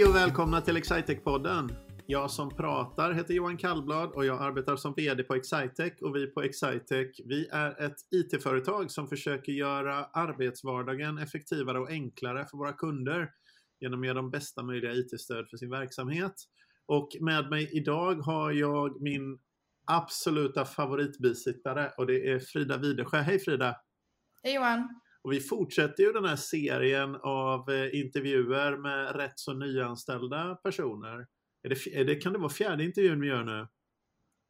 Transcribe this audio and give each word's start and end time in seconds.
Hej 0.00 0.08
och 0.08 0.14
välkomna 0.14 0.60
till 0.60 0.76
Excitec-podden. 0.76 1.74
Jag 2.06 2.30
som 2.30 2.56
pratar 2.56 3.12
heter 3.12 3.34
Johan 3.34 3.56
Kallblad 3.56 4.10
och 4.10 4.24
jag 4.24 4.42
arbetar 4.42 4.76
som 4.76 4.94
VD 4.94 5.22
på 5.22 5.34
Excitec 5.34 5.92
och 6.02 6.16
vi 6.16 6.26
på 6.26 6.42
Excitec 6.42 7.20
vi 7.24 7.48
är 7.48 7.82
ett 7.82 7.96
IT-företag 8.10 8.90
som 8.90 9.08
försöker 9.08 9.52
göra 9.52 10.04
arbetsvardagen 10.04 11.18
effektivare 11.18 11.78
och 11.78 11.90
enklare 11.90 12.46
för 12.46 12.58
våra 12.58 12.72
kunder 12.72 13.30
genom 13.80 14.00
att 14.00 14.06
ge 14.06 14.12
dem 14.12 14.30
bästa 14.30 14.62
möjliga 14.62 14.92
IT-stöd 14.92 15.48
för 15.50 15.56
sin 15.56 15.70
verksamhet. 15.70 16.34
Och 16.86 17.08
med 17.20 17.50
mig 17.50 17.70
idag 17.72 18.14
har 18.14 18.52
jag 18.52 19.02
min 19.02 19.38
absoluta 19.86 20.64
favoritbisittare 20.64 21.92
och 21.96 22.06
det 22.06 22.30
är 22.30 22.38
Frida 22.40 22.76
Widesjö. 22.76 23.18
Hej 23.18 23.38
Frida! 23.38 23.76
Hej 24.42 24.54
Johan! 24.54 25.00
Och 25.22 25.32
vi 25.32 25.40
fortsätter 25.40 26.02
ju 26.02 26.12
den 26.12 26.24
här 26.24 26.36
serien 26.36 27.16
av 27.22 27.70
eh, 27.70 28.00
intervjuer 28.00 28.76
med 28.76 29.16
rätt 29.16 29.38
så 29.38 29.52
nyanställda 29.52 30.54
personer. 30.54 31.26
Är 31.62 31.68
det, 31.68 31.86
är 31.94 32.04
det, 32.04 32.14
kan 32.14 32.32
det 32.32 32.38
vara 32.38 32.50
fjärde 32.50 32.84
intervjun 32.84 33.20
vi 33.20 33.28
gör 33.28 33.44
nu? 33.44 33.68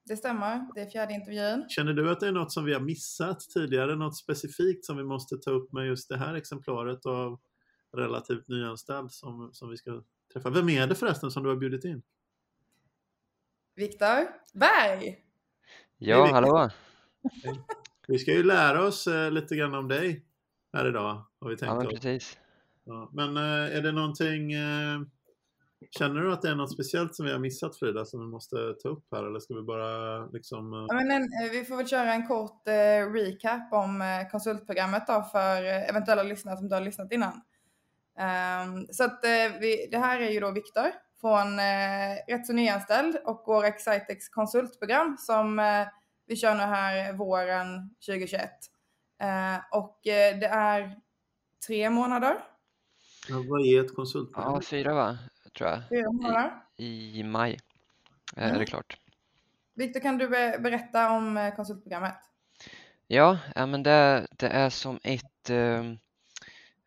Det 0.05 0.17
stämmer, 0.17 0.75
det 0.75 0.81
är 0.81 0.91
fjärde 0.91 1.15
intervjun. 1.15 1.69
Känner 1.69 1.93
du 1.93 2.11
att 2.11 2.21
det 2.21 2.29
är 2.29 2.33
något 2.33 2.53
som 2.53 2.65
vi 2.65 2.73
har 2.73 2.81
missat 2.81 3.41
tidigare? 3.41 3.97
Något 3.97 4.17
specifikt 4.19 4.85
som 4.85 4.97
vi 4.97 5.05
måste 5.05 5.37
ta 5.37 5.51
upp 5.51 5.73
med 5.73 5.87
just 5.87 6.09
det 6.09 6.17
här 6.17 6.35
exemplaret 6.35 7.07
av 7.07 7.41
relativt 7.97 8.49
nyanställd 8.49 9.13
som, 9.13 9.51
som 9.53 9.71
vi 9.71 9.77
ska 9.77 10.03
träffa? 10.33 10.51
Vem 10.51 10.69
är 10.69 10.87
det 10.87 10.95
förresten 10.95 11.31
som 11.31 11.43
du 11.43 11.49
har 11.49 11.57
bjudit 11.57 11.85
in? 11.85 12.03
Viktor 13.77 14.29
Berg! 14.55 15.19
Ja, 15.99 16.27
hallå! 16.33 16.71
Vi 18.09 18.19
ska 18.19 18.33
ju 18.33 18.43
lära 18.43 18.87
oss 18.87 19.07
eh, 19.07 19.31
lite 19.31 19.57
grann 19.57 19.75
om 19.75 19.89
dig 19.89 20.30
här 20.73 20.89
idag. 20.89 21.25
Har 21.41 21.49
vi 21.49 21.57
tänkt 21.57 21.71
ja, 21.71 21.79
men 21.79 21.87
precis. 21.87 22.39
Ja, 22.85 23.11
men 23.13 23.37
eh, 23.37 23.77
är 23.77 23.83
det 23.83 23.93
någonting 23.93 24.53
eh, 24.53 25.01
Känner 25.91 26.21
du 26.21 26.33
att 26.33 26.43
det 26.43 26.49
är 26.49 26.55
något 26.55 26.73
speciellt 26.73 27.15
som 27.15 27.27
vi 27.27 27.33
har 27.33 27.39
missat 27.39 27.79
Frida 27.79 28.05
som 28.05 28.21
vi 28.21 28.27
måste 28.27 28.57
ta 28.83 28.89
upp 28.89 29.05
här 29.13 29.25
eller 29.25 29.41
ska 29.41 29.55
vi 29.55 29.63
bara 29.63 30.27
liksom? 30.27 30.87
Ja, 30.89 30.95
men 30.95 31.11
en, 31.11 31.29
vi 31.53 31.65
får 31.65 31.77
väl 31.77 31.89
köra 31.89 32.15
en 32.15 32.27
kort 32.27 32.69
eh, 32.69 33.13
recap 33.13 33.73
om 33.73 34.03
eh, 34.03 34.31
konsultprogrammet 34.31 35.07
då 35.07 35.23
för 35.33 35.63
eventuella 35.65 36.23
lyssnare 36.23 36.57
som 36.57 36.67
inte 36.67 36.77
har 36.77 36.83
lyssnat 36.83 37.13
innan. 37.13 37.33
Um, 38.21 38.87
så 38.91 39.05
att 39.05 39.25
eh, 39.25 39.61
vi, 39.61 39.89
det 39.91 39.99
här 39.99 40.21
är 40.21 40.31
ju 40.31 40.41
då 40.41 40.51
Viktor 40.51 40.91
från 41.21 41.59
eh, 41.59 42.17
rätt 42.29 42.47
så 42.47 42.53
nyanställd 42.53 43.17
och 43.25 43.43
går 43.45 43.65
Excitex 43.65 44.29
konsultprogram 44.29 45.17
som 45.19 45.59
eh, 45.59 45.87
vi 46.27 46.37
kör 46.37 46.55
nu 46.55 46.61
här 46.61 47.13
våren 47.13 47.95
2021. 48.07 48.51
Eh, 49.21 49.59
och 49.71 50.07
eh, 50.07 50.39
det 50.39 50.47
är 50.47 50.97
tre 51.67 51.91
månader. 51.91 52.37
Ja, 53.29 53.45
vad 53.49 53.67
är 53.67 53.85
ett 53.85 53.95
konsultprogram? 53.95 54.55
Ja, 54.55 54.61
fyra 54.61 54.95
va? 54.95 55.19
Tror 55.59 55.71
jag. 55.71 55.83
Fyra 55.89 56.13
månader. 56.13 56.51
I, 56.77 57.19
i 57.21 57.23
maj 57.23 57.61
mm. 58.37 58.45
är 58.45 58.49
det 58.49 58.55
Mm. 58.55 58.67
klart. 58.67 58.97
Viktor, 59.75 60.01
kan 60.01 60.19
du 60.19 60.29
be- 60.29 60.59
berätta 60.59 61.11
om 61.11 61.37
eh, 61.37 61.55
konsultprogrammet? 61.55 62.15
Ja, 63.07 63.39
men 63.55 63.83
det, 63.83 64.27
det 64.31 64.49
är 64.49 64.71
som 64.71 65.01
ett 65.03 65.51
eh, 65.51 65.85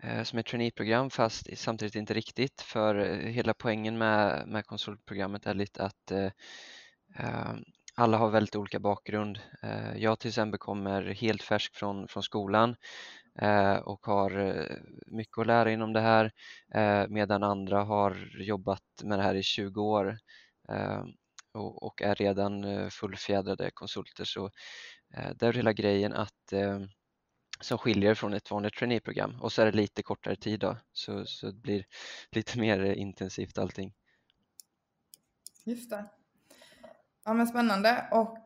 eh, 0.04 0.24
som 0.24 0.40
ett 0.40 0.46
traineeprogram 0.46 1.10
fast 1.10 1.58
samtidigt 1.58 1.96
inte 1.96 2.14
riktigt 2.14 2.62
för 2.62 2.96
eh, 2.96 3.18
hela 3.32 3.54
poängen 3.54 3.98
med, 3.98 4.48
med 4.48 4.66
konsultprogrammet 4.66 5.46
är 5.46 5.54
lite 5.54 5.84
att 5.84 6.12
eh, 6.12 6.32
eh, 7.16 7.54
alla 7.96 8.18
har 8.18 8.30
väldigt 8.30 8.56
olika 8.56 8.80
bakgrund. 8.80 9.40
Eh, 9.64 9.98
jag 9.98 10.20
till 10.20 10.30
exempel 10.30 10.58
kommer 10.60 11.02
helt 11.04 11.44
färsk 11.44 11.76
från, 11.76 12.08
från 12.08 12.24
skolan 12.24 12.76
eh, 13.40 13.76
och 13.76 14.06
har 14.06 14.40
eh, 14.40 14.78
mycket 15.08 15.38
att 15.38 15.48
lära 15.48 15.72
inom 15.72 15.94
det 15.94 16.02
här 16.02 16.32
medan 17.10 17.44
andra 17.44 17.84
har 17.84 18.42
jobbat 18.42 18.84
med 19.04 19.20
det 19.20 19.24
här 19.24 19.36
i 19.36 19.44
20 19.44 19.82
år 19.82 20.18
och, 21.54 22.02
är 22.02 22.16
redan 22.16 22.92
fullfjädrade 22.92 23.72
konsulter. 23.74 24.24
Så 24.24 24.50
det 25.36 25.48
är 25.48 25.54
hela 25.54 25.74
grejen 25.74 26.14
att 26.14 26.54
som 27.62 27.78
skiljer 27.78 28.16
från 28.16 28.34
ett 28.34 28.52
vanligt 28.52 28.74
traineeprogram 28.74 29.42
och 29.42 29.54
så 29.54 29.62
är 29.62 29.66
det 29.66 29.78
lite 29.78 30.04
kortare 30.04 30.36
tid 30.36 30.60
då 30.60 30.78
så, 30.94 31.26
så 31.26 31.52
det 31.52 31.62
blir 31.62 31.86
lite 32.32 32.60
mer 32.60 32.84
intensivt 32.84 33.58
allting. 33.58 33.94
Just 35.66 35.90
det. 35.90 36.10
Ja 37.26 37.34
men 37.34 37.48
spännande. 37.48 38.06
Och 38.12 38.38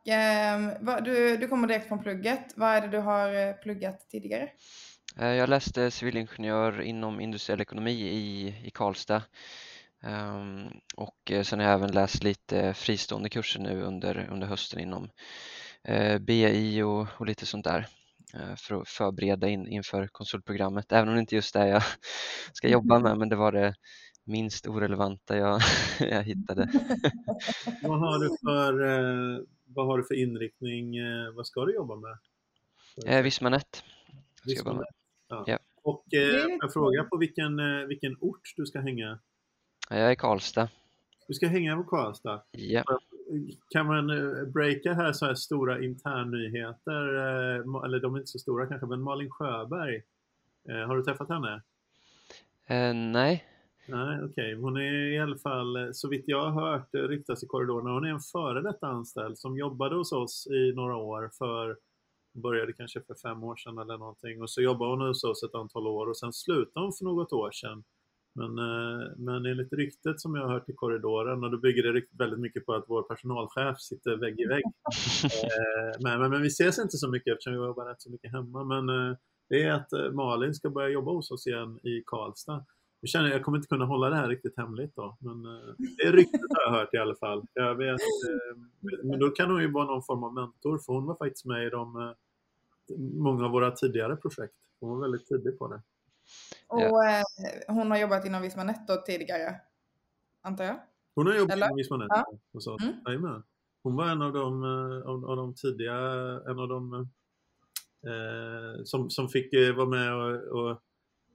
vad, 0.79 1.03
du, 1.03 1.38
du 1.38 1.47
kommer 1.47 1.67
direkt 1.67 1.88
från 1.88 1.99
plugget. 2.03 2.53
Vad 2.55 2.69
är 2.69 2.81
det 2.81 2.88
du 2.88 2.97
har 2.97 3.47
eh, 3.47 3.53
pluggat 3.53 4.09
tidigare? 4.09 4.49
Eh, 5.19 5.27
Jag 5.27 5.49
läste 5.49 5.91
civilingenjör 5.91 6.81
inom 6.81 7.19
industriell 7.21 7.61
ekonomi 7.61 7.91
i, 7.91 8.47
i 8.67 8.71
Karlstad 8.73 9.23
Ehm, 10.03 10.69
och 10.95 11.31
eh, 11.31 11.43
sen 11.43 11.59
har 11.59 11.65
jag 11.65 11.73
även 11.75 11.91
läst 11.91 12.23
lite 12.23 12.73
fristående 12.73 13.29
kurser 13.29 13.59
nu 13.59 13.81
under, 13.83 14.27
under 14.31 14.47
hösten 14.47 14.79
inom 14.79 15.09
eh, 15.83 16.19
BI 16.19 16.81
och, 16.83 17.07
och 17.17 17.25
lite 17.25 17.45
sånt 17.45 17.65
där 17.65 17.88
eh, 18.33 18.55
för 18.57 18.81
att 18.81 18.89
förbereda 18.89 19.49
in, 19.49 19.67
inför 19.67 20.07
konsultprogrammet, 20.07 20.91
även 20.91 21.09
om 21.09 21.15
det 21.15 21.21
inte 21.21 21.35
just 21.35 21.55
är 21.55 21.65
jag 21.67 21.83
ska 22.53 22.67
jobba 22.69 22.99
med, 22.99 23.17
men 23.19 23.29
det 23.29 23.35
var 23.35 23.51
det 23.51 23.75
minst 24.27 24.67
orelevanta 24.67 25.38
jag, 25.38 25.61
jag 25.99 26.23
hittade. 26.23 26.61
Vad 27.83 27.99
har 27.99 28.19
du 28.19 28.38
för, 28.43 28.83
eh, 28.83 29.39
vad 29.65 29.85
har 29.85 29.97
du 29.97 30.03
för 30.03 30.15
inriktning? 30.15 30.97
Eh, 30.97 31.31
vad 31.31 31.47
ska 31.47 31.65
du 31.65 31.73
jobba 31.73 31.95
med? 31.95 32.17
Eh, 33.05 33.21
Vismanet 33.21 33.75
ska 33.75 34.49
jag 34.49 34.57
jobba 34.57 34.73
med. 34.73 34.79
Vismanet? 34.79 34.95
Ja. 35.27 35.43
Ja. 35.47 35.59
Och 35.81 36.13
eh, 36.13 36.57
jag 36.61 36.73
frågar 36.73 37.03
på 37.03 37.17
vilken, 37.17 37.59
eh, 37.59 37.88
vilken 37.88 38.17
ort 38.19 38.53
du 38.55 38.65
ska 38.65 38.79
hänga? 38.79 39.19
Jag 39.89 39.99
är 39.99 40.11
i 40.11 40.15
Karlstad. 40.15 40.69
Du 41.27 41.33
ska 41.33 41.47
hänga 41.47 41.75
på 41.75 41.83
Karlstad. 41.83 42.44
Ja. 42.51 42.83
Kan 43.69 43.85
man 43.85 44.07
breaka 44.51 44.94
här 44.94 45.13
så 45.13 45.25
här 45.25 45.35
stora 45.35 45.83
internnyheter, 45.83 47.07
eller 47.85 47.99
de 47.99 48.15
är 48.15 48.19
inte 48.19 48.31
så 48.31 48.39
stora 48.39 48.67
kanske, 48.67 48.88
men 48.88 49.01
Malin 49.01 49.29
Sjöberg, 49.29 50.01
har 50.88 50.97
du 50.97 51.03
träffat 51.03 51.29
henne? 51.29 51.61
Eh, 52.65 52.94
nej, 52.94 53.45
Nej, 53.88 54.20
okej. 54.24 54.56
Hon 54.56 54.78
är 54.78 55.14
i 55.14 55.20
alla 55.20 55.38
fall, 55.38 55.75
eh, 55.75 55.90
så 55.92 56.09
vitt 56.09 56.24
jag 56.28 56.52
har 56.52 56.72
hört 56.72 56.96
eh, 56.96 57.00
ryktas 57.00 57.44
i 57.44 57.48
korridorerna, 57.48 57.90
hon 57.90 58.06
är 58.06 58.09
en 58.09 58.20
före 58.20 58.62
detta 58.62 58.88
anställd 58.88 59.38
som 59.38 59.58
jobbade 59.58 59.96
hos 59.96 60.12
oss 60.12 60.48
i 60.48 60.74
några 60.75 60.96
år 60.96 61.30
för, 61.38 61.78
började 62.34 62.74
kanske 62.74 63.02
för 63.02 63.16
fem 63.16 63.44
år 63.44 63.56
sedan 63.56 63.78
eller 63.78 63.98
någonting 63.98 64.42
och 64.42 64.50
så 64.50 64.62
jobbade 64.62 64.92
hon 64.92 65.08
hos 65.08 65.24
oss 65.24 65.44
ett 65.44 65.56
antal 65.56 65.88
år 65.88 66.09
och 66.09 66.18
sen 66.18 66.34
slutade 66.34 66.86
hon 66.86 66.94
för 66.94 67.06
något 67.06 67.34
år 67.34 67.52
sedan. 67.52 67.84
Men, 68.36 68.58
eh, 68.58 69.08
men 69.18 69.46
enligt 69.46 69.74
ryktet 69.74 70.22
som 70.22 70.36
jag 70.36 70.44
har 70.44 70.54
hört 70.54 70.69
i 70.69 70.74
korridoren, 70.74 71.44
och 71.44 71.52
då 71.52 71.58
bygger 71.58 71.84
det 71.84 72.02
väldigt 72.12 72.40
mycket 72.40 72.66
på 72.66 72.74
att 72.74 72.86
vår 72.88 73.02
personalchef 73.02 73.80
sitter 73.80 74.18
vägg 74.18 74.40
i 74.40 74.46
vägg. 74.46 74.64
Men, 76.00 76.19
men, 76.19 76.31
men 76.31 76.42
vi 76.42 76.48
ses 76.48 76.80
inte 76.80 76.98
så 76.98 77.09
mycket 77.09 77.34
eftersom 77.34 77.54
vi 77.54 77.59
jobbar 77.59 77.86
rätt 77.86 78.02
så 78.02 78.12
mycket 78.12 78.31
hemma. 78.31 78.64
Men 78.64 79.16
det 79.50 79.64
är 79.64 79.72
att 79.72 80.14
Malin 80.14 80.54
ska 80.54 80.69
börja 80.69 80.90
jobba 80.90 81.12
hos 81.12 81.31
oss 81.31 81.48
igen 81.48 81.80
i 81.84 82.04
Karlstad. 82.06 82.66
Jag 83.07 83.12
känner 83.12 83.29
jag 83.29 83.44
kommer 83.44 83.57
inte 83.57 83.68
kunna 83.68 83.85
hålla 83.85 84.09
det 84.09 84.16
här 84.16 84.28
riktigt 84.28 84.57
hemligt 84.57 84.95
då. 84.95 85.18
Men 85.19 85.45
eh, 85.45 85.73
det 85.97 86.03
är 86.03 86.12
ryktet 86.12 86.41
har 86.50 86.72
jag 86.72 86.79
hört 86.79 86.94
i 86.94 86.97
alla 86.97 87.16
fall. 87.16 87.45
Jag 87.53 87.75
vet, 87.75 88.01
eh, 88.01 88.57
men 89.03 89.19
då 89.19 89.29
kan 89.29 89.51
hon 89.51 89.62
ju 89.62 89.72
vara 89.72 89.85
någon 89.85 90.03
form 90.03 90.23
av 90.23 90.34
mentor 90.34 90.78
för 90.78 90.94
hon 90.94 91.06
var 91.06 91.16
faktiskt 91.16 91.45
med 91.45 91.68
i 91.68 91.69
de, 91.69 92.01
eh, 92.01 92.12
många 92.97 93.45
av 93.45 93.51
våra 93.51 93.72
tidigare 93.72 94.16
projekt. 94.16 94.53
Hon 94.79 94.90
var 94.90 95.01
väldigt 95.01 95.28
tidig 95.28 95.59
på 95.59 95.68
det. 95.68 95.81
Och 96.68 97.06
eh, 97.06 97.23
hon 97.68 97.91
har 97.91 97.97
jobbat 97.97 98.25
inom 98.25 98.41
Visma 98.41 98.63
Netto 98.63 98.94
tidigare, 99.06 99.56
antar 100.41 100.63
jag? 100.63 100.79
Hon 101.16 101.28
har 101.28 101.34
jobbat 101.34 101.53
Eller? 101.53 101.72
i 101.72 101.75
Vismanet 101.75 102.07
Ja. 102.09 102.25
hos 102.53 102.68
oss. 102.68 102.81
Mm. 103.07 103.44
Hon 103.84 103.95
var 103.95 104.06
en 104.07 104.22
av 104.22 104.34
de, 104.34 104.63
av, 105.06 105.25
av 105.25 105.38
de 105.38 105.54
tidiga, 105.56 105.95
en 106.48 106.59
av 106.59 106.68
de 106.68 106.94
eh, 108.07 108.83
som, 108.83 109.09
som 109.09 109.30
fick 109.30 109.54
eh, 109.54 109.75
vara 109.75 109.88
med 109.88 110.13
och, 110.13 110.69
och 110.69 110.81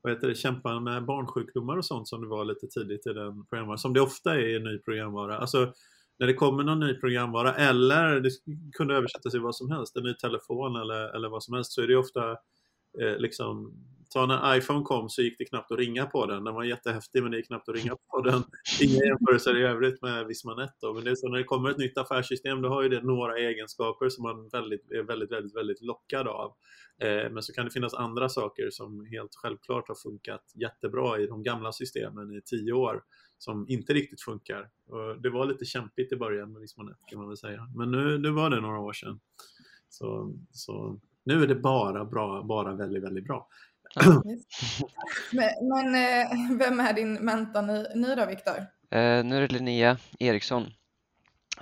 vad 0.03 0.13
heter 0.13 0.29
det, 0.29 0.35
kämpa 0.35 0.81
med 0.81 1.05
barnsjukdomar 1.05 1.77
och 1.77 1.85
sånt 1.85 2.09
som 2.09 2.21
det 2.21 2.29
var 2.29 2.45
lite 2.45 2.67
tidigt 2.67 3.07
i 3.07 3.13
den 3.13 3.47
programvaran. 3.47 3.79
Som 3.79 3.93
det 3.93 4.01
ofta 4.01 4.35
är 4.35 4.47
i 4.49 4.57
en 4.57 4.65
ny 4.65 4.79
programvara. 4.79 5.39
Alltså 5.39 5.73
när 6.19 6.27
det 6.27 6.35
kommer 6.35 6.63
någon 6.63 6.81
ny 6.81 6.95
programvara 6.95 7.55
eller 7.55 8.21
det 8.21 8.31
kunde 8.77 8.95
översättas 8.95 9.35
i 9.35 9.39
vad 9.39 9.57
som 9.57 9.71
helst, 9.71 9.97
en 9.97 10.03
ny 10.03 10.15
telefon 10.15 10.77
eller, 10.77 11.17
eller 11.17 11.29
vad 11.29 11.45
som 11.45 11.55
helst, 11.55 11.73
så 11.73 11.83
är 11.83 11.87
det 11.87 11.97
ofta 11.97 12.31
eh, 13.01 13.17
liksom 13.19 13.73
Ta 14.13 14.27
när 14.27 14.57
iPhone 14.57 14.83
kom 14.83 15.09
så 15.09 15.23
gick 15.23 15.39
det 15.39 15.45
knappt 15.45 15.73
att 15.73 15.79
ringa 15.79 16.07
på 16.07 16.27
den. 16.27 16.45
Den 16.45 16.55
var 16.55 16.65
jättehäftig 16.65 17.23
men 17.23 17.31
det 17.31 17.37
gick 17.37 17.47
knappt 17.47 17.69
att 17.69 17.75
ringa 17.75 17.97
på 18.11 18.21
den. 18.21 18.43
Inga 18.83 19.05
jämförelser 19.05 19.61
i 19.61 19.63
övrigt 19.63 20.03
med 20.03 20.27
Vismanet 20.27 20.71
då. 20.81 20.95
Men 20.95 21.05
det 21.05 21.11
är 21.11 21.15
så 21.15 21.29
när 21.29 21.39
det 21.39 21.45
kommer 21.45 21.71
ett 21.71 21.79
nytt 21.79 21.99
affärssystem 21.99 22.63
då 22.63 22.69
har 22.69 22.83
ju 22.83 22.89
det 22.89 23.03
några 23.03 23.39
egenskaper 23.39 24.09
som 24.09 24.23
man 24.23 24.49
väldigt, 24.49 24.91
är 24.91 25.03
väldigt, 25.03 25.33
väldigt, 25.33 25.57
väldigt 25.57 25.83
lockad 25.83 26.29
av. 26.29 26.53
Eh, 27.03 27.31
men 27.31 27.43
så 27.43 27.53
kan 27.53 27.65
det 27.65 27.71
finnas 27.71 27.95
andra 27.95 28.29
saker 28.29 28.71
som 28.71 29.07
helt 29.07 29.35
självklart 29.35 29.89
har 29.89 29.95
funkat 29.95 30.53
jättebra 30.55 31.19
i 31.19 31.27
de 31.27 31.43
gamla 31.43 31.73
systemen 31.73 32.33
i 32.33 32.41
tio 32.45 32.73
år 32.73 33.03
som 33.39 33.67
inte 33.69 33.95
riktigt 33.95 34.23
funkar. 34.23 34.69
Och 34.87 35.23
det 35.23 35.31
var 35.31 35.47
lite 35.47 35.65
kämpigt 35.65 36.13
i 36.13 36.17
början 36.17 36.53
med 36.53 36.61
Vismanet 36.61 36.97
kan 37.11 37.19
man 37.19 37.29
väl 37.29 37.37
säga. 37.37 37.69
Men 37.77 37.91
nu, 37.91 38.19
nu 38.19 38.31
var 38.31 38.51
det 38.51 38.61
några 38.61 38.81
år 38.81 38.93
sedan. 38.93 39.21
Så, 39.89 40.35
så 40.51 41.01
nu 41.25 41.43
är 41.43 41.47
det 41.47 41.55
bara 41.55 42.05
bra, 42.05 42.43
bara 42.43 42.75
väldigt, 42.75 43.03
väldigt 43.03 43.25
bra. 43.25 43.49
Men, 45.33 45.51
men 45.69 45.95
eh, 45.95 46.59
vem 46.59 46.81
är 46.81 46.93
din 46.93 47.15
mentor 47.15 47.63
nu, 47.63 47.87
nu 47.95 48.15
då, 48.15 48.27
Viktor? 48.27 48.57
Eh, 48.91 49.25
nu 49.25 49.37
är 49.37 49.41
det 49.41 49.53
Linnea 49.53 49.97
Eriksson 50.19 50.67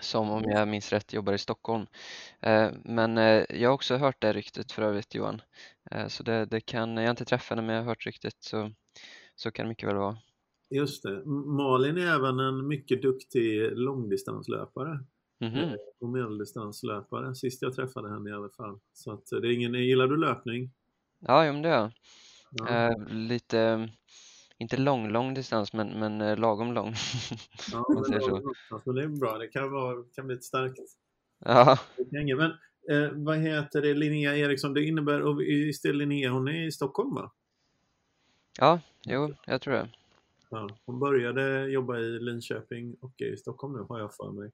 som 0.01 0.31
om 0.31 0.43
jag 0.45 0.69
minns 0.69 0.93
rätt 0.93 1.13
jobbar 1.13 1.33
i 1.33 1.39
Stockholm. 1.39 1.87
Eh, 2.41 2.71
men 2.85 3.19
eh, 3.19 3.45
jag 3.49 3.69
har 3.69 3.75
också 3.75 3.97
hört 3.97 4.21
det 4.23 4.33
ryktet 4.33 4.73
för 4.73 4.83
övrigt 4.83 5.15
Johan. 5.15 5.43
Eh, 5.91 6.07
så 6.07 6.23
det, 6.23 6.45
det 6.45 6.61
kan, 6.61 6.97
jag 6.97 7.05
har 7.05 7.11
inte 7.11 7.25
träffat 7.25 7.49
henne 7.49 7.63
men 7.63 7.75
jag 7.75 7.83
har 7.83 7.89
hört 7.89 8.07
ryktet 8.07 8.37
så, 8.39 8.73
så 9.35 9.51
kan 9.51 9.65
det 9.65 9.69
mycket 9.69 9.89
väl 9.89 9.97
vara. 9.97 10.17
Just 10.71 11.03
det. 11.03 11.25
Malin 11.27 11.99
är 11.99 12.15
även 12.17 12.41
en 12.41 12.69
mycket 12.69 13.03
duktig 13.03 13.73
långdistanslöpare. 13.73 15.05
Mm 15.41 15.55
-hmm. 15.55 15.77
Och 16.01 16.09
medeldistanslöpare. 16.09 17.35
Sist 17.35 17.63
jag 17.63 17.75
träffade 17.75 18.11
henne 18.11 18.31
i 18.31 18.33
alla 18.33 18.49
fall. 18.49 18.79
Så 18.93 19.13
att 19.13 19.27
det 19.27 19.49
är 19.49 19.53
ingen, 19.53 19.75
gillar 19.75 20.07
du 20.07 20.17
löpning? 20.17 20.71
Ja, 21.21 21.47
jo, 21.47 21.53
men 21.53 21.63
det 21.63 21.69
gör 21.69 21.77
jag. 21.77 21.93
Ja. 22.51 22.69
Eh, 22.69 23.07
lite, 23.09 23.89
inte 24.59 24.77
lång, 24.77 25.09
lång 25.09 25.35
distans 25.35 25.73
men, 25.73 25.89
men 25.89 26.21
eh, 26.21 26.39
lagom 26.39 26.73
lång. 26.73 26.95
ja, 27.73 27.85
men, 28.11 28.21
lagom, 28.21 28.55
alltså, 28.71 28.93
det 28.93 29.03
är 29.03 29.09
bra. 29.09 29.39
Det 29.39 29.49
kan, 29.49 29.73
vara, 29.73 30.05
kan 30.15 30.27
bli 30.27 30.37
ett 30.37 30.45
starkt 30.45 30.79
ja. 31.45 31.79
Men 32.11 32.41
eh, 32.91 33.11
vad 33.13 33.39
heter 33.39 33.83
det, 33.83 33.95
Linnea 33.95 34.37
Eriksson, 34.37 34.75
det 34.75 34.85
innebär, 34.85 35.23
och 35.23 35.41
visst 35.41 35.85
är 35.85 35.93
Linnea, 35.93 36.31
hon 36.31 36.49
är 36.49 36.67
i 36.67 36.73
Stockholm 36.73 37.15
va? 37.15 37.33
Ja, 38.59 38.81
jo, 39.05 39.35
jag 39.47 39.61
tror 39.61 39.75
det. 39.75 39.89
Ja, 40.51 40.69
hon 40.87 40.99
började 40.99 41.71
jobba 41.71 41.99
i 41.99 42.19
Linköping 42.19 42.95
och 43.01 43.23
är 43.23 43.33
i 43.33 43.37
Stockholm 43.37 43.77
nu 43.77 43.87
har 43.89 43.99
jag 43.99 44.15
för 44.15 44.33
mig. 44.33 44.51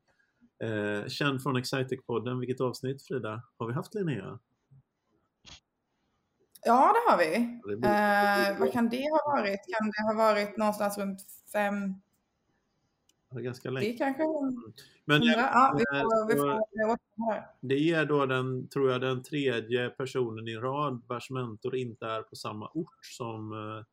Eh, 0.59 1.09
känd 1.09 1.43
från 1.43 1.57
Excitec-podden, 1.57 2.41
vilket 2.41 2.61
avsnitt 2.61 3.03
Frida? 3.03 3.43
Har 3.57 3.67
vi 3.67 3.73
haft 3.73 3.95
Linnea? 3.95 4.39
Ja, 6.67 6.95
det 6.95 7.11
har 7.11 7.19
vi. 7.19 7.35
eh, 7.87 8.61
vad 8.61 8.73
kan 8.73 8.89
det 8.89 9.11
ha 9.11 9.33
varit? 9.37 9.61
Kan 9.67 9.91
det 9.91 10.15
ha 10.15 10.27
varit 10.27 10.57
någonstans 10.57 10.99
runt 10.99 11.21
fem? 11.53 11.95
Det 13.31 13.39
är 13.39 13.43
ganska 13.43 13.71
länge. 13.71 13.87
Det 13.87 13.93
kanske 13.93 14.23
Men, 15.05 15.23
ja, 15.23 15.75
vi 15.79 15.85
får, 15.85 16.29
vi 16.29 16.37
får 16.37 17.57
det 17.61 17.75
ger 17.75 18.05
då 18.05 18.27
den, 18.27 18.69
tror 18.69 18.91
jag, 18.91 19.01
den 19.01 19.23
tredje 19.23 19.91
personen 19.91 20.49
i 20.49 20.57
rad 20.57 21.03
vars 21.07 21.31
mentor 21.31 21.77
inte 21.77 22.07
är 22.07 22.23
på 22.23 22.37
samma 22.37 22.71
ort 22.75 23.05
som, 23.05 23.53
eh, 23.53 23.85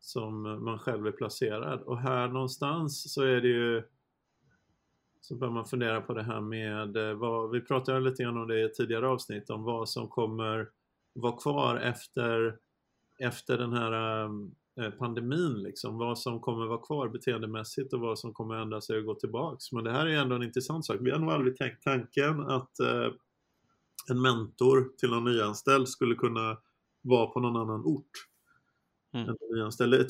som 0.00 0.64
man 0.64 0.78
själv 0.78 1.06
är 1.06 1.12
placerad. 1.12 1.82
Och 1.82 1.98
här 1.98 2.28
någonstans 2.28 3.12
så 3.12 3.22
är 3.22 3.40
det 3.40 3.48
ju 3.48 3.82
så 5.20 5.34
bör 5.34 5.50
man 5.50 5.66
fundera 5.66 6.00
på 6.00 6.14
det 6.14 6.22
här 6.22 6.40
med 6.40 6.96
eh, 6.96 7.14
vad, 7.14 7.50
vi 7.50 7.60
pratade 7.60 8.00
lite 8.00 8.22
grann 8.22 8.36
om 8.36 8.48
det 8.48 8.64
i 8.64 8.68
tidigare 8.68 9.08
avsnitt, 9.08 9.50
om 9.50 9.64
vad 9.64 9.88
som 9.88 10.08
kommer 10.08 10.68
vara 11.16 11.36
kvar 11.36 11.76
efter, 11.76 12.56
efter 13.18 13.58
den 13.58 13.72
här 13.72 14.24
äh, 14.80 14.90
pandemin, 14.90 15.62
liksom. 15.62 15.98
vad 15.98 16.18
som 16.18 16.40
kommer 16.40 16.66
vara 16.66 16.80
kvar 16.80 17.08
beteendemässigt 17.08 17.92
och 17.92 18.00
vad 18.00 18.18
som 18.18 18.32
kommer 18.32 18.54
ändra 18.54 18.80
sig 18.80 18.98
och 18.98 19.04
gå 19.04 19.14
tillbaks. 19.14 19.72
Men 19.72 19.84
det 19.84 19.92
här 19.92 20.06
är 20.06 20.16
ändå 20.16 20.36
en 20.36 20.42
intressant 20.42 20.86
sak. 20.86 20.96
Vi 21.00 21.10
har 21.10 21.18
nog 21.18 21.30
aldrig 21.30 21.56
tänkt 21.56 21.82
tanken 21.82 22.40
att 22.40 22.80
äh, 22.80 23.10
en 24.08 24.22
mentor 24.22 24.92
till 24.98 25.10
någon 25.10 25.24
nyanställd 25.24 25.88
skulle 25.88 26.14
kunna 26.14 26.58
vara 27.02 27.26
på 27.26 27.40
någon 27.40 27.56
annan 27.56 27.84
ort. 27.84 28.10
Mm. 29.14 29.36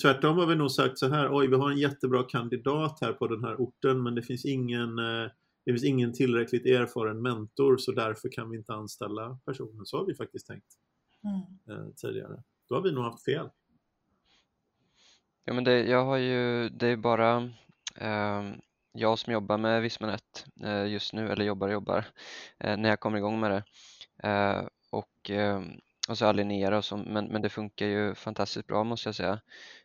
Tvärtom 0.02 0.38
har 0.38 0.46
vi 0.46 0.54
nog 0.54 0.70
sagt 0.70 0.98
så 0.98 1.08
här, 1.08 1.28
oj 1.32 1.46
vi 1.46 1.56
har 1.56 1.70
en 1.70 1.78
jättebra 1.78 2.22
kandidat 2.22 2.98
här 3.00 3.12
på 3.12 3.26
den 3.26 3.44
här 3.44 3.56
orten 3.56 4.02
men 4.02 4.14
det 4.14 4.22
finns 4.22 4.44
ingen, 4.44 4.98
eh, 4.98 5.30
det 5.64 5.72
finns 5.72 5.84
ingen 5.84 6.12
tillräckligt 6.12 6.66
erfaren 6.66 7.22
mentor 7.22 7.76
så 7.76 7.92
därför 7.92 8.28
kan 8.32 8.50
vi 8.50 8.56
inte 8.56 8.72
anställa 8.72 9.38
personen. 9.46 9.86
Så 9.86 9.98
har 9.98 10.06
vi 10.06 10.14
faktiskt 10.14 10.46
tänkt 10.46 10.66
mm. 11.26 11.80
eh, 11.80 11.92
tidigare. 11.94 12.42
Då 12.68 12.74
har 12.74 12.82
vi 12.82 12.92
nog 12.92 13.04
haft 13.04 13.24
fel. 13.24 13.50
Ja 15.44 15.52
men 15.52 15.64
det, 15.64 15.84
jag 15.84 16.04
har 16.04 16.16
ju, 16.16 16.68
det 16.68 16.88
är 16.88 16.96
bara 16.96 17.36
eh, 17.94 18.42
jag 18.92 19.18
som 19.18 19.32
jobbar 19.32 19.58
med 19.58 19.82
Vismanet 19.82 20.46
eh, 20.64 20.86
just 20.86 21.12
nu, 21.12 21.32
eller 21.32 21.44
jobbar 21.44 21.66
och 21.66 21.72
jobbar, 21.72 22.04
eh, 22.58 22.76
när 22.76 22.88
jag 22.88 23.00
kommer 23.00 23.18
igång 23.18 23.40
med 23.40 23.50
det. 23.50 23.64
Eh, 24.28 24.68
och 24.90 25.30
ehm, 25.30 25.80
och 26.08 26.18
så 26.18 26.26
Alinera 26.26 26.78
och 26.78 26.84
så, 26.84 26.96
men, 26.96 27.26
men 27.26 27.42
det 27.42 27.48
funkar 27.48 27.86
ju 27.86 28.14
fantastiskt 28.14 28.66
bra 28.66 28.84
måste 28.84 29.08
jag 29.08 29.14
säga. 29.14 29.40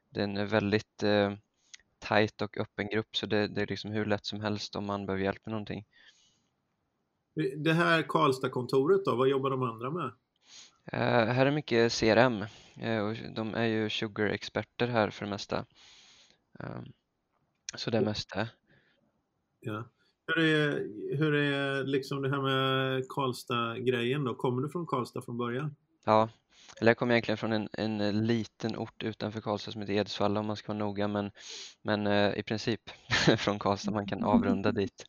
Det 0.10 0.20
är 0.20 0.24
en 0.24 0.48
väldigt 0.48 1.04
eh, 1.04 1.34
tajt 2.00 2.42
och 2.42 2.58
öppen 2.58 2.88
grupp 2.88 3.16
så 3.16 3.26
det, 3.26 3.48
det, 3.48 3.62
är 3.62 3.68
liksom 3.68 3.92
hur 3.92 4.06
lätt 4.06 4.26
som 4.26 4.42
helst 4.42 4.76
om 4.76 4.86
man 4.86 5.06
behöver 5.06 5.24
hjälp 5.24 5.46
med 5.46 5.52
någonting. 5.52 5.86
Det 7.58 7.74
här 7.74 8.04
Karlstad-kontoret 8.04 9.06
då, 9.06 9.16
vad 9.16 9.30
jobbar 9.30 9.50
de 9.50 9.64
andra 9.64 9.92
med? 9.92 10.12
Eh, 10.86 11.26
här 11.26 11.46
är 11.46 11.52
mycket 11.52 12.00
CRM 12.00 12.46
eh, 12.78 13.00
och 13.00 13.16
de 13.36 13.56
är 13.56 13.66
ju 13.66 13.90
sugar-experter 13.90 14.88
här 14.88 15.10
för 15.10 15.26
det 15.26 15.32
mesta. 15.32 15.66
Eh, 16.60 16.82
så 17.76 17.92
det 17.92 17.98
är 17.98 18.02
mest 18.02 18.34
det. 18.34 18.50
Ja. 19.60 19.86
Hur 20.28 20.44
är, 20.44 20.72
hur 21.18 21.34
är 21.34 21.84
liksom 21.84 22.22
det 22.22 22.30
här 22.30 22.42
med 22.42 23.08
Karlstad-grejen 23.10 24.24
då? 24.24 24.36
Kommer 24.36 24.62
du 24.62 24.70
från 24.70 24.88
Karlstad 24.88 25.22
från 25.22 25.38
början? 25.38 25.76
Ja, 26.06 26.30
eller 26.80 26.90
jag 26.90 26.98
kommer 26.98 27.14
egentligen 27.14 27.38
från 27.38 27.52
en, 27.54 27.70
en 27.74 28.28
liten 28.28 28.78
ort 28.78 29.04
utanför 29.04 29.42
Karlstad 29.42 29.72
som 29.72 29.82
heter 29.82 29.94
Edsvalla 29.94 30.40
om 30.40 30.46
man 30.46 30.56
ska 30.56 30.74
vara 30.74 30.86
noga 30.86 31.08
men, 31.08 31.32
men 31.82 32.08
eh, 32.08 32.40
i 32.40 32.44
princip 32.44 32.82
från 33.38 33.60
Karlstad 33.60 33.92
man 33.92 34.08
kan 34.08 34.24
avrunda 34.24 34.72
dit. 34.82 35.06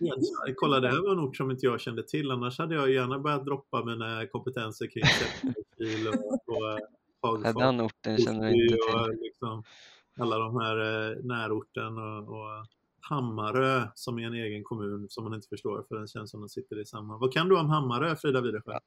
Edsvalla, 0.00 0.54
kolla 0.56 0.80
det 0.80 0.88
här 0.88 1.02
var 1.02 1.12
en 1.12 1.20
ort 1.20 1.36
som 1.36 1.50
inte 1.50 1.66
jag 1.66 1.80
kände 1.80 2.02
till 2.02 2.30
annars 2.30 2.58
hade 2.58 2.74
jag 2.74 2.90
gärna 2.90 3.18
börjat 3.18 3.44
droppa 3.44 3.84
mina 3.84 4.26
kompetenser 4.26 4.86
kring 4.86 5.04
säkerhetsbil 5.04 6.08
och, 6.08 6.32
och 6.46 7.40
ja, 7.44 7.52
Den 7.52 7.80
orten 7.80 8.18
känner 8.18 8.42
jag 8.42 8.52
inte 8.52 8.76
till. 8.76 9.20
Liksom, 9.20 9.64
alla 10.18 10.38
de 10.38 10.60
här 10.60 10.76
eh, 10.76 11.16
närorten 11.24 11.98
och, 11.98 12.28
och 12.28 12.66
Hammarö 13.00 13.88
som 13.94 14.18
är 14.18 14.26
en 14.26 14.34
egen 14.34 14.64
kommun 14.64 15.06
som 15.08 15.24
man 15.24 15.34
inte 15.34 15.48
förstår 15.48 15.84
för 15.88 15.96
den 15.96 16.06
känns 16.06 16.30
som 16.30 16.40
den 16.40 16.48
sitter 16.48 16.80
i 16.80 16.84
samma. 16.84 17.18
Vad 17.18 17.32
kan 17.32 17.48
du 17.48 17.58
om 17.58 17.70
Hammarö, 17.70 18.16
Frida 18.16 18.40
Widersjö? 18.40 18.78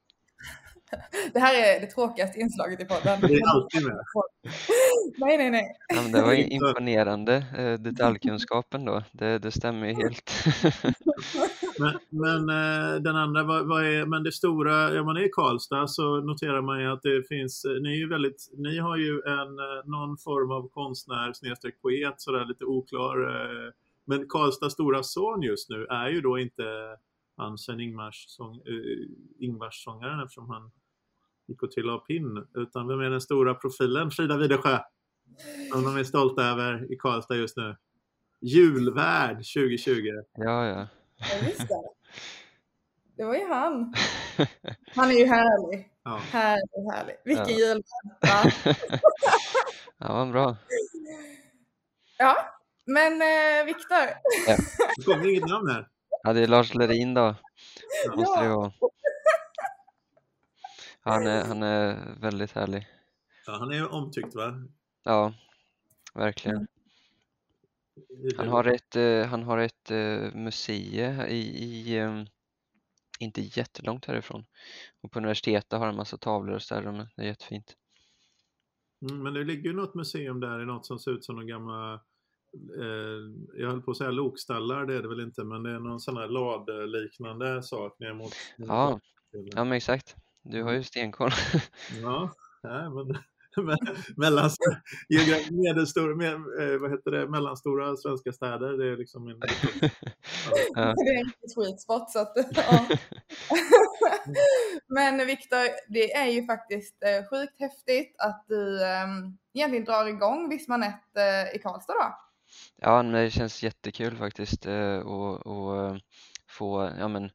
Det 1.34 1.40
här 1.40 1.54
är 1.54 1.82
det 1.82 1.88
tråkigaste 1.88 2.40
inslaget 2.40 2.80
i 2.80 2.86
podden. 2.86 3.22
Det 3.22 3.34
är 3.34 3.50
alltid 3.50 3.84
med. 3.86 3.96
Nej, 5.18 5.38
nej, 5.38 5.52
nej. 5.52 5.76
Ja, 5.88 6.02
det 6.02 6.22
var 6.22 6.34
imponerande 6.34 7.36
eh, 7.58 7.74
detaljkunskapen 7.74 8.86
då. 8.86 9.04
Det, 9.12 9.40
det 9.40 9.52
stämmer 9.52 9.88
ju 9.88 9.94
helt. 9.94 10.32
men, 11.80 12.00
men 12.10 12.50
eh, 12.50 13.02
den 13.02 13.16
andra, 13.16 13.44
vad, 13.44 13.68
vad, 13.68 13.86
är, 13.86 14.06
men 14.06 14.24
det 14.24 14.32
stora, 14.32 14.94
ja 14.94 15.04
man 15.04 15.18
är 15.18 15.26
i 15.26 15.30
Karlstad 15.30 15.88
så 15.88 16.22
noterar 16.22 16.62
man 16.62 16.80
ju 16.80 16.92
att 16.92 17.02
det 17.02 17.28
finns, 17.28 17.66
ni 17.82 17.90
är 17.90 17.98
ju 17.98 18.10
väldigt, 18.10 18.52
ni 18.58 18.80
har 18.80 18.98
ju 18.98 19.22
en, 19.26 19.60
eh, 19.60 19.86
någon 19.86 20.18
form 20.18 20.52
av 20.52 20.70
konstnär 20.70 21.34
snedstreck 21.34 21.82
poet 21.82 22.14
sådär 22.18 22.46
lite 22.46 22.66
oklar. 22.66 23.16
Men 24.08 24.28
Karlstads 24.30 24.74
stora 24.74 25.04
son 25.04 25.42
just 25.42 25.70
nu 25.70 25.86
är 25.86 26.10
ju 26.10 26.22
då 26.22 26.40
inte 26.40 26.64
han 27.38 27.58
Sven 27.58 27.80
Ingvars, 27.80 28.26
sång, 28.28 28.62
uh, 28.68 29.08
Ingvars 29.40 29.84
sångaren 29.84 30.20
eftersom 30.20 30.50
han 30.50 30.72
gick 31.48 31.64
och 31.64 31.72
trillade 31.72 31.98
av 31.98 32.06
pinn. 32.06 32.48
Utan 32.56 32.88
vem 32.88 33.00
är 33.00 33.10
den 33.10 33.22
stora 33.22 33.54
profilen? 33.54 34.12
Frida 34.12 34.38
Widersjö. 34.38 34.80
Som 35.72 35.84
de 35.84 35.98
är 35.98 36.04
stolta 36.04 36.44
över 36.44 36.92
i 36.94 36.96
Karlstad 36.96 37.36
just 37.36 37.58
nu. 37.58 37.76
Julvärd 38.42 39.36
2020. 39.36 39.92
Ja, 40.34 40.66
ja. 40.66 40.88
ja 41.18 41.48
just 41.48 41.68
det. 41.68 41.84
det 43.18 43.24
var 43.24 43.36
ju 43.36 43.48
han. 43.48 43.94
Han 44.96 45.10
är 45.10 45.20
ju 45.20 45.26
härlig. 45.26 45.90
Ja. 46.04 46.18
Härlig, 46.18 46.92
härlig. 46.94 47.16
Vilken 47.26 47.50
ja. 47.50 47.60
julvärd. 47.60 47.84
Ja. 49.98 50.08
ja, 50.08 50.14
vad 50.14 50.32
bra. 50.32 50.58
Ja, 52.18 52.36
men 52.86 53.22
eh, 53.22 53.66
Viktor. 53.66 53.98
Ja. 54.48 54.58
Det 54.98 55.04
kommer 55.04 55.30
inget 55.30 55.50
namn 55.50 55.70
här. 55.70 55.88
Ja, 56.26 56.34
det 56.34 56.42
är 56.42 56.48
Lars 56.48 56.74
Lerin 56.74 57.14
då. 57.14 57.36
Det 58.06 58.16
måste 58.16 58.44
det 58.44 58.50
vara. 58.50 58.72
Han 61.00 61.28
är, 61.28 61.46
han 61.46 61.64
är 61.64 62.16
väldigt 62.20 62.52
härlig. 62.52 62.88
Ja, 63.46 63.58
han 63.60 63.72
är 63.72 63.94
omtyckt 63.94 64.36
va? 64.36 64.68
Ja, 65.04 65.34
verkligen. 66.14 66.68
Han 68.38 68.48
har 68.48 68.64
ett, 68.64 68.96
eh, 68.96 69.26
han 69.26 69.44
har 69.44 69.58
ett 69.58 69.92
uh, 69.92 70.36
museum 70.36 71.22
i, 71.22 71.64
i 71.64 72.02
um, 72.02 72.26
inte 73.20 73.42
jättelångt 73.42 74.06
härifrån. 74.06 74.46
Och 75.02 75.12
på 75.12 75.20
universitetet 75.20 75.80
har 75.80 75.86
han 75.86 75.96
massa 75.96 76.18
tavlor 76.18 76.56
och 76.56 76.62
sådär. 76.62 77.08
Det 77.16 77.22
är 77.22 77.28
jättefint. 77.28 77.76
Mm, 79.02 79.24
men 79.24 79.34
det 79.34 79.44
ligger 79.44 79.70
ju 79.70 79.76
något 79.76 79.96
museum 79.96 80.40
där 80.40 80.62
i 80.62 80.66
något 80.66 80.86
som 80.86 81.00
ser 81.00 81.12
ut 81.12 81.26
som 81.26 81.36
någon 81.36 81.48
gamla 81.48 81.94
eh, 81.94 82.00
jag 83.58 83.70
höll 83.70 83.82
på 83.82 83.92
att 83.92 83.98
säga 83.98 84.12
lokstallar, 84.12 84.86
det 84.86 84.96
är 84.96 85.02
det 85.02 85.08
väl 85.08 85.20
inte, 85.20 85.44
men 85.44 85.64
det 85.64 85.72
är 85.72 85.80
någon 85.80 86.00
sån 86.00 86.18
här 86.18 86.28
ladliknande 86.28 87.64
sak 87.64 88.00
ner 88.00 88.14
mot... 88.14 88.34
Ja, 88.58 89.00
ja 89.32 89.64
men 89.64 89.74
exakt. 89.74 90.16
Du 90.44 90.64
har 90.64 90.72
ju 90.72 90.84
stenkoll. 90.84 91.32
ja, 92.02 92.32
nej, 92.64 92.90
men 92.90 93.18
mellan, 94.18 94.50
medelstora, 95.52 96.16
med, 96.16 96.34
eh, 96.34 96.80
vad 96.80 96.92
heter 96.92 97.12
det, 97.12 97.28
mellanstora 97.28 97.96
svenska 97.98 98.32
städer. 98.32 98.78
Det 98.78 98.92
är 98.92 98.98
liksom 98.98 99.26
min... 99.26 99.40
ja. 100.74 100.94
Det 100.96 101.10
är 101.10 101.20
en 101.20 101.50
sweet 101.50 101.82
spot. 101.82 102.12
Så 102.12 102.20
att, 102.20 102.34
ja. 102.56 102.88
Men 104.88 105.28
Viktor, 105.28 105.94
det 105.94 106.14
är 106.14 106.28
ju 106.28 106.46
faktiskt 106.46 107.04
eh, 107.04 107.30
sjukt 107.30 107.60
häftigt 107.60 108.16
att 108.18 108.46
du 108.48 108.80
um, 108.80 109.38
egentligen 109.54 109.86
drar 109.86 110.06
igång 110.06 110.50
Vismanet 110.50 111.04
uh, 111.18 111.56
i 111.56 111.60
Karlstad 111.60 111.94
då. 111.94 112.25
Ja, 112.82 113.04
men 113.04 113.12
det 113.12 113.32
känns 113.32 113.64
jättekul 113.64 114.18
faktiskt 114.18 114.66
att 114.66 116.02
få 116.48 116.92
ja, 117.00 117.08
men, 117.08 117.30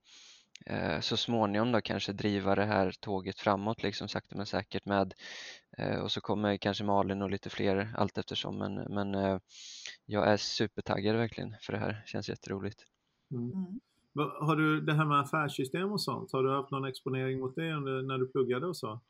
Eh, 0.66 1.00
så 1.00 1.16
småningom 1.16 1.72
då 1.72 1.80
kanske 1.80 2.12
driva 2.12 2.54
det 2.54 2.64
här 2.64 2.92
tåget 3.00 3.40
framåt 3.40 3.82
liksom 3.82 4.08
sakta 4.08 4.36
men 4.36 4.46
säkert 4.46 4.84
med 4.84 5.14
eh, 5.78 6.00
och 6.00 6.12
så 6.12 6.20
kommer 6.20 6.56
kanske 6.56 6.84
Malin 6.84 7.22
och 7.22 7.30
lite 7.30 7.50
fler 7.50 7.94
allt 7.96 8.18
eftersom 8.18 8.58
men, 8.58 8.74
men 8.74 9.14
eh, 9.14 9.38
jag 10.06 10.28
är 10.28 10.36
supertaggad 10.36 11.16
verkligen 11.16 11.56
för 11.60 11.72
det 11.72 11.78
här, 11.78 12.02
känns 12.06 12.28
jätteroligt. 12.28 12.84
Mm. 13.30 13.52
Mm. 13.52 13.80
Har 14.40 14.56
du 14.56 14.80
det 14.80 14.92
här 14.92 15.04
med 15.04 15.20
affärssystem 15.20 15.92
och 15.92 16.02
sånt, 16.02 16.32
har 16.32 16.42
du 16.42 16.50
haft 16.50 16.70
någon 16.70 16.84
exponering 16.84 17.40
mot 17.40 17.54
det 17.54 17.80
när 17.80 18.18
du 18.18 18.28
pluggade 18.32 18.66
och 18.66 18.76
så? 18.76 19.00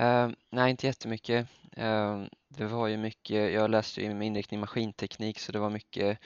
Uh, 0.00 0.30
nej, 0.50 0.70
inte 0.70 0.86
jättemycket. 0.86 1.48
Uh, 1.78 2.24
det 2.48 2.66
var 2.66 2.88
ju 2.88 2.96
mycket, 2.96 3.52
jag 3.52 3.70
läste 3.70 4.02
ju 4.02 4.14
med 4.14 4.26
inriktning 4.26 4.60
maskinteknik 4.60 5.38
så 5.38 5.52
det 5.52 5.58
var 5.58 5.70
mycket 5.70 6.18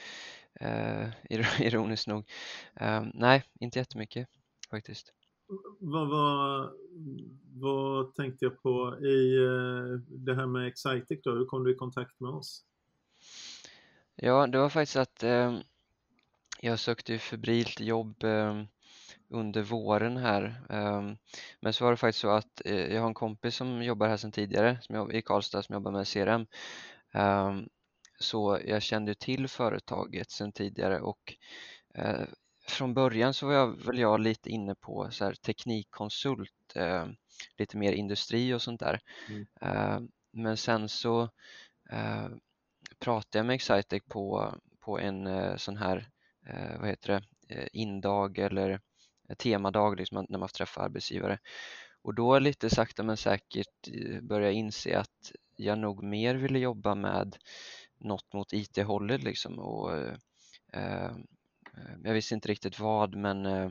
uh, 0.62 1.08
ironiskt 1.60 2.06
nog. 2.06 2.30
nej, 3.14 3.44
inte 3.60 3.78
jättemycket 3.78 4.28
faktiskt. 4.70 5.12
Vad, 5.78 6.08
vad, 6.08 6.70
vad 7.54 8.14
tänkte 8.14 8.44
jag 8.44 8.62
på 8.62 8.98
i 9.06 9.38
det 10.08 10.34
här 10.34 10.46
med 10.46 10.66
Excitec 10.66 11.20
då? 11.24 11.30
Hur 11.30 11.46
kom 11.46 11.64
du 11.64 11.72
i 11.72 11.76
kontakt 11.76 12.20
med 12.20 12.30
oss? 12.30 12.64
Ja, 14.14 14.46
det 14.46 14.58
var 14.58 14.68
faktiskt 14.68 14.96
att 14.96 15.24
jag 16.60 16.78
sökte 16.78 17.12
ju 17.12 17.18
febrilt 17.18 17.80
jobb 17.80 18.24
under 19.28 19.62
våren 19.62 20.16
här. 20.16 20.62
Ehm, 20.70 21.16
men 21.60 21.72
så 21.72 21.84
var 21.84 21.90
det 21.90 21.96
faktiskt 21.96 22.20
så 22.20 22.30
att 22.30 22.62
eh, 22.64 22.94
jag 22.94 23.00
har 23.00 23.08
en 23.08 23.14
kompis 23.14 23.56
som 23.56 23.82
jobbar 23.82 24.08
här 24.08 24.16
sedan 24.16 24.32
tidigare 24.32 24.78
som 24.82 25.12
i 25.12 25.22
Karlstad 25.22 25.62
som 25.62 25.74
jobbar 25.74 25.92
med 25.92 26.08
CRM. 26.08 26.46
Ehm, 27.12 27.68
så 28.18 28.60
jag 28.64 28.82
kände 28.82 29.14
till 29.14 29.48
företaget 29.48 30.30
sedan 30.30 30.52
tidigare 30.52 31.00
och 31.00 31.34
eh, 31.94 32.26
från 32.66 32.94
början 32.94 33.34
så 33.34 33.46
var 33.46 33.54
jag 33.54 33.84
väl 33.86 33.98
jag 33.98 34.20
lite 34.20 34.50
inne 34.50 34.74
på 34.74 35.10
så 35.10 35.24
här 35.24 35.34
teknikkonsult, 35.34 36.72
ehm, 36.74 37.16
lite 37.58 37.76
mer 37.76 37.92
industri 37.92 38.54
och 38.54 38.62
sånt 38.62 38.80
där. 38.80 39.00
Mm. 39.28 40.08
Men 40.32 40.56
sen 40.56 40.88
så 40.88 41.28
pratade 42.98 43.38
jag 43.38 43.46
med 43.46 43.54
Excitec 43.54 44.02
på, 44.08 44.54
på 44.80 44.98
en 44.98 45.26
eh, 45.26 45.56
sån 45.56 45.76
här, 45.76 46.08
vad 46.78 46.88
heter 46.88 47.08
det, 47.48 47.68
indag 47.72 48.38
eller 48.38 48.80
temadag 49.38 49.96
liksom, 49.96 50.26
när 50.28 50.38
man 50.38 50.48
träffar 50.48 50.82
arbetsgivare. 50.84 51.38
Och 52.02 52.14
då 52.14 52.38
lite 52.38 52.70
sakta 52.70 53.02
men 53.02 53.16
säkert 53.16 53.88
eh, 53.88 54.20
började 54.20 54.46
jag 54.46 54.54
inse 54.54 54.98
att 54.98 55.32
jag 55.56 55.78
nog 55.78 56.02
mer 56.02 56.34
ville 56.34 56.58
jobba 56.58 56.94
med 56.94 57.36
något 57.98 58.32
mot 58.32 58.52
IT-hållet 58.52 59.22
liksom 59.22 59.58
och 59.58 59.96
eh, 59.96 60.14
eh 60.72 61.10
jag 62.04 62.14
visste 62.14 62.34
inte 62.34 62.48
riktigt 62.48 62.78
vad 62.78 63.14
men 63.14 63.46
eh, 63.46 63.70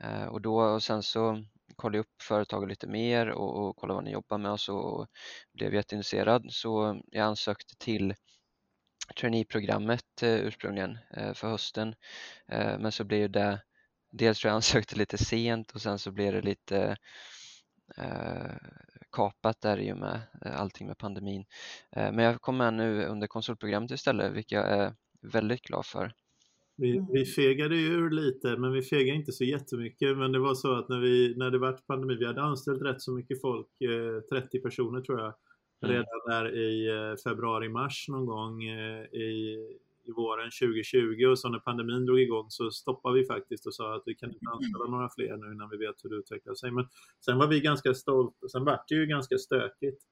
eh, 0.00 0.24
och 0.24 0.40
då 0.40 0.60
och 0.60 0.82
sen 0.82 1.02
så 1.02 1.44
kollade 1.76 1.98
jag 1.98 2.02
upp 2.02 2.22
företaget 2.22 2.68
lite 2.68 2.86
mer 2.86 3.28
och, 3.30 3.56
och 3.56 3.76
kollade 3.76 3.94
vad 3.94 4.04
ni 4.04 4.10
jobbar 4.10 4.38
med 4.38 4.52
och 4.52 4.60
så 4.60 4.76
och 4.76 5.06
blev 5.52 5.74
jätteintresserad 5.74 6.46
så 6.52 7.00
jag 7.06 7.26
ansökte 7.26 7.76
till 7.76 8.14
traineeprogrammet 9.20 10.22
eh, 10.22 10.34
ursprungligen 10.34 10.98
eh, 11.16 11.32
för 11.32 11.48
hösten 11.48 11.94
men 12.78 12.92
så 12.92 13.04
blev 13.04 13.30
det 13.30 13.62
dels 14.18 14.38
tror 14.38 14.48
jag 14.48 14.56
ansökte 14.56 14.96
lite 14.98 15.18
sent 15.18 15.70
och 15.70 15.80
sen 15.80 15.98
så 15.98 16.10
blev 16.10 16.32
det 16.32 16.42
lite 16.42 16.96
eh, 17.96 18.56
kapat 19.12 19.60
där 19.60 19.80
i 19.80 19.92
och 19.92 19.98
med 19.98 20.20
eh, 20.44 20.60
allting 20.60 20.86
med 20.86 20.98
pandemin. 20.98 21.44
Eh, 21.96 22.12
men 22.12 22.24
jag 22.24 22.40
kom 22.40 22.56
med 22.56 22.74
nu 22.74 23.04
under 23.04 23.26
konsultprogrammet 23.26 23.90
istället, 23.90 24.32
vilket 24.32 24.52
jag 24.52 24.68
är 24.68 24.94
väldigt 25.32 25.62
glad 25.62 25.86
för. 25.86 26.12
Vi, 26.76 26.96
mm. 26.96 27.12
vi 27.12 27.24
fegade 27.24 27.76
ju 27.76 27.86
ur 27.86 28.10
lite, 28.10 28.56
men 28.56 28.72
vi 28.72 28.82
fegade 28.82 29.18
inte 29.18 29.32
så 29.32 29.44
jättemycket. 29.44 30.18
Men 30.18 30.32
det 30.32 30.38
var 30.38 30.54
så 30.54 30.74
att 30.74 30.88
när, 30.88 31.00
vi, 31.00 31.34
när 31.36 31.50
det 31.50 31.58
var 31.58 31.72
pandemi, 31.72 32.14
vi 32.14 32.26
hade 32.26 32.42
anställt 32.42 32.82
rätt 32.82 33.02
så 33.02 33.12
mycket 33.12 33.40
folk, 33.40 33.68
30 34.32 34.60
personer 34.60 35.00
tror 35.00 35.20
jag, 35.20 35.34
mm. 35.84 35.96
redan 35.96 36.20
där 36.26 36.56
i 36.56 36.88
februari-mars 37.24 38.08
någon 38.08 38.26
gång 38.26 38.62
i, 38.62 39.58
i 40.04 40.12
våren 40.12 40.50
2020 40.60 41.26
och 41.30 41.38
så 41.38 41.48
när 41.48 41.58
pandemin 41.58 42.06
drog 42.06 42.20
igång 42.20 42.46
så 42.48 42.70
stoppade 42.70 43.18
vi 43.18 43.26
faktiskt 43.26 43.66
och 43.66 43.74
sa 43.74 43.94
att 43.96 44.02
vi 44.06 44.14
kan 44.14 44.30
inte 44.32 44.46
anställa 44.52 44.86
några 44.90 45.08
fler 45.16 45.36
nu 45.36 45.52
innan 45.52 45.70
vi 45.70 45.76
vet 45.76 46.04
hur 46.04 46.10
det 46.10 46.16
utvecklar 46.16 46.54
sig. 46.54 46.70
Men 46.70 46.88
sen 47.24 47.38
var 47.38 47.46
vi 47.46 47.60
ganska 47.60 47.94
stolta, 47.94 48.48
sen 48.48 48.64
var 48.64 48.80
det 48.88 48.94
ju 48.94 49.06
ganska 49.06 49.38
stökigt. 49.38 50.02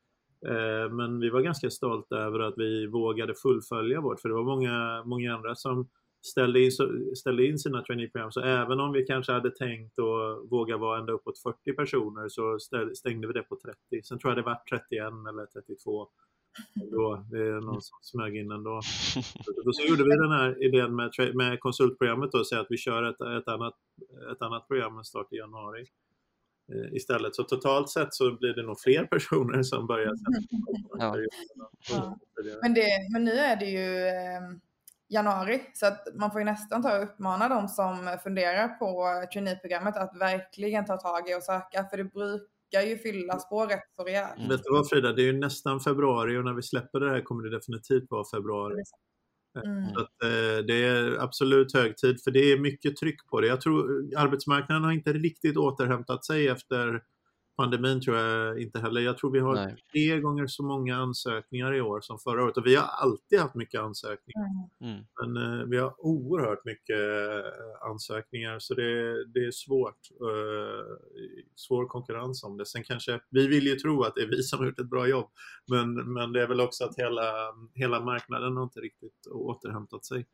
Eh, 0.46 0.92
men 0.92 1.20
vi 1.20 1.30
var 1.30 1.40
ganska 1.40 1.70
stolta 1.70 2.16
över 2.16 2.40
att 2.40 2.54
vi 2.56 2.86
vågade 2.86 3.34
fullfölja 3.34 4.00
vårt, 4.00 4.20
för 4.20 4.28
det 4.28 4.34
var 4.34 4.44
många, 4.44 5.02
många 5.04 5.34
andra 5.34 5.54
som 5.54 5.88
ställde 6.22 6.60
in, 6.60 6.70
ställde 7.16 7.46
in 7.46 7.58
sina 7.58 7.82
traineeprogram. 7.82 8.32
Så 8.32 8.40
även 8.40 8.80
om 8.80 8.92
vi 8.92 9.04
kanske 9.04 9.32
hade 9.32 9.50
tänkt 9.50 9.98
att 9.98 10.50
våga 10.50 10.76
vara 10.76 10.98
ända 10.98 11.12
uppåt 11.12 11.38
40 11.38 11.72
personer 11.72 12.28
så 12.28 12.58
stängde 12.94 13.26
vi 13.26 13.32
det 13.32 13.42
på 13.42 13.56
30. 13.56 14.02
Sen 14.04 14.18
tror 14.18 14.30
jag 14.30 14.38
det 14.38 14.42
var 14.42 14.62
31 14.70 15.12
eller 15.28 15.46
32 15.46 16.08
då. 16.74 17.24
Det 17.30 17.38
är 17.38 17.60
någon 17.60 17.82
som 17.82 17.98
smög 18.02 18.36
in 18.36 18.50
ändå. 18.50 18.70
Då 19.64 19.72
så 19.72 19.82
gjorde 19.82 20.04
vi 20.04 20.10
den 20.10 20.32
här 20.32 20.64
idén 20.64 20.96
med, 20.96 21.10
med 21.34 21.60
konsultprogrammet 21.60 22.34
och 22.34 22.46
säga 22.46 22.60
att 22.60 22.66
vi 22.70 22.76
kör 22.76 23.02
ett, 23.02 23.42
ett, 23.42 23.48
annat, 23.48 23.74
ett 24.32 24.42
annat 24.42 24.68
program 24.68 24.94
med 24.94 25.06
start 25.06 25.32
i 25.32 25.36
januari 25.36 25.86
eh, 26.72 26.96
istället. 26.96 27.34
Så 27.34 27.42
totalt 27.42 27.90
sett 27.90 28.14
så 28.14 28.36
blir 28.36 28.54
det 28.54 28.62
nog 28.62 28.80
fler 28.80 29.04
personer 29.04 29.62
som 29.62 29.86
börjar 29.86 30.14
sen. 30.14 30.58
Ja. 30.98 31.16
Ja. 31.90 32.18
Men, 32.62 32.74
det, 32.74 32.88
men 33.12 33.24
nu 33.24 33.32
är 33.32 33.56
det 33.56 33.66
ju 33.66 34.06
eh, 34.06 34.58
januari 35.08 35.62
så 35.74 35.86
att 35.86 36.08
man 36.14 36.30
får 36.30 36.40
ju 36.40 36.44
nästan 36.44 36.82
ta 36.82 36.96
och 36.96 37.02
uppmana 37.02 37.48
de 37.48 37.68
som 37.68 38.18
funderar 38.22 38.68
på 38.68 39.04
traineeprogrammet 39.32 39.96
att 39.96 40.16
verkligen 40.16 40.84
ta 40.84 40.96
tag 40.96 41.30
i 41.30 41.34
och 41.34 41.42
söka 41.42 41.84
för 41.90 41.96
det 41.96 42.04
brukar 42.04 42.51
brukar 42.72 42.88
ju 42.88 42.98
fyllas 42.98 43.48
på 43.48 43.66
rätt 43.66 43.84
så 43.96 44.04
rejält. 44.04 44.36
Mm. 44.36 44.48
Vet 44.48 44.62
du 44.64 44.72
vad 44.72 44.88
Frida, 44.88 45.12
det 45.12 45.22
är 45.22 45.32
ju 45.32 45.38
nästan 45.38 45.80
februari 45.80 46.38
och 46.38 46.44
när 46.44 46.54
vi 46.54 46.62
släpper 46.62 47.00
det 47.00 47.10
här 47.10 47.20
kommer 47.20 47.42
det 47.42 47.56
definitivt 47.56 48.10
vara 48.10 48.24
februari. 48.34 48.82
Mm. 49.64 49.94
Så 49.94 50.00
att, 50.00 50.22
eh, 50.24 50.64
det 50.66 50.84
är 50.84 51.22
absolut 51.22 51.74
hög 51.74 51.96
tid 51.96 52.22
för 52.24 52.30
det 52.30 52.52
är 52.52 52.58
mycket 52.58 52.96
tryck 52.96 53.26
på 53.30 53.40
det. 53.40 53.46
Jag 53.46 53.60
tror 53.60 54.04
arbetsmarknaden 54.16 54.84
har 54.84 54.92
inte 54.92 55.12
riktigt 55.12 55.56
återhämtat 55.56 56.24
sig 56.24 56.48
efter 56.48 57.02
pandemin 57.56 58.00
tror 58.00 58.16
jag 58.16 58.60
inte 58.60 58.80
heller. 58.80 59.00
Jag 59.00 59.18
tror 59.18 59.30
vi 59.30 59.38
har 59.38 59.54
Nej. 59.54 59.76
tre 59.92 60.20
gånger 60.20 60.46
så 60.46 60.62
många 60.62 60.96
ansökningar 60.96 61.74
i 61.74 61.80
år 61.80 62.00
som 62.00 62.18
förra 62.18 62.44
året 62.44 62.56
och 62.56 62.66
vi 62.66 62.74
har 62.74 62.84
alltid 62.84 63.40
haft 63.40 63.54
mycket 63.54 63.80
ansökningar. 63.80 64.46
Mm. 64.80 64.94
mm. 64.94 65.04
Men 65.20 65.60
eh, 65.60 65.66
vi 65.66 65.76
har 65.76 65.94
oerhört 65.98 66.64
mycket 66.64 66.98
eh, 66.98 67.90
ansökningar 67.90 68.58
så 68.58 68.74
det, 68.74 69.24
det 69.26 69.40
är 69.40 69.50
svårt. 69.50 69.98
Eh, 70.10 70.96
svår 71.56 71.86
konkurrens 71.86 72.44
om 72.44 72.56
det. 72.56 72.66
Sen 72.66 72.84
kanske, 72.84 73.20
vi 73.30 73.48
vill 73.48 73.66
ju 73.66 73.74
tro 73.74 74.02
att 74.02 74.14
det 74.14 74.22
är 74.22 74.26
vi 74.28 74.42
som 74.42 74.58
har 74.58 74.66
gjort 74.66 74.80
ett 74.80 74.90
bra 74.90 75.06
jobb 75.08 75.30
men, 75.66 76.12
men 76.12 76.32
det 76.32 76.42
är 76.42 76.46
väl 76.46 76.60
också 76.60 76.84
att 76.84 76.98
hela, 76.98 77.32
hela 77.74 78.00
marknaden 78.00 78.56
har 78.56 78.62
inte 78.64 78.80
riktigt 78.80 79.26
återhämtat 79.26 80.04
sig. 80.04 80.26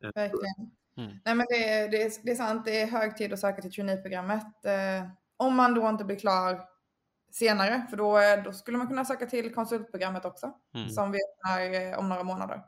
Verkligen. 0.00 0.70
Mm. 0.96 1.18
Nej 1.24 1.34
men 1.34 1.46
det, 1.48 1.88
det, 1.90 2.20
det 2.24 2.30
är 2.30 2.34
sant, 2.34 2.64
det 2.64 2.80
är 2.80 2.86
hög 2.86 3.16
tid 3.16 3.32
att 3.32 3.38
söka 3.38 3.62
till 3.62 3.72
traineeprogrammet. 3.72 4.64
Eh, 4.64 5.10
om 5.38 5.56
man 5.56 5.74
då 5.74 5.88
inte 5.88 6.04
blir 6.04 6.18
klar 6.18 6.60
senare, 7.32 7.86
för 7.90 7.96
då, 7.96 8.18
då 8.44 8.52
skulle 8.52 8.78
man 8.78 8.88
kunna 8.88 9.04
söka 9.04 9.26
till 9.26 9.54
konsultprogrammet 9.54 10.24
också, 10.24 10.52
mm. 10.74 10.88
som 10.88 11.12
vi 11.12 11.18
öppnar 11.18 11.90
eh, 11.92 11.98
om 11.98 12.08
några 12.08 12.24
månader. 12.24 12.62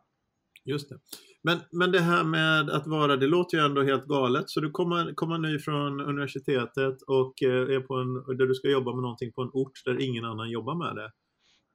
Just 0.65 0.89
det. 0.89 0.99
Men, 1.43 1.59
men 1.71 1.93
det 1.93 2.01
här 2.01 2.25
med 2.25 2.71
att 2.71 2.87
vara, 2.87 3.17
det 3.17 3.27
låter 3.27 3.57
ju 3.57 3.65
ändå 3.65 3.83
helt 3.83 4.05
galet. 4.05 4.51
Så 4.51 4.61
du 4.61 4.71
kommer, 4.71 5.15
kommer 5.15 5.39
ny 5.39 5.59
från 5.59 6.01
universitetet 6.01 7.03
och 7.03 7.43
eh, 7.43 7.77
är 7.77 7.81
på 7.81 7.95
en, 7.95 8.39
där 8.39 8.47
du 8.47 8.55
ska 8.55 8.69
jobba 8.69 8.95
med 8.95 9.03
någonting 9.03 9.33
på 9.33 9.43
en 9.43 9.51
ort 9.53 9.85
där 9.85 10.01
ingen 10.01 10.25
annan 10.25 10.51
jobbar 10.51 10.75
med 10.75 10.97
det. 10.97 11.11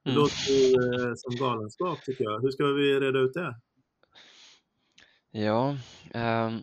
Det 0.04 0.10
mm. 0.10 0.22
låter 0.22 0.52
ju 0.52 0.74
eh, 0.74 1.12
som 1.16 1.36
galenskap 1.36 1.98
tycker 2.04 2.24
jag. 2.24 2.40
Hur 2.40 2.50
ska 2.50 2.66
vi 2.66 3.00
reda 3.00 3.18
ut 3.18 3.34
det? 3.34 3.54
Ja, 5.30 5.76
um, 6.14 6.62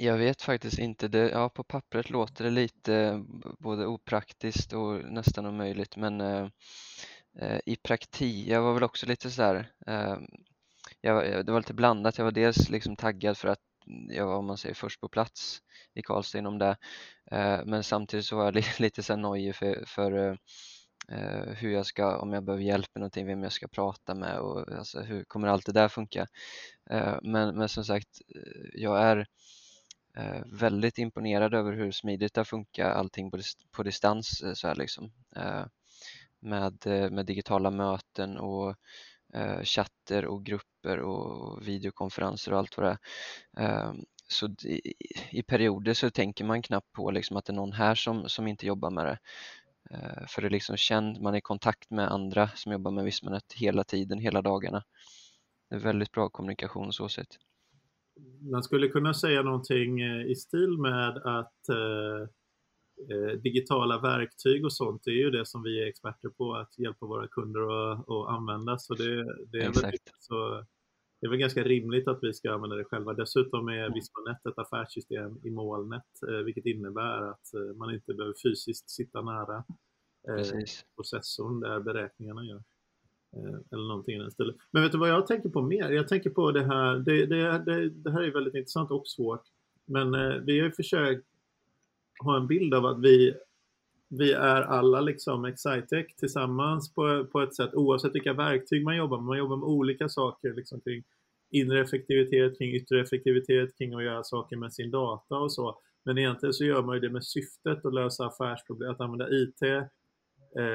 jag 0.00 0.18
vet 0.18 0.42
faktiskt 0.42 0.78
inte. 0.78 1.08
Det, 1.08 1.30
ja, 1.30 1.48
på 1.48 1.64
pappret 1.64 2.10
låter 2.10 2.44
det 2.44 2.50
lite 2.50 2.94
eh, 2.94 3.20
både 3.58 3.86
opraktiskt 3.86 4.72
och 4.72 5.12
nästan 5.12 5.46
omöjligt 5.46 5.96
men 5.96 6.20
eh, 6.20 6.48
eh 7.40 7.60
i 7.66 7.76
praktik, 7.76 8.48
jag 8.48 8.62
var 8.62 8.74
väl 8.74 8.82
också 8.82 9.06
lite 9.06 9.30
sådär, 9.30 9.72
eh, 9.86 10.16
jag, 11.00 11.28
eh, 11.32 11.38
det 11.44 11.52
var 11.52 11.60
lite 11.60 11.74
blandat. 11.74 12.18
Jag 12.18 12.24
var 12.24 12.32
dels 12.32 12.68
liksom 12.70 12.96
taggad 12.96 13.38
för 13.38 13.48
att 13.48 13.60
jag 14.08 14.26
var, 14.26 14.36
om 14.36 14.46
man 14.46 14.58
säger, 14.58 14.74
först 14.74 15.00
på 15.00 15.08
plats 15.08 15.62
i 15.94 16.02
Karlstad 16.02 16.38
inom 16.38 16.58
det 16.58 16.76
eh, 17.30 17.60
men 17.64 17.84
samtidigt 17.84 18.26
så 18.26 18.36
var 18.36 18.44
jag 18.44 18.54
lite, 18.54 18.82
lite 18.82 19.02
så 19.02 19.16
nojig 19.16 19.56
för, 19.56 19.84
för 19.86 20.38
eh, 21.08 21.54
hur 21.56 21.72
jag 21.72 21.86
ska, 21.86 22.18
om 22.18 22.32
jag 22.32 22.44
behöver 22.44 22.64
hjälp 22.64 22.88
med 22.94 23.00
någonting, 23.00 23.26
vem 23.26 23.42
jag 23.42 23.52
ska 23.52 23.68
prata 23.68 24.14
med 24.14 24.38
och 24.38 24.72
alltså, 24.72 25.00
hur 25.00 25.24
kommer 25.24 25.48
allt 25.48 25.66
det 25.66 25.72
där 25.72 25.88
funka? 25.88 26.26
Eh, 26.90 27.18
men, 27.22 27.58
men 27.58 27.68
som 27.68 27.84
sagt, 27.84 28.08
jag 28.74 29.02
är 29.02 29.16
eh, 29.16 29.24
Eh, 30.16 30.42
väldigt 30.46 30.98
imponerad 30.98 31.54
över 31.54 31.72
hur 31.72 31.92
smidigt 31.92 32.34
det 32.34 32.44
funkar 32.44 32.90
allting 32.90 33.30
på, 33.30 33.38
på 33.70 33.82
distans 33.82 34.42
eh, 34.42 34.52
så 34.52 34.68
här 34.68 34.74
liksom. 34.74 35.12
Eh, 35.36 35.64
med, 36.40 36.86
med 36.86 37.26
digitala 37.26 37.70
möten 37.70 38.38
och 38.38 38.76
chatter 39.62 40.26
och 40.26 40.44
grupper 40.44 41.00
och 41.00 41.68
videokonferenser 41.68 42.52
och 42.52 42.58
allt 42.58 42.76
vad 42.76 42.86
det 42.86 42.98
är. 43.56 43.88
Ehm, 43.88 44.04
så 44.28 44.48
i, 45.30 45.42
perioder 45.42 45.94
så 45.94 46.10
tänker 46.10 46.44
man 46.44 46.62
knappt 46.62 46.92
på 46.92 47.10
liksom 47.10 47.36
att 47.36 47.44
det 47.44 47.52
är 47.52 47.54
någon 47.54 47.72
här 47.72 47.94
som, 47.94 48.28
som 48.28 48.46
inte 48.46 48.66
jobbar 48.66 48.90
med 48.90 49.06
det. 49.06 49.18
Eh, 49.90 50.26
för 50.28 50.42
det 50.42 50.48
är 50.48 50.50
liksom 50.50 50.76
känd, 50.76 51.20
man 51.20 51.34
är 51.34 51.38
i 51.38 51.40
kontakt 51.40 51.90
med 51.90 52.12
andra 52.12 52.48
som 52.48 52.72
jobbar 52.72 52.90
med 52.90 53.04
Vismanet 53.04 53.52
hela 53.52 53.84
tiden, 53.84 54.18
hela 54.18 54.42
dagarna. 54.42 54.84
Det 55.68 55.74
är 55.74 55.78
väldigt 55.80 56.12
bra 56.12 56.28
kommunikation 56.28 56.92
så 56.92 57.08
sett. 57.08 57.38
Man 58.52 58.62
skulle 58.62 58.88
kunna 58.88 59.14
säga 59.14 59.42
någonting 59.42 60.00
eh, 60.00 60.26
i 60.26 60.34
stil 60.34 60.78
med 60.78 61.16
att 61.16 61.68
eh, 61.68 62.20
eh, 63.10 63.40
digitala 63.42 64.00
verktyg 64.00 64.64
och 64.64 64.72
sånt 64.72 65.06
är 65.06 65.10
ju 65.10 65.30
det 65.30 65.46
som 65.46 65.62
vi 65.62 65.82
är 65.82 65.86
experter 65.86 66.28
på 66.28 66.54
att 66.54 66.78
hjälpa 66.78 67.06
våra 67.06 67.28
kunder 67.28 67.60
att, 67.60 68.10
att 68.10 68.28
använda. 68.28 68.78
Så 68.78 68.94
det, 68.94 69.24
det 69.52 69.58
är 69.58 69.82
väl 69.82 69.92
så 70.18 70.64
det 71.20 71.26
är 71.26 71.30
väl 71.30 71.38
ganska 71.38 71.64
rimligt 71.64 72.08
att 72.08 72.18
vi 72.22 72.32
ska 72.32 72.52
använda 72.52 72.76
det 72.76 72.84
själva. 72.84 73.12
Dessutom 73.12 73.68
är 73.68 73.84
mm. 73.84 73.92
Vismanet 73.92 74.46
ett 74.46 74.58
affärssystem 74.58 75.38
i 75.44 75.50
molnet, 75.50 76.10
vilket 76.44 76.66
innebär 76.66 77.22
att 77.30 77.76
man 77.76 77.94
inte 77.94 78.14
behöver 78.14 78.34
fysiskt 78.44 78.90
sitta 78.90 79.22
nära 79.22 79.64
eh, 80.28 80.64
processorn 80.96 81.60
där 81.60 81.80
beräkningarna 81.80 82.44
görs. 82.44 82.69
Eh, 83.36 83.60
eller 83.70 83.88
någonting 83.88 84.16
i 84.16 84.18
den 84.18 84.30
stilen. 84.30 84.54
Men 84.70 84.82
vet 84.82 84.92
du 84.92 84.98
vad 84.98 85.08
jag 85.08 85.26
tänker 85.26 85.48
på 85.48 85.62
mer? 85.62 85.90
Jag 85.90 86.08
tänker 86.08 86.30
på 86.30 86.52
det 86.52 86.64
här, 86.64 86.98
det, 86.98 87.26
det, 87.26 87.58
det, 87.58 87.90
det 87.90 88.10
här 88.10 88.22
är 88.22 88.32
väldigt 88.32 88.54
intressant 88.54 88.90
och 88.90 89.08
svårt. 89.08 89.42
Men 89.86 90.14
eh, 90.14 90.34
vi 90.34 90.58
har 90.58 90.66
ju 90.66 90.72
försökt 90.72 91.26
ha 92.20 92.36
en 92.36 92.46
bild 92.46 92.74
av 92.74 92.86
att 92.86 93.00
vi 93.00 93.34
vi 94.10 94.32
är 94.32 94.62
alla 94.62 95.00
liksom 95.00 95.44
Excitec 95.44 96.16
tillsammans 96.16 96.94
på, 96.94 97.26
på 97.32 97.40
ett 97.40 97.54
sätt 97.54 97.74
oavsett 97.74 98.14
vilka 98.14 98.32
verktyg 98.32 98.84
man 98.84 98.96
jobbar 98.96 99.16
med. 99.16 99.26
Man 99.26 99.38
jobbar 99.38 99.56
med 99.56 99.68
olika 99.68 100.08
saker 100.08 100.54
liksom 100.54 100.80
kring 100.80 101.04
inre 101.50 101.80
effektivitet, 101.80 102.58
kring 102.58 102.74
yttre 102.74 103.00
effektivitet, 103.00 103.78
kring 103.78 103.94
att 103.94 104.04
göra 104.04 104.24
saker 104.24 104.56
med 104.56 104.72
sin 104.72 104.90
data 104.90 105.36
och 105.36 105.52
så. 105.52 105.78
Men 106.04 106.18
egentligen 106.18 106.52
så 106.52 106.64
gör 106.64 106.82
man 106.82 106.94
ju 106.94 107.00
det 107.00 107.10
med 107.10 107.24
syftet 107.24 107.84
att 107.84 107.94
lösa 107.94 108.26
affärsproblem, 108.26 108.90
att 108.90 109.00
använda 109.00 109.28
IT, 109.30 109.60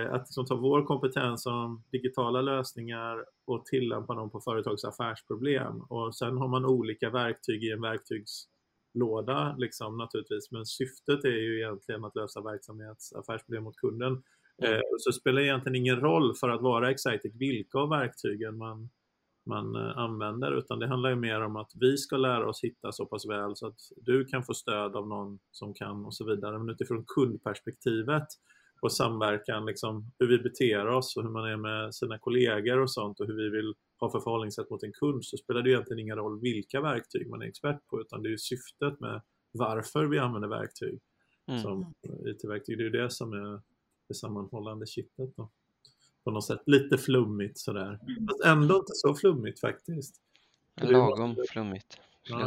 att 0.10 0.22
liksom 0.22 0.46
ta 0.46 0.56
vår 0.56 0.86
kompetens 0.86 1.46
om 1.46 1.84
digitala 1.92 2.42
lösningar 2.42 3.26
och 3.46 3.66
tillämpa 3.66 4.16
dem 4.16 4.30
på 4.30 4.40
företags 4.40 4.86
affärsproblem. 4.86 5.82
Och 5.82 6.16
sen 6.16 6.38
har 6.38 6.48
man 6.48 6.66
olika 6.66 7.10
verktyg 7.10 7.64
i 7.64 7.72
en 7.72 7.82
verktygs 7.82 8.48
låda 8.96 9.56
liksom, 9.58 9.98
naturligtvis. 9.98 10.52
Men 10.52 10.66
syftet 10.66 11.26
är 11.26 11.30
ju 11.30 11.62
egentligen 11.62 12.06
att 12.06 12.16
lösa 12.16 12.42
verksamhets 12.42 13.14
affärsproblem 13.14 13.64
mot 13.64 13.76
kunden. 13.76 14.24
Mm. 14.64 14.74
Eh, 14.74 14.82
så 15.00 15.12
spelar 15.12 15.42
det 15.42 15.48
egentligen 15.48 15.76
ingen 15.76 16.00
roll 16.00 16.36
för 16.36 16.50
att 16.50 16.62
vara 16.62 16.92
Excitec 16.92 17.36
vilka 17.36 17.80
av 17.80 17.90
verktygen 17.90 18.58
man, 18.58 18.90
man 19.46 19.76
eh, 19.76 19.98
använder 19.98 20.58
utan 20.58 20.80
det 20.80 20.88
handlar 20.88 21.10
ju 21.10 21.16
mer 21.16 21.42
om 21.42 21.56
att 21.56 21.72
vi 21.76 21.98
ska 21.98 22.18
lära 22.18 22.50
oss 22.50 22.64
hitta 22.64 22.92
så 22.92 23.06
pass 23.06 23.30
väl 23.30 23.56
så 23.56 23.68
att 23.68 23.80
du 23.96 24.26
kan 24.26 24.44
få 24.44 24.54
stöd 24.54 24.96
av 24.96 25.08
någon 25.08 25.40
som 25.52 25.74
kan 25.74 26.06
och 26.06 26.16
så 26.16 26.26
vidare. 26.26 26.60
Men 26.60 26.70
utifrån 26.70 27.06
kundperspektivet 27.08 28.28
och 28.86 28.94
samverkan, 28.94 29.66
liksom, 29.66 30.12
hur 30.20 30.28
vi 30.28 30.38
beter 30.38 30.88
oss 30.88 31.18
och 31.18 31.24
hur 31.24 31.30
man 31.30 31.46
är 31.46 31.58
med 31.58 31.96
sina 31.96 32.20
kollegor 32.20 32.80
och 32.80 32.92
sånt 32.92 33.20
och 33.20 33.28
hur 33.28 33.36
vi 33.36 33.50
vill 33.50 33.74
ha 34.00 34.12
för 34.12 34.20
förhållningssätt 34.20 34.70
mot 34.70 34.84
en 34.84 34.94
kund 34.94 35.26
så 35.26 35.38
spelar 35.38 35.62
det 35.62 35.70
egentligen 35.70 36.00
ingen 36.00 36.18
roll 36.18 36.42
vilka 36.42 36.82
verktyg 36.82 37.30
man 37.30 37.42
är 37.42 37.46
expert 37.46 37.88
på 37.90 38.02
utan 38.02 38.24
det 38.24 38.34
är 38.34 38.38
syftet 38.38 39.00
med 39.00 39.22
varför 39.52 40.06
vi 40.06 40.20
använder 40.20 40.50
verktyg 40.50 41.00
mm. 41.48 41.62
som 41.62 41.94
IT-verktyg. 42.26 42.78
Det 42.78 42.82
är 42.82 42.86
ju 42.86 42.90
det 42.90 43.10
som 43.10 43.34
är 43.34 43.62
det 44.08 44.16
sammanhållande 44.16 44.86
kittet 44.86 45.36
då. 45.36 45.50
På 46.24 46.32
något 46.32 46.46
sätt 46.46 46.62
lite 46.66 46.98
flummigt 46.98 47.60
sådär. 47.60 48.00
Mm. 48.08 48.28
Fast 48.28 48.44
ändå 48.46 48.76
inte 48.76 48.94
så 48.94 49.16
flummigt 49.16 49.60
faktiskt. 49.60 50.16
Lagom 50.82 51.36
flummigt. 51.50 52.00
Ja, 52.30 52.38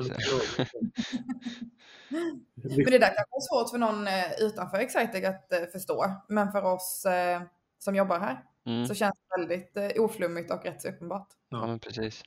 men 2.63 2.85
det 2.85 2.99
där 2.99 3.15
kanske 3.15 3.37
är 3.37 3.49
svårt 3.49 3.71
för 3.71 3.79
någon 3.79 4.07
eh, 4.07 4.47
utanför 4.47 4.79
Excitec 4.79 5.25
att 5.25 5.53
eh, 5.53 5.59
förstå. 5.73 6.05
Men 6.29 6.53
för 6.53 6.65
oss 6.65 7.05
eh, 7.07 7.43
som 7.79 7.97
jobbar 7.97 8.19
här 8.19 8.45
mm. 8.67 8.87
så 8.87 8.95
känns 8.95 9.15
det 9.15 9.41
väldigt 9.41 9.99
oflummigt 9.99 10.51
och 10.51 10.65
rätt 10.65 10.83
så 10.83 10.89
uppenbart. 10.89 11.29
Ja, 11.49 11.67
men 11.67 11.79
precis. 11.79 12.23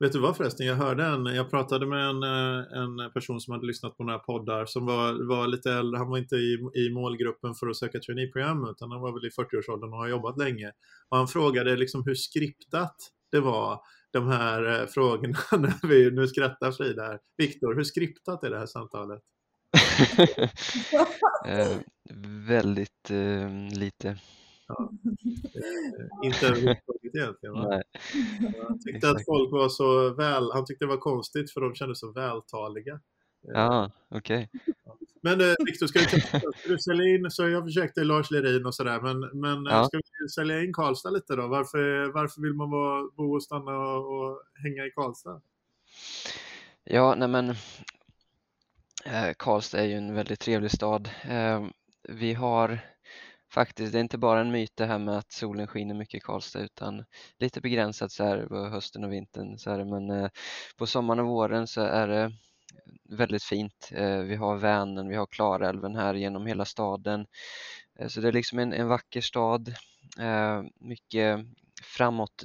Vet 0.00 0.12
du 0.12 0.18
vad 0.18 0.36
förresten, 0.36 0.66
jag 0.66 0.74
hörde 0.74 1.04
en, 1.04 1.26
jag 1.26 1.50
pratade 1.50 1.86
med 1.86 2.08
en, 2.08 2.22
en 2.22 3.12
person 3.12 3.40
som 3.40 3.52
hade 3.52 3.66
lyssnat 3.66 3.96
på 3.96 4.04
några 4.04 4.18
poddar 4.18 4.66
som 4.66 4.86
var, 4.86 5.28
var 5.28 5.46
lite 5.46 5.72
äldre, 5.72 5.98
han 5.98 6.10
var 6.10 6.18
inte 6.18 6.36
i, 6.36 6.58
i 6.74 6.90
målgruppen 6.90 7.54
för 7.54 7.66
att 7.66 7.76
söka 7.76 7.98
traineeprogram 7.98 8.68
utan 8.70 8.90
han 8.90 9.00
var 9.00 9.12
väl 9.12 9.26
i 9.26 9.28
40-årsåldern 9.28 9.92
och 9.92 9.98
har 9.98 10.08
jobbat 10.08 10.38
länge. 10.38 10.72
Och 11.08 11.16
han 11.16 11.28
frågade 11.28 11.76
liksom 11.76 12.02
hur 12.06 12.14
skriptat 12.14 12.96
det 13.30 13.40
var 13.40 13.80
de 14.12 14.28
här 14.28 14.80
eh, 14.80 14.86
frågorna 14.86 15.38
när 15.52 15.88
vi, 15.88 16.10
nu 16.10 16.26
skrattar 16.26 16.72
Frida 16.72 17.02
här. 17.02 17.20
Viktor, 17.36 17.74
hur 17.74 17.84
skriptat 17.84 18.44
är 18.44 18.50
det 18.50 18.58
här 18.58 18.66
samtalet? 18.66 19.22
eh, 21.46 21.76
väldigt 22.48 23.10
eh, 23.10 23.78
lite. 23.78 24.18
Ja. 24.68 24.92
Eh, 25.54 26.26
inte 26.26 26.46
överhuvudtaget 26.46 27.14
egentligen. 27.14 27.54
Va? 27.54 27.68
Nej. 27.68 27.82
Han 28.68 28.78
tyckte 28.78 28.96
Exakt. 28.96 29.16
att 29.16 29.24
folk 29.26 29.52
var 29.52 29.68
så 29.68 30.14
väl, 30.14 30.52
han 30.52 30.64
tyckte 30.64 30.84
det 30.84 30.88
var 30.88 30.96
konstigt 30.96 31.52
för 31.52 31.60
de 31.60 31.74
kändes 31.74 32.00
så 32.00 32.12
vältaliga. 32.12 33.00
Ja, 33.42 33.90
okej. 34.08 34.48
Okay. 34.52 34.74
Men 35.22 35.40
eh, 35.40 35.54
Viktor, 35.66 35.86
ska, 35.86 36.00
ska 36.00 36.68
du 36.68 36.78
sälja 36.78 37.14
in, 37.14 37.30
så 37.30 37.48
jag 37.48 37.64
försökte 37.64 38.04
Lars 38.04 38.30
Lerin 38.30 38.66
och 38.66 38.74
sådär, 38.74 39.00
men, 39.00 39.40
men 39.40 39.66
eh, 39.66 39.72
ja. 39.72 39.84
ska 39.84 39.96
vi 39.96 40.28
sälja 40.28 40.62
in 40.62 40.72
Karlstad 40.72 41.10
lite 41.10 41.36
då? 41.36 41.46
Varför, 41.46 42.12
varför 42.12 42.42
vill 42.42 42.54
man 42.54 42.70
vara, 42.70 43.10
bo 43.16 43.34
och 43.34 43.42
stanna 43.42 43.78
och, 43.78 44.18
och 44.18 44.42
hänga 44.62 44.86
i 44.86 44.90
Karlstad? 44.90 45.40
Ja, 46.84 47.14
nej 47.14 47.28
men 47.28 47.50
eh, 49.04 49.32
Karlstad 49.38 49.80
är 49.80 49.84
ju 49.84 49.94
en 49.94 50.14
väldigt 50.14 50.40
trevlig 50.40 50.70
stad. 50.70 51.10
Eh, 51.22 51.66
vi 52.08 52.34
har 52.34 52.80
faktiskt, 53.52 53.92
det 53.92 53.98
är 53.98 54.00
inte 54.00 54.18
bara 54.18 54.40
en 54.40 54.50
myt 54.50 54.72
det 54.76 54.86
här 54.86 54.98
med 54.98 55.18
att 55.18 55.32
solen 55.32 55.66
skiner 55.66 55.94
mycket 55.94 56.18
i 56.18 56.20
Karlstad 56.20 56.60
utan 56.60 57.04
lite 57.38 57.60
begränsat 57.60 58.12
så 58.12 58.24
här 58.24 58.46
på 58.46 58.56
hösten 58.56 59.04
och 59.04 59.12
vintern 59.12 59.58
så 59.58 59.70
här, 59.70 59.84
men 59.84 60.10
eh, 60.10 60.30
på 60.76 60.86
sommaren 60.86 61.20
och 61.20 61.26
våren 61.26 61.66
så 61.66 61.80
är 61.80 62.08
det 62.08 62.32
väldigt 63.04 63.44
fint. 63.44 63.90
Eh, 63.92 64.18
vi 64.18 64.36
har 64.36 64.56
Vänern, 64.56 65.08
vi 65.08 65.16
har 65.16 65.26
Klarälven 65.26 65.96
här 65.96 66.14
genom 66.14 66.46
hela 66.46 66.64
staden. 66.64 67.26
Eh, 67.98 68.08
så 68.08 68.20
det 68.20 68.28
är 68.28 68.32
liksom 68.32 68.58
en, 68.58 68.72
en 68.72 68.88
vacker 68.88 69.20
stad. 69.20 69.74
Eh, 70.18 70.62
mycket 70.80 71.40
framåt 71.82 72.44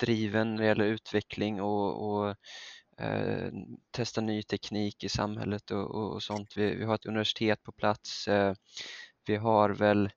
driven 0.00 0.54
när 0.54 0.62
det 0.62 0.68
gäller 0.68 0.84
utveckling 0.84 1.60
och, 1.60 2.10
och 2.10 2.36
eh, 3.00 3.52
testa 3.90 4.20
ny 4.20 4.42
teknik 4.42 5.04
i 5.04 5.08
samhället 5.08 5.70
och, 5.70 5.94
och, 5.94 6.12
och 6.12 6.22
sånt. 6.22 6.56
Vi, 6.56 6.74
vi, 6.74 6.84
har 6.84 6.94
ett 6.94 7.06
universitet 7.06 7.62
på 7.62 7.72
plats. 7.72 8.28
Eh, 8.28 8.54
vi 9.26 9.36
har 9.36 9.70
väl, 9.70 10.10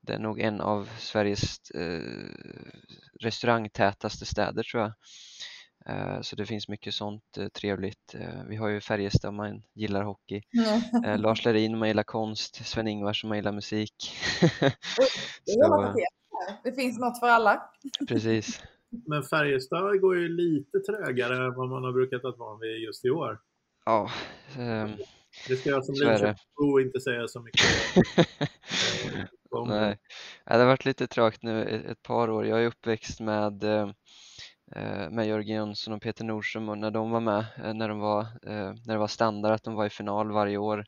det 0.00 0.12
är 0.12 0.18
nog 0.18 0.40
en 0.40 0.60
av 0.60 0.88
Sveriges 0.98 1.70
eh, 1.70 2.02
restaurangtätaste 3.20 4.26
städer 4.26 4.62
tror 4.62 4.82
jag. 4.82 4.92
Eh, 5.90 6.20
så 6.20 6.36
det 6.36 6.46
finns 6.46 6.68
mycket 6.68 6.94
sånt 6.94 7.38
eh, 7.38 7.48
trevligt. 7.48 8.14
Eh, 8.14 8.44
vi 8.48 8.56
har 8.56 8.68
ju 8.68 8.80
Färjestad 8.80 9.28
om 9.28 9.36
man 9.36 9.62
gillar 9.74 10.02
hockey. 10.02 10.42
Mm. 11.04 11.20
Lars 11.20 11.44
Lerin 11.44 11.72
om 11.72 11.78
man 11.78 11.88
gillar 11.88 12.02
konst. 12.02 12.66
Sven-Ingvars 12.66 13.24
om 13.24 13.28
man 13.28 13.38
gillar 13.38 13.52
musik. 13.52 13.94
Så, 15.44 15.94
det 16.64 16.72
finns 16.72 16.98
något 16.98 17.20
för 17.20 17.26
alla. 17.26 17.62
Precis. 18.08 18.62
Men 19.06 19.22
Färjestad 19.22 20.00
går 20.00 20.16
ju 20.16 20.28
lite 20.28 20.78
trögare 20.78 21.46
än 21.46 21.54
vad 21.54 21.68
man 21.68 21.84
har 21.84 21.92
brukat 21.92 22.24
att 22.24 22.38
vara 22.38 22.58
vid 22.58 22.78
just 22.78 23.04
i 23.04 23.10
år. 23.10 23.40
Ja. 23.84 24.10
Um, 24.58 24.96
det 25.48 25.56
ska 25.56 25.70
jag 25.70 25.84
som 25.84 25.94
Linköpingsbo 25.94 26.80
inte 26.80 27.00
säga 27.00 27.28
så 27.28 27.40
mycket 27.40 27.60
Nej, 29.66 29.98
det 30.44 30.54
har 30.54 30.66
varit 30.66 30.84
lite 30.84 31.06
trögt 31.06 31.42
nu 31.42 31.84
ett 31.90 32.02
par 32.02 32.30
år. 32.30 32.46
Jag 32.46 32.62
är 32.62 32.66
uppväxt 32.66 33.20
med 33.20 33.64
med 35.10 35.26
Jörgen 35.26 35.56
Jönsson 35.56 35.94
och 35.94 36.02
Peter 36.02 36.24
Nordström 36.24 36.68
och 36.68 36.78
när 36.78 36.90
de 36.90 37.10
var 37.10 37.20
med, 37.20 37.44
eh, 37.64 37.74
när, 37.74 37.88
de 37.88 37.98
var, 37.98 38.20
eh, 38.22 38.74
när 38.86 38.92
det 38.92 38.98
var 38.98 39.08
standard 39.08 39.52
att 39.52 39.62
de 39.62 39.74
var 39.74 39.86
i 39.86 39.90
final 39.90 40.32
varje 40.32 40.56
år. 40.56 40.84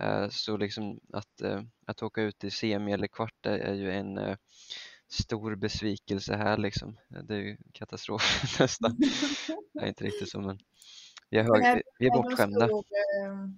Mm. 0.00 0.30
Så 0.30 0.56
liksom 0.56 1.00
att, 1.12 1.42
att 1.86 2.02
åka 2.02 2.22
ut 2.22 2.44
i 2.44 2.50
semi 2.50 2.92
eller 2.92 3.06
kvart 3.06 3.46
är 3.46 3.74
ju 3.74 3.92
en 3.92 4.36
stor 5.08 5.54
besvikelse 5.54 6.36
här 6.36 6.56
liksom. 6.56 6.96
Det 7.08 7.34
är 7.34 7.38
ju 7.38 7.56
katastrof 7.72 8.22
nästan. 8.60 8.96
Är 9.80 9.86
inte 9.86 10.04
riktigt 10.04 10.30
så 10.30 10.40
men 10.40 10.58
vi 11.30 11.38
är, 11.38 11.42
hög, 11.42 11.64
är, 11.64 11.82
vi 11.98 12.06
är 12.06 12.10
bortskämda. 12.10 12.68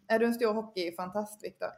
Är 0.08 0.18
du 0.18 0.26
en 0.26 0.34
stor 0.34 0.54
hockeyfantast 0.54 1.44
Viktor? 1.44 1.68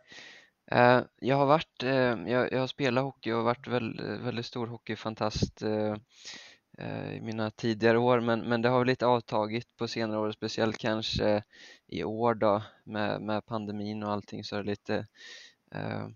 Eh, 0.71 1.03
jag 1.21 1.37
har 1.37 1.47
varit, 1.47 1.83
eh, 1.83 2.31
jag, 2.33 2.53
jag 2.53 2.61
har 2.61 2.67
spelat 2.67 3.05
hockey 3.05 3.33
och 3.33 3.45
varit 3.45 3.67
väl, 3.69 4.01
väldigt 4.23 4.47
stor 4.47 4.67
hockeyfantast 4.67 5.63
eh, 5.63 5.97
Eh, 6.79 7.17
i 7.17 7.21
mina 7.21 7.51
tidigare 7.51 7.99
år 7.99 8.21
men, 8.21 8.41
men 8.41 8.63
det 8.63 8.69
har 8.69 8.79
väl 8.79 8.87
lite 8.87 9.07
avtagit 9.07 9.77
på 9.77 9.89
senare 9.89 10.19
år, 10.19 10.33
speciellt 10.33 10.79
kanske 10.79 11.43
i 11.87 12.05
år 12.05 12.35
då 12.35 12.63
med, 12.85 13.23
med 13.23 13.47
pandemin 13.47 14.03
och 14.03 14.13
allting 14.13 14.45
så 14.45 14.57
är 14.57 14.63
det 14.63 14.71
lite 14.71 15.07
eh, 15.75 16.09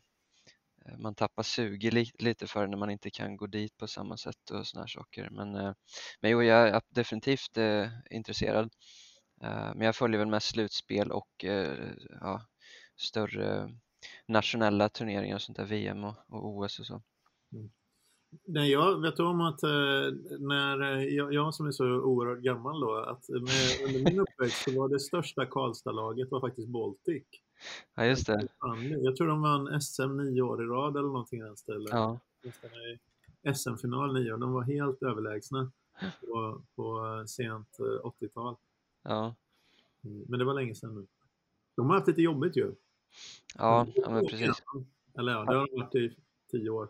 man 0.98 1.14
tappar 1.14 1.42
suget 1.42 1.92
li, 1.92 2.10
lite 2.18 2.46
för 2.46 2.60
det 2.60 2.70
när 2.70 2.76
man 2.76 2.90
inte 2.90 3.10
kan 3.10 3.36
gå 3.36 3.46
dit 3.46 3.76
på 3.76 3.86
samma 3.86 4.16
sätt 4.16 4.50
och 4.50 4.66
såna 4.66 4.82
här 4.82 4.88
saker. 4.88 5.30
Men, 5.30 5.54
eh, 5.54 5.74
men 6.20 6.30
jo, 6.30 6.42
jag 6.42 6.68
är 6.68 6.80
definitivt 6.88 7.56
eh, 7.56 7.88
intresserad. 8.10 8.72
Eh, 9.42 9.74
men 9.74 9.80
jag 9.80 9.96
följer 9.96 10.18
väl 10.18 10.28
mest 10.28 10.48
slutspel 10.48 11.12
och 11.12 11.44
eh, 11.44 11.90
ja, 12.20 12.42
större 12.96 13.70
nationella 14.26 14.88
turneringar 14.88 15.34
och 15.34 15.42
sånt 15.42 15.58
där, 15.58 15.64
VM 15.64 16.04
och, 16.04 16.14
och 16.28 16.46
OS 16.46 16.78
och 16.78 16.86
så. 16.86 17.02
Mm. 17.52 17.70
Nej, 18.44 18.70
jag 18.70 19.00
vet 19.00 19.20
om 19.20 19.40
att 19.40 19.62
eh, 19.62 19.68
när 20.38 20.98
jag, 20.98 21.32
jag, 21.32 21.54
som 21.54 21.66
är 21.66 21.72
så 21.72 21.84
oerhört 21.84 22.38
gammal 22.38 22.80
då, 22.80 22.94
att 22.94 23.28
med, 23.28 23.86
under 23.86 24.10
min 24.10 24.20
uppväxt 24.20 24.64
så 24.64 24.80
var 24.80 24.88
det 24.88 25.00
största 25.00 25.46
Karlstad-laget 25.46 26.30
var 26.30 26.40
faktiskt 26.40 26.68
Baltic. 26.68 27.24
Ja, 27.94 28.04
just 28.04 28.26
det. 28.26 28.48
Jag 29.02 29.16
tror 29.16 29.26
de 29.26 29.42
vann 29.42 29.80
SM 29.80 30.16
nio 30.16 30.42
år 30.42 30.62
i 30.62 30.66
rad 30.66 30.96
eller 30.96 31.08
någonting 31.08 31.40
i 31.40 31.42
den 31.42 31.56
stilen. 31.56 31.88
Ja. 31.90 32.18
SM-final 33.54 34.14
nio 34.14 34.32
år. 34.32 34.38
De 34.38 34.52
var 34.52 34.62
helt 34.62 35.02
överlägsna 35.02 35.70
på, 36.20 36.62
på 36.76 37.24
sent 37.26 37.78
80-tal. 38.04 38.56
Ja. 39.02 39.34
Mm, 40.04 40.24
men 40.28 40.38
det 40.38 40.44
var 40.44 40.54
länge 40.54 40.74
sedan 40.74 40.94
nu. 40.94 41.06
De 41.76 41.86
har 41.86 41.96
haft 41.96 42.08
lite 42.08 42.22
jobbigt 42.22 42.56
ju. 42.56 42.74
Ja, 43.58 43.86
ja 43.94 44.10
men 44.10 44.26
precis. 44.26 44.62
Eller 45.18 45.32
ja, 45.32 45.44
det 45.44 45.56
har 45.56 45.66
de 45.66 45.80
varit 45.80 45.94
i 45.94 46.16
tio 46.50 46.70
år. 46.70 46.88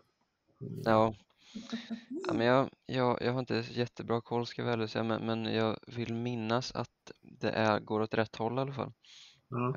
Mm. 0.61 0.81
Ja. 0.85 1.15
Ja 2.27 2.33
men 2.33 2.47
jag, 2.47 2.69
jag, 2.85 3.17
jag 3.21 3.33
har 3.33 3.39
inte 3.39 3.63
jättebra 3.71 4.21
koll 4.21 4.45
ska 4.45 4.61
jag 4.61 4.77
väl 4.77 4.89
säga, 4.89 5.03
men, 5.03 5.25
men 5.25 5.53
jag 5.53 5.77
vill 5.87 6.13
minnas 6.13 6.71
att 6.75 7.11
det 7.21 7.49
är, 7.49 7.79
går 7.79 8.01
åt 8.01 8.13
rätt 8.13 8.35
håll 8.35 8.57
i 8.57 8.61
alla 8.61 8.73
fall. 8.73 8.91
Ja. 9.49 9.75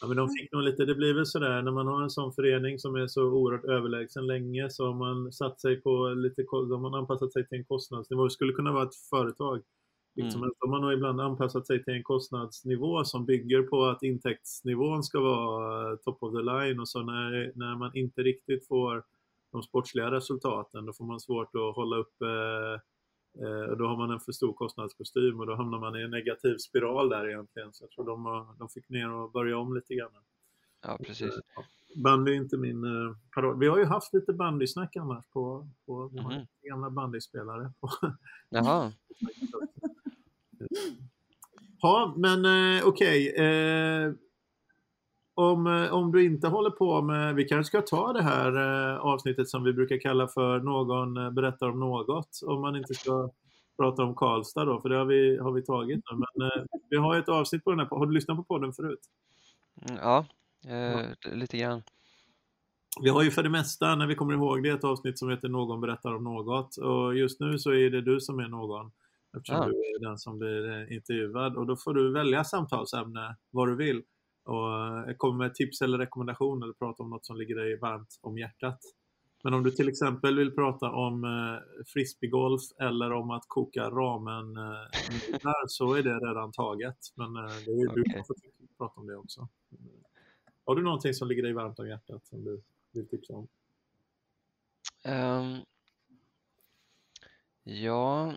Ja, 0.00 0.06
men 0.06 0.16
de 0.16 0.28
fick 0.28 0.52
nog 0.52 0.62
lite, 0.62 0.84
det 0.84 0.94
blir 0.94 1.14
väl 1.14 1.26
sådär 1.26 1.62
när 1.62 1.72
man 1.72 1.86
har 1.86 2.02
en 2.02 2.10
sån 2.10 2.32
förening 2.32 2.78
som 2.78 2.94
är 2.94 3.06
så 3.06 3.22
oerhört 3.22 3.64
överlägsen 3.64 4.26
länge 4.26 4.70
så 4.70 4.86
har 4.86 4.94
man 4.94 5.32
satt 5.32 5.60
sig 5.60 5.80
på 5.80 6.08
lite, 6.08 6.44
har 6.50 6.98
anpassat 6.98 7.32
sig 7.32 7.48
till 7.48 7.58
en 7.58 7.64
kostnadsnivå. 7.64 8.24
Det 8.24 8.30
skulle 8.30 8.52
kunna 8.52 8.72
vara 8.72 8.84
ett 8.84 8.94
företag 9.10 9.62
Liksom 10.18 10.42
mm. 10.42 10.54
De 10.60 10.70
har 10.70 10.92
ibland 10.92 11.20
anpassat 11.20 11.66
sig 11.66 11.84
till 11.84 11.94
en 11.94 12.02
kostnadsnivå 12.02 13.04
som 13.04 13.26
bygger 13.26 13.62
på 13.62 13.84
att 13.84 14.02
intäktsnivån 14.02 15.02
ska 15.02 15.20
vara 15.20 15.96
top 15.96 16.22
of 16.22 16.32
the 16.32 16.42
line 16.42 16.80
och 16.80 16.88
så 16.88 17.02
när, 17.02 17.52
när 17.54 17.78
man 17.78 17.96
inte 17.96 18.22
riktigt 18.22 18.68
får 18.68 19.04
de 19.52 19.62
sportsliga 19.62 20.10
resultaten 20.10 20.86
då 20.86 20.92
får 20.92 21.04
man 21.04 21.20
svårt 21.20 21.54
att 21.54 21.76
hålla 21.76 21.96
upp 21.96 22.22
eh, 22.22 22.74
eh, 23.44 23.76
då 23.78 23.86
har 23.86 23.96
man 23.96 24.10
en 24.10 24.20
för 24.20 24.32
stor 24.32 24.52
kostnadskostym 24.52 25.40
och 25.40 25.46
då 25.46 25.54
hamnar 25.54 25.78
man 25.78 25.96
i 25.96 26.02
en 26.02 26.10
negativ 26.10 26.56
spiral 26.56 27.08
där 27.08 27.28
egentligen. 27.28 27.72
Så 27.72 27.84
jag 27.84 27.90
tror 27.90 28.06
de, 28.06 28.46
de 28.58 28.68
fick 28.68 28.88
ner 28.88 29.10
och 29.12 29.32
börja 29.32 29.58
om 29.58 29.74
lite 29.74 29.94
grann. 29.94 30.10
Ja, 30.82 30.98
precis. 31.06 31.34
Bandy 32.04 32.32
är 32.32 32.36
inte 32.36 32.56
min 32.56 32.84
eh, 32.84 33.16
parad. 33.34 33.58
Vi 33.58 33.66
har 33.66 33.78
ju 33.78 33.84
haft 33.84 34.14
lite 34.14 34.32
bandysnack 34.32 34.96
annars 34.96 35.26
på, 35.26 35.68
på 35.86 36.10
mm. 36.18 36.46
gamla 36.62 36.90
bandyspelare. 36.90 37.72
Jaha. 38.48 38.92
Ja, 41.80 42.14
men 42.16 42.44
eh, 42.44 42.86
okej. 42.86 43.32
Okay. 43.32 43.46
Eh, 43.46 44.12
om, 45.38 45.66
eh, 45.66 45.94
om 45.94 46.12
du 46.12 46.24
inte 46.24 46.48
håller 46.48 46.70
på 46.70 47.02
med, 47.02 47.34
vi 47.34 47.44
kanske 47.44 47.68
ska 47.68 47.86
ta 47.86 48.12
det 48.12 48.22
här 48.22 48.56
eh, 48.56 48.98
avsnittet 48.98 49.48
som 49.48 49.64
vi 49.64 49.72
brukar 49.72 49.98
kalla 49.98 50.28
för 50.28 50.60
någon 50.60 51.16
eh, 51.16 51.30
berättar 51.30 51.68
om 51.68 51.80
något. 51.80 52.40
Om 52.46 52.60
man 52.60 52.76
inte 52.76 52.94
ska 52.94 53.30
prata 53.76 54.02
om 54.02 54.14
Karlstad 54.14 54.64
då, 54.64 54.80
för 54.80 54.88
det 54.88 54.96
har 54.96 55.04
vi, 55.04 55.38
har 55.38 55.52
vi 55.52 55.62
tagit 55.62 56.00
nu. 56.10 56.16
Men 56.16 56.50
eh, 56.50 56.64
vi 56.90 56.96
har 56.96 57.16
ett 57.16 57.28
avsnitt 57.28 57.64
på 57.64 57.70
den 57.70 57.80
här, 57.80 57.86
har 57.86 58.06
du 58.06 58.12
lyssnat 58.12 58.36
på 58.36 58.44
podden 58.44 58.72
förut? 58.72 59.00
Mm, 59.88 60.00
ja, 60.02 60.26
ja. 60.62 61.02
lite 61.32 61.58
grann. 61.58 61.82
Vi 63.02 63.10
har 63.10 63.22
ju 63.22 63.30
för 63.30 63.42
det 63.42 63.50
mesta, 63.50 63.94
när 63.94 64.06
vi 64.06 64.14
kommer 64.14 64.34
ihåg 64.34 64.62
det, 64.62 64.68
ett 64.68 64.84
avsnitt 64.84 65.18
som 65.18 65.30
heter 65.30 65.48
Någon 65.48 65.80
berättar 65.80 66.14
om 66.14 66.24
något. 66.24 66.76
Och 66.76 67.16
just 67.16 67.40
nu 67.40 67.58
så 67.58 67.72
är 67.72 67.90
det 67.90 68.00
du 68.00 68.20
som 68.20 68.38
är 68.38 68.48
någon. 68.48 68.90
Eftersom 69.36 69.56
ja. 69.56 69.64
du 69.64 69.70
är 69.72 70.08
den 70.08 70.18
som 70.18 70.38
blir 70.38 70.70
eh, 70.70 70.96
intervjuad. 70.96 71.56
Och 71.56 71.66
då 71.66 71.76
får 71.76 71.94
du 71.94 72.12
välja 72.12 72.44
samtalsämne 72.44 73.36
vad 73.50 73.68
du 73.68 73.76
vill. 73.76 74.02
Och 74.48 75.16
komma 75.16 75.38
med 75.38 75.54
tips 75.54 75.82
eller 75.82 75.98
rekommendation 75.98 76.62
eller 76.62 76.72
prata 76.72 77.02
om 77.02 77.10
något 77.10 77.26
som 77.26 77.36
ligger 77.36 77.56
dig 77.56 77.78
varmt 77.78 78.18
om 78.20 78.38
hjärtat. 78.38 78.80
Men 79.44 79.54
om 79.54 79.62
du 79.62 79.70
till 79.70 79.88
exempel 79.88 80.38
vill 80.38 80.54
prata 80.54 80.90
om 80.90 81.24
eh, 81.24 81.84
frisbeegolf 81.86 82.62
eller 82.80 83.12
om 83.12 83.30
att 83.30 83.44
koka 83.48 83.90
ramen 83.90 84.56
eh, 84.56 85.52
så 85.66 85.94
är 85.94 86.02
det 86.02 86.14
redan 86.14 86.52
taget. 86.52 86.98
Men 87.14 87.36
eh, 87.36 87.42
det 87.42 87.70
är, 87.70 87.88
okay. 87.90 88.02
du 88.02 88.04
kan 88.04 88.24
få 88.24 88.34
prata 88.78 89.00
om 89.00 89.06
det 89.06 89.16
också. 89.16 89.48
Har 90.64 90.76
du 90.76 90.82
någonting 90.82 91.14
som 91.14 91.28
ligger 91.28 91.42
dig 91.42 91.52
varmt 91.52 91.78
om 91.78 91.88
hjärtat 91.88 92.26
som 92.26 92.44
du 92.44 92.62
vill 92.92 93.08
tipsa 93.08 93.32
om? 93.32 93.48
Um, 95.04 95.62
ja, 97.62 98.36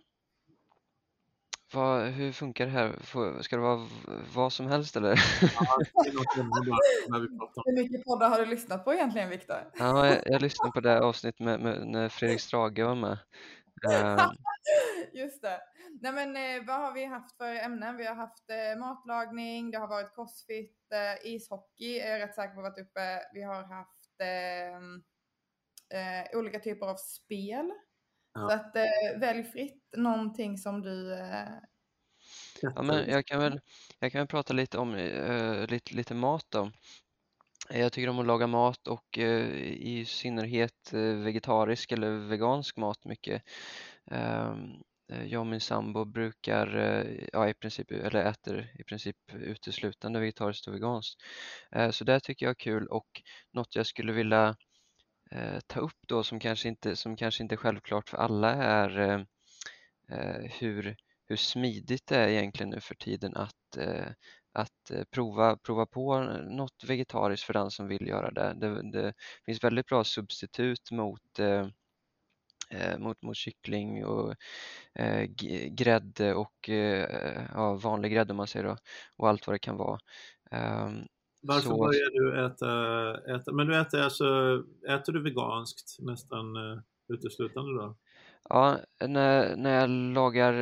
vad, 1.74 2.08
hur 2.08 2.32
funkar 2.32 2.66
det 2.66 2.72
här? 2.72 2.96
Ska 3.42 3.56
det 3.56 3.62
vara 3.62 3.88
vad 4.36 4.54
som 4.54 4.68
helst 4.68 4.96
eller? 4.96 5.16
Hur 7.66 7.74
mycket 7.76 8.06
poddar 8.06 8.30
har 8.30 8.40
du 8.40 8.46
lyssnat 8.46 8.86
på 8.86 8.94
egentligen 8.94 9.30
Viktor? 9.30 9.72
Ja, 9.78 10.08
jag, 10.08 10.22
jag 10.26 10.42
lyssnade 10.42 10.72
på 10.72 10.80
det 10.80 10.90
här 10.90 11.02
avsnittet 11.02 11.40
med, 11.40 11.60
med, 11.60 11.88
när 11.88 12.10
Fredrik 12.10 12.42
Strage 12.42 12.80
var 12.80 12.96
med. 12.96 13.18
Um... 13.90 14.36
Just 15.14 15.42
det. 15.42 15.62
Nej 16.02 16.12
men 16.12 16.36
eh, 16.36 16.66
vad 16.68 16.80
har 16.80 16.94
vi 16.94 17.06
haft 17.06 17.38
för 17.38 17.56
ämnen? 17.56 17.98
Vi 17.98 18.06
har 18.06 18.16
haft 18.16 18.50
eh, 18.50 18.80
matlagning, 18.80 19.72
det 19.72 19.78
har 19.78 19.88
varit 19.88 20.16
crossfit, 20.16 20.78
eh, 20.94 21.34
ishockey 21.34 22.00
är 22.00 22.12
jag 22.12 22.20
rätt 22.20 22.36
säker 22.36 22.56
på 22.56 22.62
varit 22.62 22.80
uppe. 22.80 23.22
Vi 23.34 23.42
har 23.42 23.64
haft 23.64 24.22
ehm, 24.24 25.04
eh, 25.94 26.40
olika 26.40 26.60
typer 26.60 26.88
av 26.88 26.96
spel. 26.96 27.72
Ja. 28.34 28.50
Så 28.50 28.56
att 28.56 28.76
eh, 28.76 29.20
välj 29.20 29.44
fritt 29.44 29.94
någonting 29.98 30.58
som 30.58 30.82
du 30.82 31.14
eh, 31.14 31.48
Ja, 32.62 32.82
men 32.82 33.10
jag 33.10 33.26
kan 33.26 33.40
väl, 33.40 33.60
jag 34.00 34.12
kan 34.12 34.20
väl 34.20 34.28
prata 34.28 34.54
lite 34.54 34.78
om 34.78 34.96
uh, 34.96 35.68
lite, 35.68 35.96
lite 35.96 36.14
mat 36.14 36.46
då. 36.50 36.72
Jag 37.70 37.94
tycker 37.94 38.10
om 38.10 38.20
att 38.20 38.26
laga 38.26 38.48
mat 38.48 38.88
och 38.88 39.18
uh, 39.18 39.64
i 39.64 40.06
synnerhet 40.06 40.92
uh, 40.94 41.24
vegetarisk 41.24 41.92
eller 41.92 42.10
vegansk 42.12 42.78
mat 42.78 43.06
mycket. 43.06 43.44
Um, 44.12 44.84
jag 45.26 45.40
och 45.40 45.48
min 45.48 45.62
sambo 45.62 46.06
brukar, 46.06 46.68
ja 47.34 47.50
i 47.50 47.54
princip, 47.54 47.92
eller 47.92 48.26
äter 48.26 48.72
i 48.80 48.84
princip 48.84 49.16
uteslutande 49.34 50.20
vegetariskt 50.20 50.68
och 50.68 50.74
veganskt. 50.74 51.22
Så 51.92 52.04
det 52.04 52.20
tycker 52.20 52.46
jag 52.46 52.52
är 52.52 52.56
kul 52.56 52.88
och 52.88 53.22
något 53.54 53.76
jag 53.76 53.86
skulle 53.86 54.12
vilja 54.12 54.56
eh, 55.32 55.60
ta 55.68 55.80
upp 55.80 56.08
då 56.08 56.24
som 56.24 56.40
kanske 56.40 56.68
inte, 56.68 56.96
som 56.96 57.16
kanske 57.16 57.44
inte 57.44 57.56
är 57.56 57.58
självklart 57.58 58.10
för 58.10 58.18
alla 58.18 58.54
är 58.54 59.00
eh, 59.00 59.20
eh 60.10 60.52
hur, 60.60 60.96
hur 61.28 61.36
smidigt 61.36 62.08
det 62.08 62.18
är 62.18 62.28
egentligen 62.28 62.70
nu 62.70 62.80
för 62.80 62.96
tiden 62.96 63.36
att, 63.36 63.78
eh, 63.78 64.08
att 64.54 64.92
eh, 64.92 65.04
prova, 65.12 65.58
prova 65.58 65.86
på 65.86 66.20
något 66.50 66.84
vegetariskt 66.88 67.46
för 67.46 67.54
den 67.54 67.72
som 67.72 67.88
vill 67.88 68.08
göra 68.08 68.32
det. 68.32 68.54
Det, 68.54 68.92
det 68.92 69.14
finns 69.46 69.64
väldigt 69.64 69.88
bra 69.88 70.04
substitut 70.04 70.92
mot 70.92 71.40
eh, 71.40 71.68
eh 72.70 72.98
mot, 73.00 73.22
mot 73.22 73.38
kyckling 73.38 74.06
och 74.06 74.36
eh, 74.96 75.24
grädde 75.70 76.34
och 76.36 76.70
eh, 76.70 77.46
ja, 77.54 77.74
vanlig 77.74 78.12
grädde 78.12 78.34
om 78.34 78.38
man 78.38 78.48
säger 78.48 78.66
då 78.66 78.78
och 79.18 79.30
allt 79.30 79.48
vad 79.48 79.56
det 79.56 79.60
kan 79.60 79.78
vara. 79.78 80.00
Um, 80.52 81.08
varför 81.42 81.70
så... 81.70 81.78
börjar 81.78 82.10
du 82.12 82.46
äta, 82.46 83.36
äta, 83.36 83.52
men 83.52 83.68
du 83.68 83.80
äter 83.80 84.02
alltså, 84.02 84.26
äter 84.88 85.14
du 85.14 85.24
veganskt 85.24 85.98
nästan 86.00 86.56
uh, 86.58 86.80
uteslutande 87.14 87.82
då? 87.82 87.98
Ja, 88.50 88.80
när, 89.00 89.56
när 89.56 89.80
jag 89.80 89.90
lagar, 89.90 90.54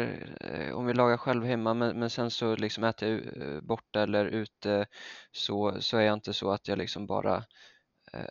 eh, 0.41 0.75
om 0.75 0.85
vi 0.85 0.93
lagar 0.93 1.17
själv 1.17 1.43
hemma 1.43 1.73
men, 1.73 1.99
men 1.99 2.09
sen 2.09 2.31
så 2.31 2.55
liksom 2.55 2.83
äter 2.83 3.09
jag 3.09 3.41
eh, 3.41 3.61
borta 3.61 4.01
eller 4.01 4.25
ute 4.25 4.87
så, 5.31 5.81
så 5.81 5.97
är 5.97 6.01
jag 6.01 6.13
inte 6.13 6.33
så 6.33 6.51
att 6.51 6.67
jag 6.67 6.77
liksom 6.77 7.07
bara 7.07 7.43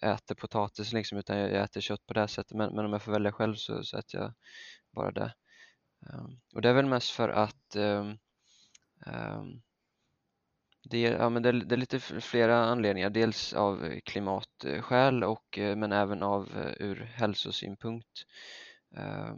äter 0.02 0.34
potatis 0.34 0.92
liksom 0.92 1.18
utan 1.18 1.38
jag 1.38 1.52
äter 1.52 1.80
kött 1.80 2.06
på 2.06 2.14
det 2.14 2.28
sättet 2.28 2.56
men, 2.56 2.74
men 2.74 2.84
om 2.84 2.92
jag 2.92 3.02
får 3.02 3.12
välja 3.12 3.32
själv 3.32 3.54
så, 3.54 3.82
så 3.84 3.98
äter 3.98 4.20
jag 4.20 4.32
bara 4.92 5.10
det. 5.10 5.34
Um, 6.12 6.40
och 6.54 6.62
det 6.62 6.68
är 6.68 6.74
väl 6.74 6.86
mest 6.86 7.10
för 7.10 7.28
att 7.28 7.76
um, 7.76 8.18
um, 9.06 9.62
det, 10.90 11.00
ja, 11.00 11.28
men 11.28 11.42
det, 11.42 11.52
det, 11.52 11.74
är 11.74 11.76
lite 11.76 12.00
flera 12.00 12.56
anledningar. 12.56 13.10
Dels 13.10 13.52
av 13.52 14.00
klimatskäl 14.04 15.24
och, 15.24 15.58
eh, 15.58 15.76
men 15.76 15.92
även 15.92 16.22
av 16.22 16.48
eh, 16.56 16.86
ur 16.86 16.96
hälsosynpunkt. 17.14 18.24
Eh, 18.96 19.34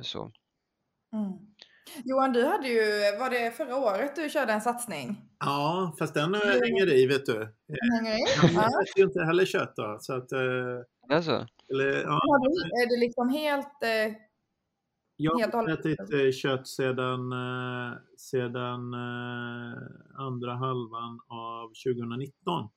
så. 0.00 0.30
Mm. 1.12 1.32
Johan, 2.04 2.32
du 2.32 2.44
hade 2.44 2.68
ju, 2.68 2.80
var 3.18 3.30
det 3.30 3.50
förra 3.56 3.76
året 3.76 4.16
du 4.16 4.28
körde 4.30 4.52
en 4.52 4.60
satsning? 4.60 5.16
Ja, 5.38 5.94
fast 5.98 6.14
den 6.14 6.34
hänger 6.34 6.92
i 6.94 7.06
vet 7.06 7.26
du. 7.26 7.38
Den 7.68 7.92
hänger 7.96 8.14
i? 8.16 8.20
Jag 8.42 8.50
Ja. 8.54 8.66
äter 8.68 8.98
ju 8.98 9.04
inte 9.04 9.24
heller 9.24 9.44
kött 9.44 9.72
då. 9.76 9.98
Så 10.00 10.12
att, 10.12 10.32
eh, 10.32 10.38
Alltså, 11.16 11.46
eller, 11.70 12.02
ja, 12.02 12.10
Har 12.10 12.38
du- 12.38 12.82
Är 12.82 12.88
det 12.88 13.06
liksom 13.06 13.28
helt... 13.28 13.82
Jag 15.16 15.38
har 15.38 15.52
hållet. 15.52 15.78
ätit 15.86 16.00
eh, 16.12 16.30
kött 16.32 16.68
sedan, 16.68 17.32
eh, 17.32 17.92
sedan 18.16 18.94
eh, 18.94 19.78
andra 20.14 20.54
halvan 20.54 21.20
av 21.26 21.68
2019. 21.84 22.68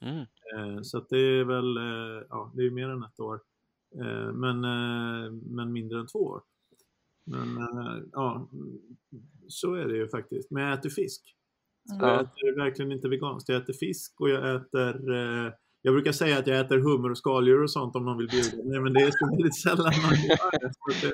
mm, 0.00 0.84
så 0.84 0.98
att 0.98 1.08
det 1.08 1.18
är 1.18 1.44
väl 1.44 1.76
ja, 2.28 2.52
det 2.54 2.62
är 2.66 2.70
mer 2.70 2.88
än 2.88 3.02
ett 3.02 3.20
år. 3.20 3.40
Men, 4.34 4.60
men 5.54 5.72
mindre 5.72 6.00
än 6.00 6.06
två 6.06 6.18
år. 6.18 6.42
Men 7.24 7.58
ja, 8.12 8.48
så 9.48 9.74
är 9.74 9.84
det 9.88 9.96
ju 9.96 10.08
faktiskt. 10.08 10.50
Men 10.50 10.62
jag 10.62 10.72
äter 10.78 10.90
fisk. 10.90 11.36
mm. 11.90 12.00
Jag 12.06 12.14
Ja. 12.16 12.20
äter 12.20 12.56
verkligen 12.56 12.92
inte 12.92 13.08
veganskt. 13.08 13.48
Jag 13.48 13.62
äter 13.62 13.72
fisk 13.72 14.20
och 14.20 14.30
jag 14.30 14.54
äter 14.54 15.12
eh, 15.14 15.52
jag 15.88 15.94
brukar 15.94 16.12
säga 16.12 16.38
att 16.38 16.46
jag 16.46 16.58
äter 16.60 16.78
hummer 16.78 17.10
och 17.10 17.18
skaldjur 17.18 17.62
och 17.62 17.70
sånt 17.70 17.96
om 17.96 18.04
någon 18.04 18.18
vill 18.18 18.28
bjuda 18.28 18.56
mig, 18.64 18.80
men 18.80 18.92
det 18.92 19.00
är 19.02 19.10
så 19.10 19.26
väldigt 19.30 19.60
sällan 19.62 19.92
man 20.02 20.14
gör 20.28 20.50
det. 20.60 21.12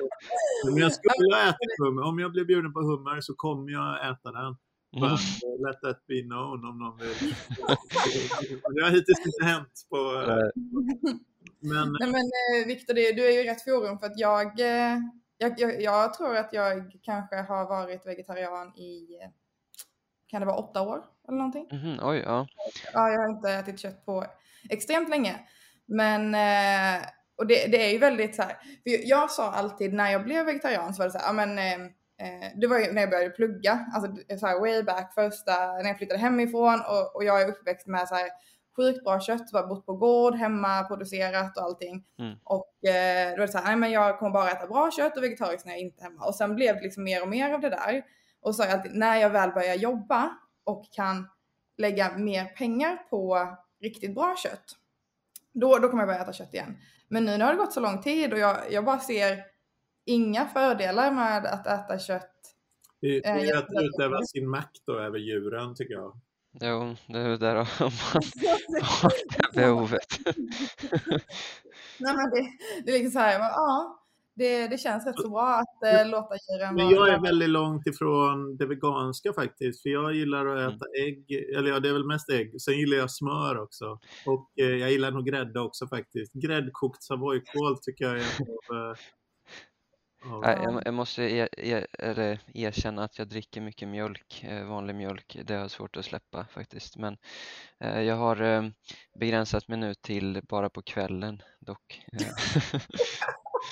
Men 0.65 0.77
jag 0.77 0.93
skulle 0.93 1.49
äta 1.49 1.57
hummer. 1.83 2.01
Om 2.03 2.19
jag 2.19 2.31
blir 2.31 2.45
bjuden 2.45 2.73
på 2.73 2.79
hummer 2.81 3.21
så 3.21 3.33
kommer 3.35 3.71
jag 3.71 4.11
äta 4.11 4.31
den. 4.31 4.45
mm, 4.45 4.55
But 5.01 5.11
uh, 5.11 5.67
let 5.67 5.81
that 5.81 6.07
be 6.07 6.21
known 6.21 6.65
om 6.65 6.79
någon 6.79 6.97
vill. 6.97 7.35
Det 8.75 8.81
har 8.83 8.89
hittills 8.91 9.25
inte 9.25 9.45
hänt 9.45 9.73
på... 9.89 9.97
eh, 9.97 10.63
Men 11.59 11.95
Nej 11.99 12.09
men 12.11 12.25
eh, 12.25 12.67
Viktor, 12.67 12.93
du 12.93 13.25
är 13.27 13.31
ju 13.31 13.39
i 13.39 13.49
rätt 13.49 13.63
forum 13.63 13.99
för 13.99 14.05
att 14.05 14.19
jag, 14.19 14.59
eh, 14.59 14.97
jag, 15.37 15.59
jag, 15.59 15.81
jag 15.81 16.13
tror 16.13 16.35
att 16.35 16.49
jag 16.53 16.91
kanske 17.01 17.35
har 17.35 17.69
varit 17.69 18.05
vegetarian 18.05 18.77
i, 18.77 19.19
eh, 19.23 19.29
kan 20.27 20.39
det 20.41 20.45
vara 20.45 20.57
åtta 20.57 20.81
år 20.81 21.03
eller 21.27 21.37
någonting? 21.37 21.67
mhm, 21.71 21.99
oj, 22.01 22.17
ja. 22.25 22.47
Ja, 22.93 23.09
jag 23.09 23.19
har 23.19 23.29
inte 23.29 23.49
ätit 23.51 23.79
kött 23.79 24.05
på 24.05 24.25
extremt 24.69 25.09
länge. 25.09 25.39
Men, 25.87 26.35
eh, 26.35 27.05
och 27.37 27.47
det, 27.47 27.67
det 27.67 27.85
är 27.85 27.91
ju 27.91 27.97
väldigt 27.97 28.35
så 28.35 28.41
här, 28.41 28.57
jag 28.83 29.31
sa 29.31 29.51
alltid 29.51 29.93
när 29.93 30.11
jag 30.11 30.23
blev 30.23 30.45
vegetarian 30.45 30.93
så 30.93 30.99
var 30.99 31.05
det 31.05 31.11
så 31.11 31.17
här, 31.17 31.27
ja 31.27 31.33
men 31.33 31.57
eh, 31.57 31.85
eh, 32.21 32.51
det 32.55 32.67
var 32.67 32.79
ju 32.79 32.91
när 32.91 33.01
jag 33.01 33.09
började 33.09 33.29
plugga, 33.29 33.85
alltså 33.93 34.11
så 34.39 34.47
här 34.47 34.59
way 34.59 34.83
back 34.83 35.13
första, 35.13 35.51
när 35.73 35.87
jag 35.87 35.97
flyttade 35.97 36.19
hemifrån 36.19 36.81
och, 36.81 37.15
och 37.15 37.23
jag 37.23 37.41
är 37.41 37.49
uppväxt 37.49 37.87
med 37.87 38.07
så 38.07 38.15
här 38.15 38.29
sjukt 38.75 39.03
bra 39.03 39.19
kött, 39.19 39.53
var 39.53 39.67
bott 39.67 39.85
på 39.85 39.93
gård, 39.93 40.35
hemma, 40.35 40.83
producerat 40.83 41.57
och 41.57 41.63
allting. 41.63 42.03
Mm. 42.19 42.35
Och 42.43 42.89
eh, 42.89 43.29
då 43.29 43.37
var 43.37 43.45
det 43.45 43.51
så 43.51 43.57
här, 43.57 43.65
nej 43.65 43.75
men 43.75 43.91
jag 43.91 44.19
kommer 44.19 44.31
bara 44.31 44.51
äta 44.51 44.67
bra 44.67 44.91
kött 44.91 45.17
och 45.17 45.23
vegetariskt 45.23 45.65
när 45.65 45.73
jag 45.73 45.79
är 45.79 45.85
inte 45.85 46.01
är 46.01 46.03
hemma. 46.03 46.25
Och 46.25 46.35
sen 46.35 46.55
blev 46.55 46.75
det 46.75 46.81
liksom 46.81 47.03
mer 47.03 47.21
och 47.21 47.27
mer 47.27 47.53
av 47.53 47.61
det 47.61 47.69
där. 47.69 48.03
Och 48.41 48.55
så 48.55 48.63
sa 48.63 48.69
jag 48.69 48.77
alltid, 48.77 48.95
när 48.95 49.15
jag 49.17 49.29
väl 49.29 49.51
börjar 49.51 49.75
jobba 49.75 50.31
och 50.63 50.85
kan 50.91 51.29
lägga 51.77 52.17
mer 52.17 52.45
pengar 52.45 52.95
på 53.09 53.47
riktigt 53.85 54.15
bra 54.15 54.35
kött, 54.37 54.75
då, 55.51 55.77
då 55.77 55.87
kommer 55.89 56.03
jag 56.03 56.07
börja 56.07 56.21
äta 56.21 56.33
kött 56.33 56.53
igen. 56.53 56.77
Men 57.07 57.25
nu 57.25 57.31
när 57.31 57.37
det 57.37 57.45
har 57.45 57.55
gått 57.55 57.73
så 57.73 57.79
lång 57.79 58.01
tid 58.01 58.33
och 58.33 58.39
jag, 58.39 58.57
jag 58.71 58.85
bara 58.85 58.99
ser 58.99 59.43
inga 60.05 60.47
fördelar 60.47 61.11
med 61.11 61.45
att 61.45 61.67
äta 61.67 61.99
kött. 61.99 62.31
det 63.01 63.25
är 63.25 63.45
jag- 63.45 63.57
att 63.57 63.67
utöva 63.83 64.21
sin 64.23 64.49
makt 64.49 64.81
då 64.85 64.99
över 64.99 65.19
djuren 65.19 65.75
tycker 65.75 65.93
jag. 65.93 66.19
Jo, 66.61 66.95
det 67.07 67.19
är 67.19 67.37
där 67.37 67.55
om 67.55 67.65
man 67.83 67.91
har 68.81 69.11
det 69.29 69.55
behovet. 69.61 70.19
Nej 71.99 72.13
men 72.15 72.29
det, 72.29 72.51
det 72.85 72.91
är 72.91 72.93
liksom 72.99 73.11
så 73.11 73.19
här, 73.19 73.39
ja, 73.39 74.04
det, 74.35 74.67
det 74.67 74.77
känns 74.77 75.05
rätt 75.05 75.19
så 75.19 75.29
bra 75.29 75.47
att 75.55 75.83
eh, 75.83 76.09
låta 76.09 76.35
djuren 76.35 76.75
Men 76.75 76.89
jag 76.89 77.09
är 77.09 77.19
väldigt 77.19 77.49
långt 77.49 77.87
ifrån 77.87 78.57
det 78.57 78.65
veganska 78.65 79.33
faktiskt. 79.33 79.81
För 79.81 79.89
jag 79.89 80.13
gillar 80.13 80.45
att 80.45 80.55
Mm. 80.59 80.75
äta 80.75 80.85
ägg, 80.99 81.31
eller 81.57 81.69
ja 81.69 81.79
det 81.79 81.89
är 81.89 81.93
väl 81.93 82.05
mest 82.05 82.29
ägg. 82.29 82.61
Sen 82.61 82.73
gillar 82.73 82.97
jag 82.97 83.11
smör 83.11 83.57
också. 83.57 83.99
Och 84.25 84.51
eh, 84.59 84.65
jag 84.65 84.91
gillar 84.91 85.11
nog 85.11 85.25
grädde 85.25 85.59
också 85.59 85.87
faktiskt. 85.87 86.33
Gräddkokt 86.33 87.03
savoykål 87.03 87.77
tycker 87.81 88.05
jag 88.05 88.17
är 88.17 88.25
av, 90.31 90.43
eh, 90.43 90.63
jag, 90.63 90.81
jag 90.85 90.93
måste 90.93 91.23
e 91.23 91.47
e 91.57 91.85
eller 91.99 92.39
erkänna 92.53 93.03
att 93.03 93.19
jag 93.19 93.27
dricker 93.27 93.61
mycket 93.61 93.87
mjölk, 93.87 94.43
eh, 94.43 94.67
vanlig 94.67 94.95
mjölk. 94.95 95.37
Det 95.43 95.53
har 95.53 95.61
jag 95.61 95.71
svårt 95.71 95.97
att 95.97 96.05
släppa 96.05 96.45
faktiskt. 96.45 96.97
Men 96.97 97.17
eh, 97.79 98.01
jag 98.01 98.15
har 98.15 98.41
eh, 98.41 98.63
begränsat 99.19 99.67
mig 99.67 99.77
nu 99.77 99.93
till 99.93 100.41
bara 100.49 100.69
på 100.69 100.81
kvällen 100.81 101.41
dock. 101.59 102.01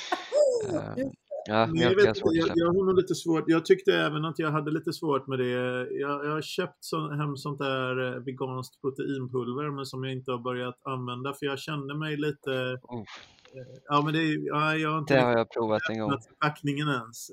Eh, 0.70 1.06
ja, 1.46 1.70
jag, 1.74 1.96
vet 1.96 2.18
jag, 2.56 2.68
har 2.68 2.86
nog 2.86 2.96
lite 2.98 3.16
svårt. 3.16 3.44
Jag 3.48 3.66
tyckte 3.66 3.94
även 3.94 4.26
att 4.26 4.40
jag 4.40 4.52
hade 4.52 4.72
lite 4.72 4.94
svårt 4.94 5.28
med 5.28 5.40
det. 5.40 5.50
Jag, 5.50 6.26
jag 6.26 6.32
har 6.32 6.42
köpt 6.42 6.78
så, 6.80 7.10
hem 7.12 7.36
sånt 7.38 7.60
där 7.60 8.14
eh, 8.16 8.20
veganskt 8.20 8.82
proteinpulver 8.82 9.72
men 9.76 9.86
som 9.86 10.04
jag 10.04 10.14
inte 10.14 10.32
har 10.32 10.40
börjat 10.40 10.80
använda 10.84 11.34
för 11.34 11.46
jag 11.46 11.60
kände 11.60 11.96
mig 11.96 12.18
lite... 12.18 12.80
Oh, 12.84 13.04
Ja 13.90 14.02
men 14.02 14.14
det 14.14 14.24
ja, 14.24 14.76
jag 14.76 14.92
har 14.92 15.00
inte 15.00 15.14
det 15.14 15.22
har 15.22 15.38
jag 15.38 15.52
provat 15.52 15.82
en 15.90 16.00
gång. 16.00 16.12
öppnat 16.12 16.26
förpackningen 16.26 16.88
ens. 16.88 17.32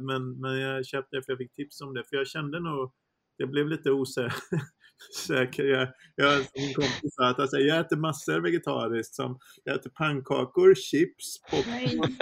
Men, 0.00 0.40
men 0.40 0.60
jag 0.60 0.86
köpte 0.86 1.16
det 1.16 1.22
för 1.22 1.32
jag 1.32 1.38
fick 1.38 1.54
tips 1.54 1.80
om 1.80 1.94
det. 1.94 2.04
För 2.04 2.16
jag 2.16 2.26
kände 2.26 2.60
nog, 2.60 2.92
jag 3.36 3.50
blev 3.50 3.68
lite 3.68 3.90
osäker. 3.90 4.34
Jag, 5.28 5.88
jag 6.14 6.46
min 6.54 6.74
kompis 6.74 7.14
sa 7.14 7.28
att 7.28 7.38
alltså, 7.38 7.56
jag 7.56 7.80
äter 7.80 7.96
massor 7.96 8.40
vegetariskt. 8.40 9.14
Som, 9.14 9.38
jag 9.64 9.76
äter 9.76 9.90
pannkakor, 9.90 10.74
chips, 10.74 11.40
popcorn, 11.50 12.16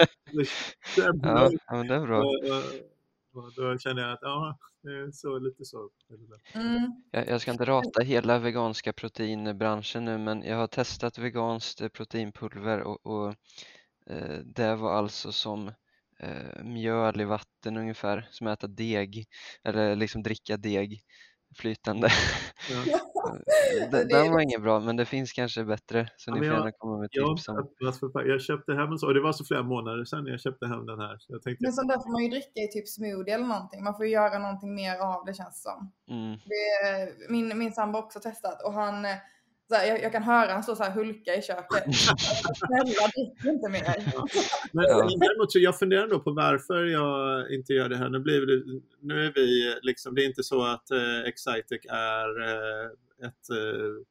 Ja, 0.97 1.51
ja, 1.67 1.75
men 1.75 1.87
det 1.87 1.95
är 1.95 2.05
bra. 2.05 2.19
och, 2.19 2.25
och, 2.25 3.43
och 3.45 3.53
då 3.55 3.77
kände 3.77 4.01
jag 4.01 4.11
att 4.11 4.19
ja, 4.21 4.57
det 4.83 4.89
är 4.89 5.11
så, 5.11 5.39
lite 5.39 5.65
så. 5.65 5.89
Mm. 6.53 7.03
Jag, 7.11 7.27
jag 7.27 7.41
ska 7.41 7.51
inte 7.51 7.65
rata 7.65 8.01
hela 8.01 8.39
veganska 8.39 8.93
proteinbranschen 8.93 10.05
nu 10.05 10.17
men 10.17 10.43
jag 10.43 10.57
har 10.57 10.67
testat 10.67 11.17
veganskt 11.17 11.93
proteinpulver 11.93 12.79
och, 12.81 13.05
och 13.05 13.35
eh, 14.05 14.37
det 14.45 14.75
var 14.75 14.93
alltså 14.93 15.31
som 15.31 15.67
eh, 16.19 16.63
mjöl 16.63 17.21
i 17.21 17.25
vatten 17.25 17.77
ungefär, 17.77 18.27
som 18.31 18.47
att 18.47 18.59
äta 18.59 18.67
deg 18.67 19.27
eller 19.63 19.95
liksom 19.95 20.23
dricka 20.23 20.57
deg 20.57 21.03
flytande. 21.55 22.09
Ja. 22.71 22.99
Den, 23.91 24.07
den 24.07 24.31
var 24.31 24.39
inget 24.39 24.61
bra 24.61 24.79
men 24.79 24.95
det 24.95 25.05
finns 25.05 25.31
kanske 25.33 25.63
bättre 25.63 26.09
så 26.17 26.29
Ja, 26.31 26.33
ni 26.33 26.39
får 26.39 26.45
jag- 26.47 26.55
gärna 26.55 26.71
komma 26.71 26.97
med 26.97 27.09
Jag, 27.11 27.37
tips 27.37 27.47
om. 27.47 27.55
förpack- 28.01 28.27
jag 28.27 28.41
köpte 28.41 28.73
hem 28.73 28.91
en 28.91 28.97
så, 28.99 29.07
och 29.07 29.13
det 29.13 29.21
var 29.21 29.31
så 29.31 29.45
flera 29.45 29.63
månader 29.63 30.05
sedan 30.05 30.25
jag 30.27 30.39
köpte 30.39 30.67
hem 30.67 30.85
den 30.85 30.99
här. 30.99 31.17
Så 31.19 31.33
jag 31.33 31.41
tänkte, 31.41 31.63
Men 31.65 31.73
sånt 31.73 31.89
där 31.89 31.99
får 31.99 32.11
man 32.11 32.23
ju 32.23 32.29
dricka 32.29 32.59
i 32.61 32.67
typ 32.67 32.87
smoothie 32.87 33.35
eller 33.35 33.45
någonting. 33.47 33.83
Man 33.83 33.95
får 33.95 34.05
ju 34.05 34.11
göra 34.11 34.39
någonting 34.39 34.75
mer 34.75 34.99
av 34.99 35.25
det 35.25 35.33
känns 35.33 35.61
som. 35.63 35.91
Mm. 36.09 36.31
Det, 36.45 37.31
min, 37.31 37.57
min 37.57 37.71
sambo 37.71 37.97
har 37.97 38.03
också 38.05 38.19
testat 38.19 38.63
och 38.65 38.73
han, 38.73 39.05
här, 39.75 39.87
jag, 39.87 40.03
jag 40.03 40.11
kan 40.11 40.23
höra 40.23 40.53
han 40.53 40.63
stå 40.63 40.75
så 40.75 40.83
här 40.83 40.91
hulka 40.91 41.35
i 41.35 41.41
köket. 41.41 41.83
Snälla 42.55 43.07
drick 43.15 43.45
inte 43.45 43.69
mer. 43.69 44.13
Men 44.71 44.85
däremot 45.19 45.51
så 45.51 45.59
jag 45.59 45.79
funderar 45.79 46.07
då 46.07 46.19
på 46.19 46.31
varför 46.31 46.85
jag 46.85 47.51
inte 47.51 47.73
gör 47.73 47.89
det 47.89 47.97
här. 47.97 48.09
Nu, 48.09 48.19
blir 48.19 48.45
det, 48.45 48.81
nu 49.01 49.25
är 49.25 49.31
vi 49.35 49.75
liksom, 49.81 50.15
det 50.15 50.23
är 50.23 50.25
inte 50.25 50.43
så 50.43 50.63
att 50.65 50.91
eh, 50.91 51.19
Excitec 51.19 51.85
är 51.89 52.41
eh, 52.41 52.89
ett 53.27 53.49
eh, 53.49 54.05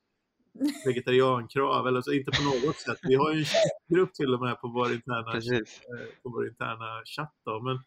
vegetariankrav, 0.87 1.87
eller 1.87 2.01
så, 2.01 2.13
inte 2.13 2.31
på 2.31 2.43
något 2.43 2.77
sätt. 2.77 2.99
Vi 3.03 3.15
har 3.15 3.33
ju 3.33 3.39
en 3.39 3.95
grupp 3.97 4.15
till 4.15 4.35
och 4.35 4.41
med 4.41 4.61
på 4.61 4.69
vår 4.69 4.93
interna, 4.93 5.33
Precis. 5.33 5.81
eh, 5.83 6.07
på 6.23 6.29
vår 6.29 6.49
interna 6.49 7.03
chatt. 7.05 7.35
Då. 7.45 7.61
Men, 7.61 7.81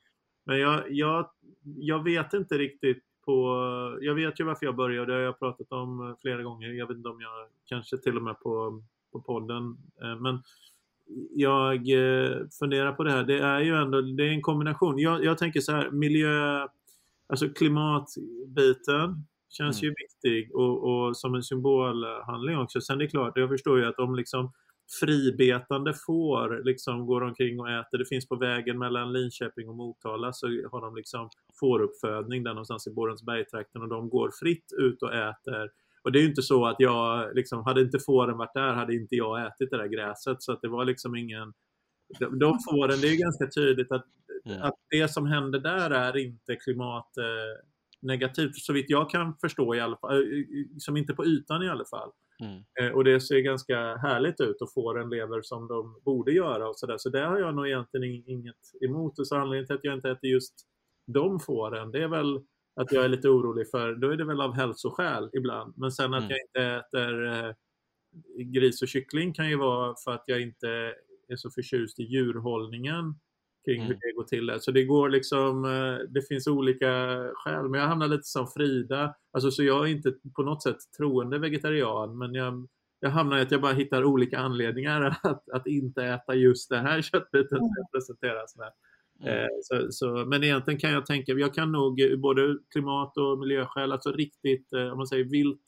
men 0.45 0.59
jag, 0.59 0.83
jag, 0.89 1.29
jag 1.63 2.03
vet 2.03 2.33
inte 2.33 2.57
riktigt 2.57 3.03
på... 3.25 3.57
Jag 4.01 4.15
vet 4.15 4.39
ju 4.39 4.43
varför 4.43 4.65
jag 4.65 4.75
började, 4.75 5.05
det 5.05 5.13
har 5.13 5.21
jag 5.21 5.39
pratat 5.39 5.71
om 5.71 6.09
eh, 6.09 6.15
flera 6.21 6.43
gånger. 6.43 6.69
Jag 6.69 6.87
vet 6.87 6.97
inte 6.97 7.09
om 7.09 7.21
jag 7.21 7.47
kanske 7.65 7.97
till 7.97 8.17
och 8.17 8.23
med 8.23 8.39
på, 8.39 8.83
på 9.11 9.21
podden. 9.21 9.77
eh, 10.01 10.15
Men 10.19 10.43
jag 11.31 11.75
eh, 11.75 12.37
funderar 12.59 12.91
på 12.91 13.03
det 13.03 13.11
här. 13.11 13.23
Det 13.23 13.39
är 13.39 13.59
ju 13.59 13.75
ändå 13.75 14.01
det 14.01 14.23
är 14.23 14.29
en 14.31 14.41
kombination. 14.41 14.99
Jag, 14.99 15.23
jag 15.23 15.37
tänker 15.37 15.59
så 15.59 15.71
här, 15.71 15.91
miljö, 15.91 16.67
alltså 17.27 17.49
klimatbiten 17.49 19.25
känns 19.49 19.81
Mm. 19.81 19.89
ju 19.89 19.95
viktig 20.03 20.55
och, 20.55 20.83
och 21.07 21.17
som 21.17 21.35
en 21.35 21.43
symbolhandling 21.43 22.57
också. 22.57 22.81
Sen 22.81 22.95
är 22.95 22.99
det 22.99 23.07
klart, 23.07 23.37
jag 23.37 23.49
förstår 23.49 23.79
ju 23.79 23.85
att 23.85 23.99
om 23.99 24.15
liksom 24.15 24.51
fribetande 24.99 25.93
får 26.05 26.61
liksom 26.63 27.05
går 27.05 27.21
omkring 27.23 27.59
och 27.59 27.69
äter, 27.69 27.97
det 27.97 28.05
finns 28.05 28.27
på 28.27 28.35
vägen 28.35 28.79
mellan 28.79 29.13
Linköping 29.13 29.69
och 29.69 29.75
Motala 29.75 30.33
så 30.33 30.47
har 30.47 30.81
de 30.81 30.95
liksom 30.95 31.29
fåruppfödning 31.59 32.43
där 32.43 32.51
någonstans 32.51 32.87
i 32.87 32.91
Borensbergtrakten 32.91 33.81
och 33.81 33.89
de 33.89 34.09
går 34.09 34.31
fritt 34.39 34.71
ut 34.77 35.03
och 35.03 35.13
äter 35.13 35.71
och 36.03 36.11
det 36.11 36.19
är 36.19 36.21
ju 36.21 36.29
inte 36.29 36.41
så 36.41 36.65
att 36.65 36.75
jag, 36.79 37.35
liksom, 37.35 37.63
hade 37.63 37.81
inte 37.81 37.99
fåren 37.99 38.37
varit 38.37 38.53
där 38.53 38.73
hade 38.73 38.95
inte 38.95 39.15
jag 39.15 39.47
ätit 39.47 39.69
det 39.71 39.77
där 39.77 39.87
gräset. 39.87 40.43
Så 40.43 40.51
att 40.51 40.61
det 40.61 40.67
var 40.67 40.85
liksom 40.85 41.15
ingen... 41.15 41.53
De, 42.19 42.39
de 42.39 42.59
fåren, 42.69 43.01
det 43.01 43.07
är 43.07 43.21
ganska 43.23 43.47
tydligt 43.47 43.91
att, 43.91 44.05
Mm. 44.45 44.61
att 44.61 44.75
det 44.89 45.07
som 45.07 45.25
händer 45.25 45.59
där 45.59 45.91
är 45.91 46.17
inte 46.17 46.55
klimat 46.55 47.17
eh. 47.17 48.31
Så 48.53 48.73
vitt 48.73 48.89
jag 48.89 49.09
kan 49.09 49.37
förstå 49.41 49.75
i 49.75 49.79
alla 49.79 49.97
fall. 49.97 50.23
eh, 50.23 50.45
Som 50.77 50.97
inte 50.97 51.13
på 51.13 51.25
ytan 51.25 51.63
i 51.63 51.69
alla 51.69 51.85
fall. 51.85 52.09
Mm. 52.41 52.63
Eh, 52.81 52.95
och 52.95 53.03
det 53.03 53.21
ser 53.21 53.39
ganska 53.39 53.95
härligt 53.95 54.39
ut 54.41 54.61
och 54.61 54.73
fåren 54.73 55.09
lever 55.09 55.41
som 55.41 55.67
de 55.67 56.01
borde 56.05 56.31
göra 56.31 56.69
och 56.69 56.79
sådär. 56.79 56.97
Så 56.97 57.09
det 57.09 57.19
har 57.25 57.39
jag 57.39 57.55
nog 57.55 57.67
egentligen 57.67 58.03
ing- 58.03 58.23
inget 58.27 58.55
emot. 58.85 59.19
Och 59.19 59.27
så 59.27 59.35
anledningen 59.35 59.67
till 59.67 59.75
att 59.75 59.83
jag 59.83 59.93
inte 59.93 60.09
äter 60.11 60.29
just 60.29 60.53
de 61.07 61.39
får 61.39 61.77
en, 61.77 61.91
det 61.91 62.03
är 62.03 62.07
väl 62.07 62.35
att 62.75 62.91
jag 62.91 63.05
är 63.05 63.09
lite 63.09 63.29
orolig 63.29 63.69
för, 63.69 63.95
då 63.95 64.09
är 64.09 64.15
det 64.17 64.25
väl 64.25 64.41
av 64.41 64.53
hälsoskäl 64.55 65.29
ibland. 65.33 65.73
Men 65.77 65.91
sen 65.91 66.13
att 66.13 66.23
Mm. 66.23 66.29
jag 66.31 66.39
inte 66.47 66.75
äter 66.75 67.25
eh, 67.27 67.53
gris 68.45 68.81
och 68.81 68.87
kyckling 68.87 69.33
kan 69.33 69.49
ju 69.49 69.57
vara 69.57 69.95
för 70.03 70.11
att 70.11 70.23
jag 70.27 70.41
inte 70.41 70.67
är 71.27 71.35
så 71.35 71.49
förtjust 71.51 71.99
i 71.99 72.03
djurhållningen 72.03 73.15
kring 73.65 73.81
hur 73.81 73.85
Mm. 73.87 73.99
det 74.01 74.11
går 74.15 74.23
till. 74.23 74.45
där. 74.45 74.59
Så 74.59 74.71
det 74.71 74.83
går 74.83 75.09
liksom, 75.09 75.65
eh, 75.65 76.07
det 76.09 76.27
finns 76.27 76.47
olika 76.47 76.89
skäl. 77.35 77.69
Men 77.69 77.79
jag 77.79 77.87
hamnar 77.87 78.07
lite 78.07 78.23
som 78.23 78.47
Frida. 78.47 79.15
Alltså, 79.33 79.51
så 79.51 79.63
jag 79.63 79.87
är 79.87 79.91
inte 79.91 80.13
på 80.35 80.43
något 80.43 80.63
sätt 80.63 80.77
troende 80.97 81.39
vegetarian, 81.39 82.17
men 82.17 82.33
jag, 82.33 82.67
jag 82.99 83.09
hamnar 83.09 83.37
i 83.37 83.41
att 83.41 83.51
jag 83.51 83.61
bara 83.61 83.73
hittar 83.73 84.03
olika 84.03 84.39
anledningar 84.39 85.01
att, 85.23 85.49
att 85.49 85.67
inte 85.67 86.03
äta 86.03 86.35
just 86.35 86.69
det 86.69 86.77
här 86.79 87.01
köttbiten 87.11 87.57
som 87.57 87.73
jag 87.77 87.91
presenteras 87.91 88.55
med. 88.57 88.71
Mm. 89.21 89.43
Eh, 89.43 89.47
Så, 89.61 89.87
så, 89.91 90.25
men 90.25 90.43
egentligen 90.43 90.79
kan 90.79 90.91
jag 90.91 91.05
tänka, 91.05 91.31
jag 91.33 91.53
kan 91.53 91.71
nog 91.71 92.01
eh, 92.01 92.17
både 92.17 92.57
klimat 92.71 93.17
och 93.17 93.39
miljöskäl, 93.39 93.91
alltså 93.91 94.11
riktigt, 94.11 94.73
om 94.91 94.97
man 94.97 95.07
säger 95.07 95.23
vilt, 95.25 95.63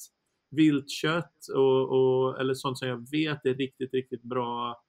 viltkött 0.52 1.36
och, 1.56 1.90
och, 1.92 2.40
eller 2.40 2.54
sånt 2.54 2.78
som 2.78 2.88
jag 2.88 3.08
vet 3.12 3.46
är 3.46 3.54
riktigt, 3.54 3.94
riktigt 3.94 4.24
bra 4.24 4.82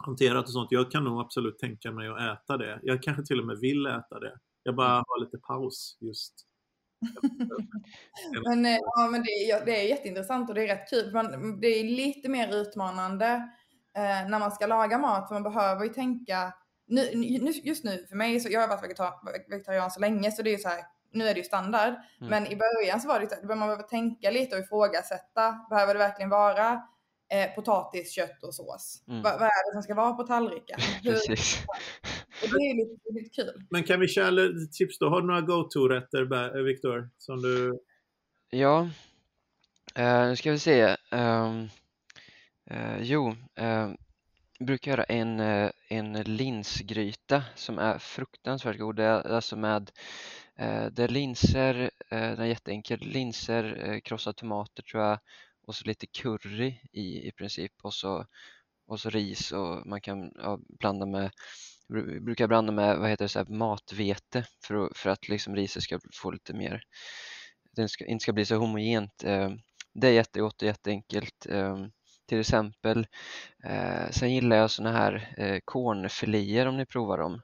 hanterat 0.00 0.44
och 0.44 0.52
sånt. 0.52 0.72
Jag 0.72 0.90
kan 0.90 1.04
nog 1.04 1.20
absolut 1.20 1.58
tänka 1.58 1.92
mig 1.92 2.08
att 2.08 2.20
äta 2.20 2.56
det. 2.56 2.80
Jag 2.82 3.02
kanske 3.02 3.24
till 3.24 3.40
och 3.40 3.46
med 3.46 3.58
vill 3.58 3.86
äta 3.86 4.20
det. 4.20 4.38
Jag 4.62 4.76
bara 4.76 4.88
har 4.88 5.24
lite 5.24 5.38
paus 5.38 5.98
just. 6.00 6.34
Men, 8.46 8.66
eh, 8.66 8.78
ja, 8.80 9.08
men 9.10 9.22
det, 9.22 9.30
är, 9.30 9.64
det 9.64 9.80
är 9.80 9.88
jätteintressant 9.88 10.48
och 10.48 10.54
det 10.54 10.62
är 10.62 10.76
rätt 10.76 10.90
kul. 10.90 11.12
Man, 11.12 11.60
det 11.60 11.66
är 11.66 11.84
lite 11.84 12.28
mer 12.28 12.54
utmanande 12.54 13.26
eh, 13.96 14.28
när 14.28 14.38
man 14.38 14.52
ska 14.52 14.66
laga 14.66 14.98
mat 14.98 15.28
för 15.28 15.34
man 15.34 15.42
behöver 15.42 15.84
ju 15.84 15.92
tänka 15.92 16.52
nu, 16.86 17.10
nu, 17.14 17.50
just 17.50 17.84
nu 17.84 18.06
för 18.08 18.16
mig, 18.16 18.40
så 18.40 18.48
jag 18.52 18.60
har 18.60 18.68
varit 18.68 18.84
vegetar- 18.84 19.50
vegetarian 19.50 19.90
så 19.90 20.00
länge 20.00 20.30
så 20.30 20.42
det 20.42 20.50
är 20.50 20.52
ju 20.52 20.58
så 20.58 20.68
här, 20.68 20.84
nu 21.12 21.28
är 21.28 21.34
det 21.34 21.40
ju 21.40 21.44
standard. 21.44 21.94
Mm. 22.20 22.30
Men 22.30 22.46
i 22.46 22.56
början 22.56 23.00
så 23.00 23.08
var 23.08 23.18
det 23.18 23.22
ju 23.22 23.28
så 23.28 23.34
här, 23.34 23.42
man 23.42 23.58
behöver 23.58 23.82
tänka 23.82 24.30
lite 24.30 24.56
och 24.56 24.62
ifrågasätta. 24.62 25.66
Behöver 25.70 25.94
det 25.94 25.98
verkligen 25.98 26.30
vara 26.30 26.82
eh, 27.32 27.54
potatis, 27.54 28.12
kött 28.12 28.42
och 28.42 28.54
sås? 28.54 29.02
Mm. 29.08 29.22
Vad, 29.22 29.32
vad 29.32 29.42
är 29.42 29.70
det 29.70 29.72
som 29.72 29.82
ska 29.82 29.94
vara 29.94 30.12
på 30.12 30.22
tallriken? 30.22 30.78
Precis. 31.02 31.64
och 32.42 32.48
det 32.48 32.56
är 32.56 32.76
lite, 32.76 33.12
lite 33.12 33.42
kul. 33.42 33.66
Men 33.70 33.82
kan 33.82 34.00
vi 34.00 34.08
köra 34.08 34.30
lite 34.30 34.72
tips 34.72 34.98
då? 34.98 35.08
Har 35.08 35.20
du 35.20 35.26
några 35.26 35.40
go-to-rätter, 35.40 36.56
eh, 36.56 36.62
Viktor? 36.62 37.10
Som 37.18 37.42
du... 37.42 37.80
Ja, 38.50 38.88
eh, 39.94 40.26
nu 40.26 40.36
ska 40.36 40.50
vi 40.50 40.58
se. 40.58 40.96
Ehm, 41.10 41.68
eh, 42.70 42.98
jo, 43.00 43.34
eh, 43.54 43.90
jag 44.58 44.66
brukar 44.66 44.90
göra 44.90 45.04
en, 45.04 45.40
eh, 45.40 45.70
en 45.88 46.12
linsgryta 46.12 47.44
som 47.54 47.78
är 47.78 47.98
fruktansvärt 47.98 48.78
god. 48.78 48.96
Det 48.96 49.04
är 49.04 49.32
alltså 49.32 49.56
med 49.56 49.90
eh, 50.56 50.86
det 50.86 51.04
är 51.04 51.08
linser, 51.08 51.90
den 52.08 52.40
är 52.40 52.44
jätteenkel, 52.44 53.00
linser, 53.00 54.00
krossade 54.04 54.34
tomater 54.34 54.82
tror 54.82 55.02
jag 55.02 55.18
och 55.66 55.74
så 55.74 55.84
lite 55.84 56.06
curry 56.06 56.80
i, 56.92 57.28
i 57.28 57.32
princip 57.32 57.72
och 57.82 57.94
så, 57.94 58.26
och 58.86 59.00
så 59.00 59.10
ris 59.10 59.52
och 59.52 59.86
man 59.86 60.00
kan 60.00 60.32
ja, 60.34 60.58
blanda 60.78 61.06
med 61.06 61.30
brukar 62.20 62.46
blanda 62.46 62.72
med 62.72 62.98
vad 62.98 63.10
heter 63.10 63.24
det, 63.24 63.28
så 63.28 63.38
här, 63.38 63.46
matvete 63.46 64.46
för 64.66 64.86
att, 64.86 64.96
för 64.96 65.10
att 65.10 65.28
liksom 65.28 65.56
riset 65.56 65.82
ska 65.82 66.00
få 66.12 66.30
lite 66.30 66.54
mer 66.54 66.82
det 67.76 67.88
ska, 67.88 68.06
inte 68.06 68.22
ska 68.22 68.32
bli 68.32 68.44
så 68.44 68.56
homogent. 68.56 69.24
Eh, 69.24 69.50
det 69.94 70.08
är 70.08 70.12
jättegott 70.12 70.62
och 70.62 70.68
jätteenkelt. 70.68 71.46
Eh, 71.46 71.86
till 72.26 72.40
exempel. 72.40 73.06
Eh, 73.64 74.10
sen 74.10 74.34
gillar 74.34 74.56
jag 74.56 74.70
såna 74.70 74.92
här 74.92 75.12
cornfiléer 75.14 75.60
kornfiléer 75.64 76.66
om 76.66 76.76
ni 76.76 76.86
provar 76.86 77.18
dem. 77.18 77.40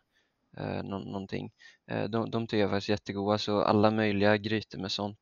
Någonting. 0.84 1.50
De, 2.08 2.30
de 2.30 2.46
tycker 2.46 2.60
jag 2.60 2.70
faktiskt 2.70 2.88
är 2.88 2.92
jättegoda 2.92 3.38
så 3.38 3.62
alla 3.62 3.90
möjliga 3.90 4.36
grytor 4.36 4.78
med 4.78 4.92
sånt. 4.92 5.18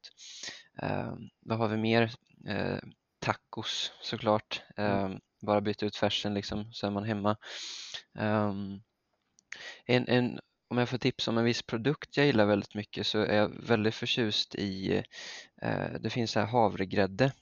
Eh, 0.82 1.14
vad 1.40 1.58
har 1.58 1.68
vi 1.68 1.76
mer? 1.76 2.12
Eh, 2.46 2.78
tacos 3.18 3.92
såklart. 4.02 4.62
Eh, 4.76 5.08
bara 5.42 5.60
byta 5.60 5.86
ut 5.86 5.96
färsen 5.96 6.34
liksom 6.34 6.72
så 6.72 6.86
är 6.86 6.90
man 6.90 7.04
hemma. 7.04 7.36
Ehm, 8.18 8.80
en, 9.86 10.08
en, 10.08 10.40
om 10.68 10.78
jag 10.78 10.88
får 10.88 10.98
tipsa 10.98 11.30
om 11.30 11.38
en 11.38 11.44
viss 11.44 11.62
produkt 11.62 12.16
jag 12.16 12.26
gillar 12.26 12.46
väldigt 12.46 12.74
mycket 12.74 13.06
så 13.06 13.18
är 13.18 13.36
jag 13.36 13.48
väldigt 13.66 13.94
förtjust 13.94 14.54
i, 14.54 15.02
eh, 15.62 15.92
det 16.00 16.10
finns 16.10 16.34
här 16.34 16.46
havregrädde. 16.46 17.32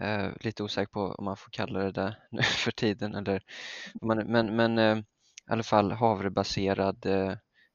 Eh, 0.00 0.28
lite 0.40 0.62
osäker 0.62 0.92
på 0.92 1.00
om 1.00 1.24
man 1.24 1.36
får 1.36 1.50
kalla 1.50 1.78
det 1.78 1.92
där 1.92 2.18
nu 2.30 2.42
för 2.42 2.70
tiden 2.70 3.14
eller 3.14 3.42
men, 4.02 4.56
men 4.56 4.78
eh, 4.78 4.98
i 4.98 5.52
alla 5.52 5.62
fall 5.62 5.92
havrebaserad 5.92 7.06
eh, 7.06 7.34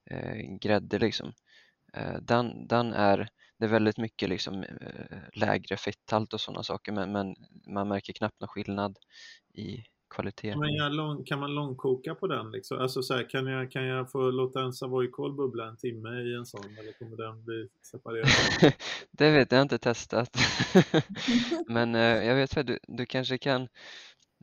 eh, 0.10 0.36
grädde 0.62 1.00
liksom. 1.00 1.34
Den, 2.22 2.68
den 2.68 2.94
är, 2.94 3.30
det 3.64 3.68
är 3.68 3.72
väldigt 3.72 3.98
mycket 3.98 4.30
liksom 4.30 4.64
eh, 4.64 5.18
lägre 5.34 5.78
fetthalt 5.78 6.34
och 6.34 6.42
sådana 6.42 6.64
saker 6.64 6.92
men, 6.92 7.12
men 7.12 7.36
man 7.68 7.88
märker 7.88 8.14
knappt 8.14 8.40
någon 8.40 8.48
skillnad 8.48 8.98
i 9.54 9.84
kvalitet. 10.16 10.56
Göra 10.78 10.90
lång, 10.90 11.24
kan 11.24 11.40
man 11.40 11.56
långkoka 11.56 12.16
på 12.16 12.28
den? 12.28 12.52
Liksom? 12.52 12.80
Alltså 12.80 13.04
så 13.04 13.14
här, 13.14 13.30
kan, 13.30 13.48
jag, 13.48 13.72
kan 13.72 13.84
jag 13.86 14.12
få 14.12 14.32
låta 14.32 14.62
en 14.62 14.74
savoykål 14.74 15.34
bubbla 15.34 15.68
en 15.68 15.78
timme 15.78 16.10
i 16.10 16.36
en 16.36 16.46
sån 16.46 16.78
eller 16.80 16.92
kommer 16.92 17.18
den 17.18 17.44
bli 17.46 17.68
separerad? 17.92 18.74
Det 19.12 19.32
vet 19.32 19.52
jag 19.52 19.62
inte 19.62 19.78
testat. 19.78 20.38
Men 21.68 21.96
eh, 21.96 22.26
jag 22.28 22.36
vet 22.36 22.56
vad 22.56 22.66
du, 22.66 22.80
du 22.88 23.06
kanske 23.06 23.38
kan 23.38 23.68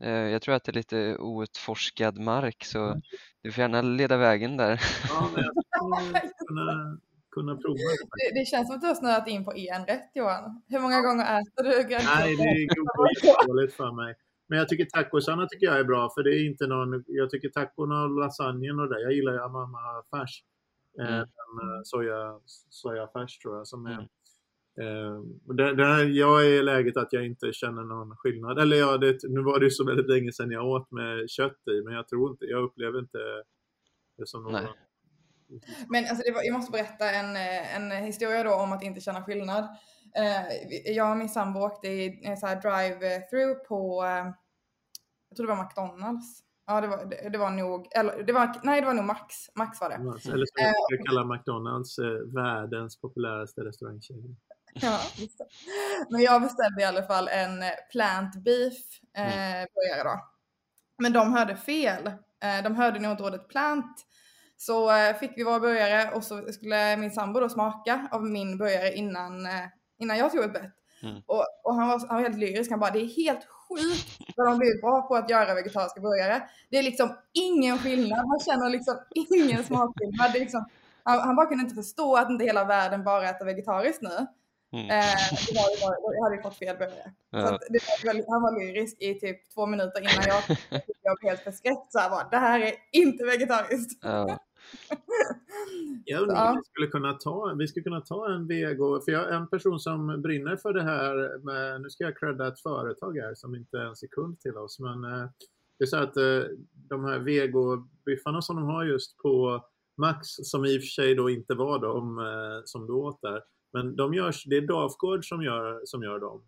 eh, 0.03 0.11
Jag 0.11 0.41
tror 0.41 0.55
att 0.55 0.63
det 0.63 0.71
är 0.71 0.73
lite 0.73 1.17
outforskad 1.17 2.19
mark 2.19 2.63
så 2.63 3.01
du 3.43 3.51
får 3.51 3.61
gärna 3.61 3.81
leda 3.81 4.17
vägen 4.17 4.57
där. 4.57 4.81
Ja, 5.09 5.29
men 5.33 5.43
jag 5.43 5.53
skulle 6.07 6.31
kunna, 6.47 6.99
kunna 7.31 7.55
prova 7.55 7.75
det. 7.75 8.39
Det, 8.39 8.45
känns 8.45 8.67
som 8.67 8.75
att 8.75 8.81
du 8.81 8.87
har 8.87 8.95
snöat 8.95 9.27
in 9.27 9.45
på 9.45 9.53
en 9.53 9.85
rätt 9.85 10.11
Johan. 10.13 10.61
Hur 10.67 10.79
många 10.79 11.01
gånger 11.01 11.25
äter 11.39 11.63
du 11.63 11.89
gräddkaka? 11.89 12.19
Nej, 12.19 12.35
det 12.35 12.75
går 12.75 13.07
jättedåligt 13.25 13.73
för 13.81 13.91
mig. 13.91 14.15
Men 14.47 14.59
jag 14.59 14.69
tycker 14.69 14.85
tacosarna 14.85 15.47
tycker 15.47 15.65
jag 15.65 15.79
är 15.79 15.83
bra 15.83 16.09
för 16.15 16.23
det 16.23 16.29
är 16.29 16.45
inte 16.45 16.67
någon, 16.67 17.03
jag 17.07 17.29
tycker 17.29 17.49
tacorna 17.49 18.03
och 18.03 18.19
lasagnen 18.19 18.79
och 18.79 18.89
det, 18.89 19.01
jag 19.01 19.13
gillar 19.13 19.33
ju 19.33 19.39
amama-färs. 19.39 20.43
Eh, 20.99 21.05
Mm. 21.07 21.19
den, 21.19 21.67
eh, 21.67 21.81
soja, 21.83 22.39
sojafärs 22.69 23.37
tror 23.37 23.57
jag 23.57 23.67
som 23.67 23.85
är. 23.85 23.91
Mm. 23.91 24.07
Eh, 24.81 25.21
där, 25.55 25.73
där, 25.73 26.05
jag 26.05 26.45
är 26.45 26.49
i 26.49 26.63
läget 26.63 26.97
att 26.97 27.13
jag 27.13 27.25
inte 27.25 27.53
känner 27.53 27.83
någon 27.83 28.17
skillnad. 28.17 28.59
Eller 28.59 28.77
ja, 28.77 28.97
det, 28.97 29.17
nu 29.23 29.41
var 29.41 29.59
det 29.59 29.65
ju 29.65 29.71
så 29.71 29.85
väldigt 29.85 30.09
länge 30.09 30.31
sedan 30.31 30.51
jag 30.51 30.67
åt 30.67 30.91
med 30.91 31.29
kött 31.29 31.67
i, 31.71 31.81
men 31.85 31.93
jag 31.93 32.07
tror 32.07 32.31
inte, 32.31 32.45
jag 32.45 32.63
upplever 32.63 32.99
inte 32.99 33.17
det 34.17 34.27
som 34.27 34.43
någon... 34.43 34.53
Nej. 34.53 34.67
Men 35.87 36.05
alltså 36.09 36.33
var, 36.33 36.43
jag 36.43 36.53
måste 36.53 36.71
berätta 36.71 37.11
en, 37.11 37.35
eh, 37.35 37.75
en 37.75 37.91
historia 37.91 38.43
då 38.43 38.53
om 38.53 38.71
att 38.71 38.83
inte 38.83 39.01
känna 39.01 39.23
skillnad. 39.23 39.63
Eh, 40.15 40.93
jag 40.95 41.11
och 41.11 41.17
min 41.17 41.29
sambo 41.29 41.59
åkte 41.59 41.87
i 41.87 42.21
en 42.23 42.37
så 42.37 42.47
här 42.47 42.55
drive-through 42.55 43.67
på, 43.67 44.03
eh, 44.03 44.33
jag 45.29 45.37
tror 45.37 45.47
det 45.47 45.55
var 45.55 45.63
McDonalds. 45.63 46.43
Ja, 46.67 46.81
det 46.81 46.87
var, 46.87 47.05
det, 47.05 47.29
det 47.29 47.37
var 47.37 47.49
nog, 47.49 47.87
eller 47.95 48.23
det 48.23 48.33
var, 48.33 48.59
nej 48.63 48.81
det 48.81 48.87
var 48.87 48.93
nog 48.93 49.05
Max, 49.05 49.35
Max 49.55 49.81
var 49.81 49.89
det. 49.89 49.95
Eller 49.95 50.45
som 50.45 50.63
jag 50.63 50.73
brukar 50.89 51.05
kalla 51.05 51.25
McDonalds 51.25 51.97
eh, 51.99 52.05
världens 52.35 53.01
populäraste 53.01 53.61
restaurangkedja. 53.61 54.35
Ja. 54.73 54.99
Men 56.09 56.21
jag 56.21 56.41
beställde 56.41 56.81
i 56.81 56.85
alla 56.85 57.03
fall 57.03 57.27
en 57.27 57.63
eh, 57.63 57.69
plant 57.91 58.43
beef 58.43 58.77
eh, 59.17 59.67
burgare 59.73 60.03
då. 60.03 60.19
Men 60.97 61.13
de 61.13 61.33
hörde 61.33 61.55
fel. 61.55 62.07
Eh, 62.43 62.63
de 62.63 62.75
hörde 62.75 62.99
nog 62.99 63.11
inte 63.11 63.23
ordet 63.23 63.47
plant. 63.47 64.05
Så 64.61 64.91
eh, 64.91 65.15
fick 65.15 65.31
vi 65.35 65.43
vår 65.43 65.59
burgare 65.59 66.11
och 66.15 66.23
så 66.23 66.51
skulle 66.53 66.97
min 66.97 67.11
sambo 67.11 67.39
då 67.39 67.49
smaka 67.49 68.07
av 68.11 68.23
min 68.25 68.57
burgare 68.57 68.93
innan, 68.93 69.45
eh, 69.45 69.65
innan 69.99 70.17
jag 70.17 70.31
tog 70.31 70.43
ett 70.43 70.53
bett. 70.53 70.71
Mm. 71.03 71.21
Och, 71.25 71.45
och 71.63 71.75
han, 71.75 71.87
var, 71.87 72.07
han 72.07 72.15
var 72.15 72.21
helt 72.21 72.37
lyrisk. 72.37 72.71
Han 72.71 72.79
bara, 72.79 72.91
det 72.91 72.99
är 72.99 73.25
helt 73.25 73.45
sjukt 73.45 74.33
vad 74.37 74.47
de 74.47 74.57
blivit 74.57 74.81
bra 74.81 75.01
på 75.01 75.15
att 75.15 75.29
göra 75.29 75.53
vegetariska 75.53 76.01
burgare. 76.01 76.41
Det 76.69 76.77
är 76.77 76.83
liksom 76.83 77.09
ingen 77.33 77.77
skillnad. 77.77 78.27
Man 78.27 78.39
känner 78.39 78.69
liksom 78.69 78.95
ingen 79.15 79.63
smakskillnad. 79.63 80.31
Det 80.33 80.37
är 80.37 80.39
liksom, 80.39 80.65
han, 81.03 81.19
han 81.19 81.35
bara 81.35 81.45
kunde 81.45 81.63
inte 81.63 81.75
förstå 81.75 82.15
att 82.15 82.29
inte 82.29 82.45
hela 82.45 82.63
världen 82.65 83.03
bara 83.03 83.29
äter 83.29 83.45
vegetariskt 83.45 84.01
nu. 84.01 84.27
Mm. 84.73 84.85
Eh, 84.85 85.15
det 85.47 85.53
var, 85.55 85.75
det 85.75 86.01
var, 86.03 86.15
jag 86.15 86.23
hade 86.23 86.35
ju 86.35 86.41
fått 86.41 86.57
fel 86.57 86.77
burgare. 86.77 87.11
Ja. 87.29 87.41
var 88.03 88.31
han 88.31 88.41
var 88.41 88.59
lyrisk 88.59 88.97
i 88.99 89.19
typ 89.19 89.53
två 89.53 89.65
minuter 89.65 90.01
innan 90.01 90.23
jag, 90.27 90.57
jag 91.01 91.17
blev 91.19 91.29
helt 91.29 91.43
förskräckt. 91.43 91.91
Så 91.91 91.99
här 91.99 92.09
bara, 92.09 92.29
det 92.29 92.37
här 92.37 92.59
är 92.59 92.73
inte 92.91 93.25
vegetariskt. 93.25 93.99
Ja. 94.03 94.39
Jag 96.05 96.21
undrar 96.21 96.35
Ja. 96.35 96.49
om 96.51 96.57
vi 96.57 96.63
skulle 96.63 96.87
kunna 96.87 97.13
ta, 97.13 97.53
vi 97.57 97.67
skulle 97.67 97.83
kunna 97.83 98.01
ta 98.01 98.31
en 98.33 98.47
vego, 98.47 99.01
för 99.01 99.11
jag 99.11 99.29
är 99.29 99.33
en 99.33 99.47
person 99.47 99.79
som 99.79 100.21
brinner 100.21 100.57
för 100.57 100.73
det 100.73 100.83
här 100.83 101.37
med, 101.45 101.81
nu 101.81 101.89
ska 101.89 102.03
jag 102.03 102.17
credda 102.19 102.47
ett 102.47 102.59
företag 102.59 103.17
här 103.17 103.33
som 103.35 103.55
inte 103.55 103.77
är 103.77 103.85
en 103.85 103.95
sekund 103.95 104.39
till 104.39 104.57
oss, 104.57 104.79
men 104.79 105.03
eh, 105.03 105.29
det 105.77 105.83
är 105.83 105.87
så 105.87 105.97
att 105.97 106.17
eh, 106.17 106.41
de 106.73 107.05
här 107.05 107.19
vegobiffarna 107.19 108.41
som 108.41 108.55
de 108.55 108.65
har 108.65 108.83
just 108.83 109.17
på 109.17 109.65
Max, 109.97 110.27
som 110.27 110.65
i 110.65 110.77
och 110.77 110.81
för 110.81 110.87
sig 110.87 111.15
då 111.15 111.29
inte 111.29 111.53
var 111.53 111.79
de 111.79 112.19
eh, 112.19 112.61
som 112.65 112.87
du 112.87 112.93
åt 112.93 113.21
där, 113.21 113.41
men 113.73 113.95
de 113.95 114.13
görs, 114.13 114.43
det 114.45 114.57
är 114.57 114.61
Dafgård 114.61 115.25
som 115.29 115.43
gör, 115.43 115.81
som 115.85 116.03
gör 116.03 116.19
dem. 116.19 116.43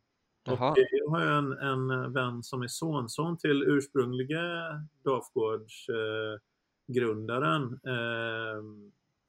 Och 0.50 0.60
jag 0.92 1.10
har 1.10 1.22
en, 1.22 1.52
en 1.52 2.14
vän 2.14 2.44
som 2.44 2.62
är 2.62 2.68
sonson 2.68 3.38
till 3.38 3.64
ursprungliga 3.64 4.42
Dafgårds 5.06 5.90
eh, 5.90 6.40
grundaren. 6.88 7.64
Eh, 7.64 8.64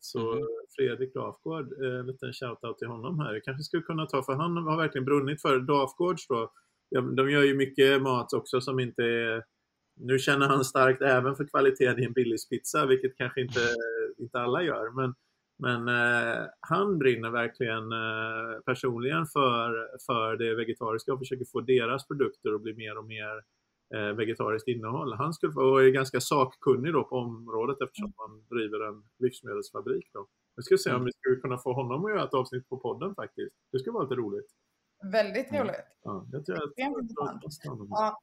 så 0.01 0.35
Mhm. 0.35 0.43
Fredrik 0.77 1.15
Dafgård, 1.15 1.73
eh, 1.83 2.01
en 2.01 2.07
liten 2.07 2.33
shoutout 2.33 2.79
till 2.79 2.89
honom 2.89 3.21
här. 3.21 3.35
Jag 3.35 3.45
kanske 3.45 3.65
skulle 3.65 3.83
kunna 3.83 4.07
ta, 4.07 4.23
för 4.23 4.33
han 4.33 4.57
har 4.57 4.77
verkligen 4.77 5.05
brunnit 5.05 5.43
för 5.43 5.59
Dafgårds 5.61 6.27
då. 6.29 6.53
De 7.17 7.31
gör 7.31 7.43
ju 7.43 7.55
mycket 7.57 8.03
mat 8.03 8.33
också 8.33 8.61
som 8.61 8.81
inte 8.81 9.03
är... 9.03 9.45
Nu 10.01 10.19
känner 10.19 10.47
han 10.49 10.65
starkt 10.65 11.03
även 11.03 11.37
för 11.37 11.47
kvaliteten 11.47 11.99
i 12.03 12.05
en 12.05 12.13
Billys-pizza, 12.13 12.87
vilket 12.87 13.17
kanske 13.17 13.41
inte, 13.41 13.61
inte 14.19 14.41
alla 14.41 14.63
gör. 14.63 14.91
Men, 14.91 15.15
men 15.59 15.89
eh, 15.89 16.43
han 16.61 16.99
brinner 16.99 17.31
verkligen 17.31 17.93
eh, 17.93 18.61
personligen 18.67 19.27
för, 19.27 19.89
för 20.07 20.37
det 20.37 20.55
vegetariska 20.55 21.13
och 21.13 21.19
försöker 21.19 21.45
få 21.53 21.61
deras 21.61 22.09
produkter 22.09 22.55
att 22.55 22.63
bli 22.63 22.75
mer 22.75 22.99
och 22.99 23.05
mer 23.07 23.43
vegetariskt 23.91 24.69
innehåll. 24.69 25.13
Han 25.13 25.33
skulle 25.35 25.53
vara 25.53 25.91
ganska 25.91 26.21
sakkunnig 26.21 26.93
då 26.93 27.05
på 27.05 27.17
området 27.17 27.77
eftersom 27.85 28.13
han 28.17 28.45
driver 28.51 28.89
en 28.89 29.03
livsmedelsfabrik. 29.19 30.11
Då. 30.13 30.27
Jag 30.55 30.65
ska 30.65 30.77
se 30.77 30.93
om 30.93 31.05
vi 31.05 31.13
skulle 31.13 31.37
kunna 31.37 31.59
få 31.59 31.73
honom 31.73 32.05
att 32.05 32.11
göra 32.11 32.25
ett 32.25 32.35
avsnitt 32.35 32.69
på 32.69 32.77
podden 32.79 33.15
faktiskt. 33.15 33.55
Det 33.73 33.79
skulle 33.79 33.93
vara 33.95 34.03
lite 34.03 34.15
roligt. 34.15 34.47
Väldigt 35.13 35.49
Ja. 35.51 35.63
roligt. 35.63 35.87
Ja, 36.03 36.27
jag 36.33 36.47
tror 36.47 36.57
att 36.57 36.71
Extremt 36.71 36.99
intressant. 36.99 37.43
Ja. 37.65 37.87
Ja. 37.91 38.21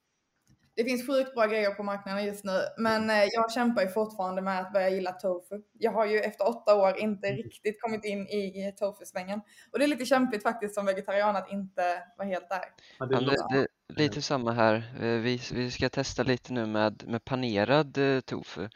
Det 0.75 0.83
finns 0.83 1.07
sjukt 1.07 1.33
bra 1.35 1.45
grejer 1.45 1.71
på 1.73 1.83
marknaden 1.83 2.25
just 2.25 2.43
nu, 2.45 2.59
men 2.77 3.09
eh, 3.09 3.23
jag 3.31 3.51
kämpar 3.51 3.81
ju 3.81 3.87
fortfarande 3.87 4.41
med 4.41 4.59
att 4.61 4.73
börja 4.73 4.89
gilla 4.89 5.11
tofu. 5.11 5.61
Jag 5.73 5.91
har 5.91 6.05
ju 6.05 6.19
efter 6.19 6.49
åtta 6.49 6.75
år 6.75 6.97
inte 6.97 7.27
riktigt 7.27 7.81
kommit 7.81 8.05
in 8.05 8.19
i 8.27 8.73
tofu-svängen. 8.79 9.41
Och 9.71 9.79
det 9.79 9.85
är 9.85 9.87
lite 9.87 10.05
kämpigt 10.05 10.43
faktiskt 10.43 10.75
som 10.75 10.85
vegetarian 10.85 11.35
att 11.35 11.51
inte 11.51 12.03
vara 12.17 12.27
helt 12.27 12.49
där. 12.49 12.63
Ja, 12.99 13.05
det 13.05 13.15
det, 13.15 13.25
det, 13.53 13.67
lite 13.95 14.21
samma 14.21 14.51
här. 14.51 14.75
Eh, 14.99 15.19
Vi, 15.19 15.41
vi 15.53 15.71
ska 15.71 15.89
testa 15.89 16.23
lite 16.23 16.53
nu 16.53 16.65
med, 16.65 17.03
med 17.07 17.25
panerad 17.25 17.97
eh, 17.97 18.19
tofu. 18.19 18.69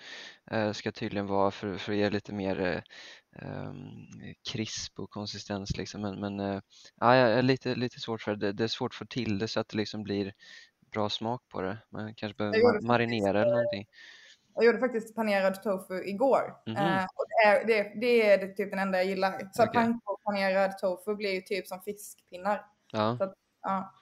Eh, 0.52 0.72
ska 0.72 0.92
tydligen 0.92 1.28
vara 1.28 1.52
för, 1.52 1.78
för 1.78 1.92
att 1.92 1.98
ge 1.98 2.10
lite 2.10 2.34
mer 2.34 2.62
eh, 2.62 2.82
ehm, 3.46 4.08
krisp 4.52 5.00
och 5.00 5.10
konsistens 5.10 5.78
liksom. 5.78 6.02
Men, 6.02 6.20
men 6.20 6.40
eh, 6.40 6.62
ja, 7.00 7.42
lite, 7.42 7.76
lite 7.76 8.00
svårt 8.00 8.22
för 8.22 8.36
det. 8.36 8.52
Det 8.52 8.64
är 8.64 8.68
svårt 8.68 8.92
att 8.92 8.96
få 8.96 9.06
till 9.06 9.40
det 9.40 9.48
så 9.48 9.60
att 9.60 9.70
det 9.70 9.78
liksom 9.78 10.04
blir 10.04 10.34
bra 10.92 11.10
smak 11.10 11.42
på 11.50 11.62
det. 11.62 11.78
Man 11.90 12.16
kanske 12.16 12.38
behöver 12.38 12.58
ma- 12.58 12.88
marinera 12.88 13.42
eller 13.42 13.52
någonting. 13.52 13.88
Jag 14.56 14.66
gjorde 14.66 14.80
faktiskt 14.80 15.16
panerad 15.16 15.64
tofu 15.64 16.04
igår. 16.06 16.58
Mhm. 16.66 16.78
Eh, 16.78 17.04
och 17.04 17.26
det, 17.30 17.48
är, 17.48 17.68
det, 17.68 18.00
det 18.02 18.30
är 18.32 18.48
typ 18.48 18.70
den 18.70 18.80
enda 18.80 18.98
jag 18.98 19.08
gillar. 19.08 19.50
Så 19.54 19.64
och 20.06 20.24
panerad 20.24 20.78
tofu 20.78 21.16
blir 21.16 21.34
ju 21.34 21.42
typ 21.42 21.68
som 21.68 21.82
fiskpinnar. 21.82 22.66
Ja, 22.92 23.18
Ja. 23.62 23.94